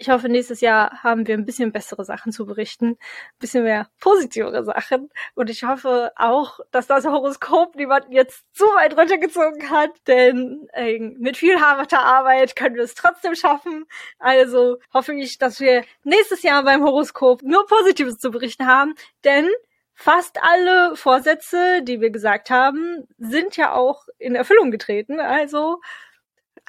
ich 0.00 0.08
hoffe, 0.08 0.30
nächstes 0.30 0.62
Jahr 0.62 1.02
haben 1.02 1.26
wir 1.26 1.34
ein 1.34 1.44
bisschen 1.44 1.72
bessere 1.72 2.06
Sachen 2.06 2.32
zu 2.32 2.46
berichten, 2.46 2.92
ein 2.92 3.38
bisschen 3.38 3.64
mehr 3.64 3.90
positivere 4.00 4.64
Sachen. 4.64 5.10
Und 5.34 5.50
ich 5.50 5.62
hoffe 5.62 6.10
auch, 6.16 6.58
dass 6.70 6.86
das 6.86 7.04
Horoskop 7.04 7.76
niemand 7.76 8.06
jetzt 8.08 8.44
zu 8.56 8.64
weit 8.64 8.96
runtergezogen 8.96 9.68
hat, 9.68 9.90
denn 10.06 10.68
äh, 10.72 10.98
mit 10.98 11.36
viel 11.36 11.60
harter 11.60 12.00
Arbeit 12.00 12.56
können 12.56 12.76
wir 12.76 12.84
es 12.84 12.94
trotzdem 12.94 13.34
schaffen. 13.34 13.84
Also 14.18 14.78
hoffe 14.94 15.12
ich, 15.14 15.36
dass 15.36 15.60
wir 15.60 15.84
nächstes 16.02 16.42
Jahr 16.42 16.64
beim 16.64 16.82
Horoskop 16.82 17.42
nur 17.42 17.66
Positives 17.66 18.16
zu 18.16 18.30
berichten 18.30 18.66
haben, 18.66 18.94
denn 19.24 19.50
fast 19.92 20.38
alle 20.42 20.96
Vorsätze, 20.96 21.82
die 21.82 22.00
wir 22.00 22.08
gesagt 22.08 22.48
haben, 22.48 23.06
sind 23.18 23.58
ja 23.58 23.74
auch 23.74 24.06
in 24.18 24.34
Erfüllung 24.34 24.70
getreten. 24.70 25.20
Also 25.20 25.82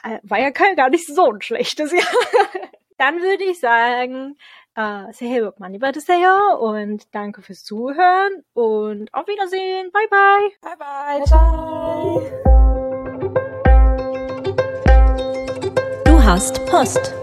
äh, 0.03 0.19
war 0.23 0.39
ja 0.39 0.51
kein 0.51 0.75
gar 0.75 0.89
nicht 0.89 1.07
so 1.07 1.31
ein 1.31 1.41
schlechtes 1.41 1.93
Jahr. 1.93 2.03
dann 3.01 3.19
würde 3.19 3.43
ich 3.45 3.59
sagen, 3.59 4.37
äh, 4.75 5.11
Sehebok 5.11 5.59
Manibadeseyo 5.59 6.55
und 6.59 7.13
danke 7.15 7.41
fürs 7.41 7.63
Zuhören 7.63 8.43
und 8.53 9.11
auf 9.11 9.27
Wiedersehen. 9.27 9.91
Bye 9.91 10.07
bye. 10.09 10.51
Bye 10.61 10.77
bye. 10.77 11.19
Bye 11.19 11.31
bye. 11.31 12.21
Du 16.05 16.23
hast 16.23 16.63
Post. 16.67 17.15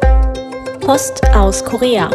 Post 0.81 1.23
aus 1.35 1.65
Korea. 1.65 2.11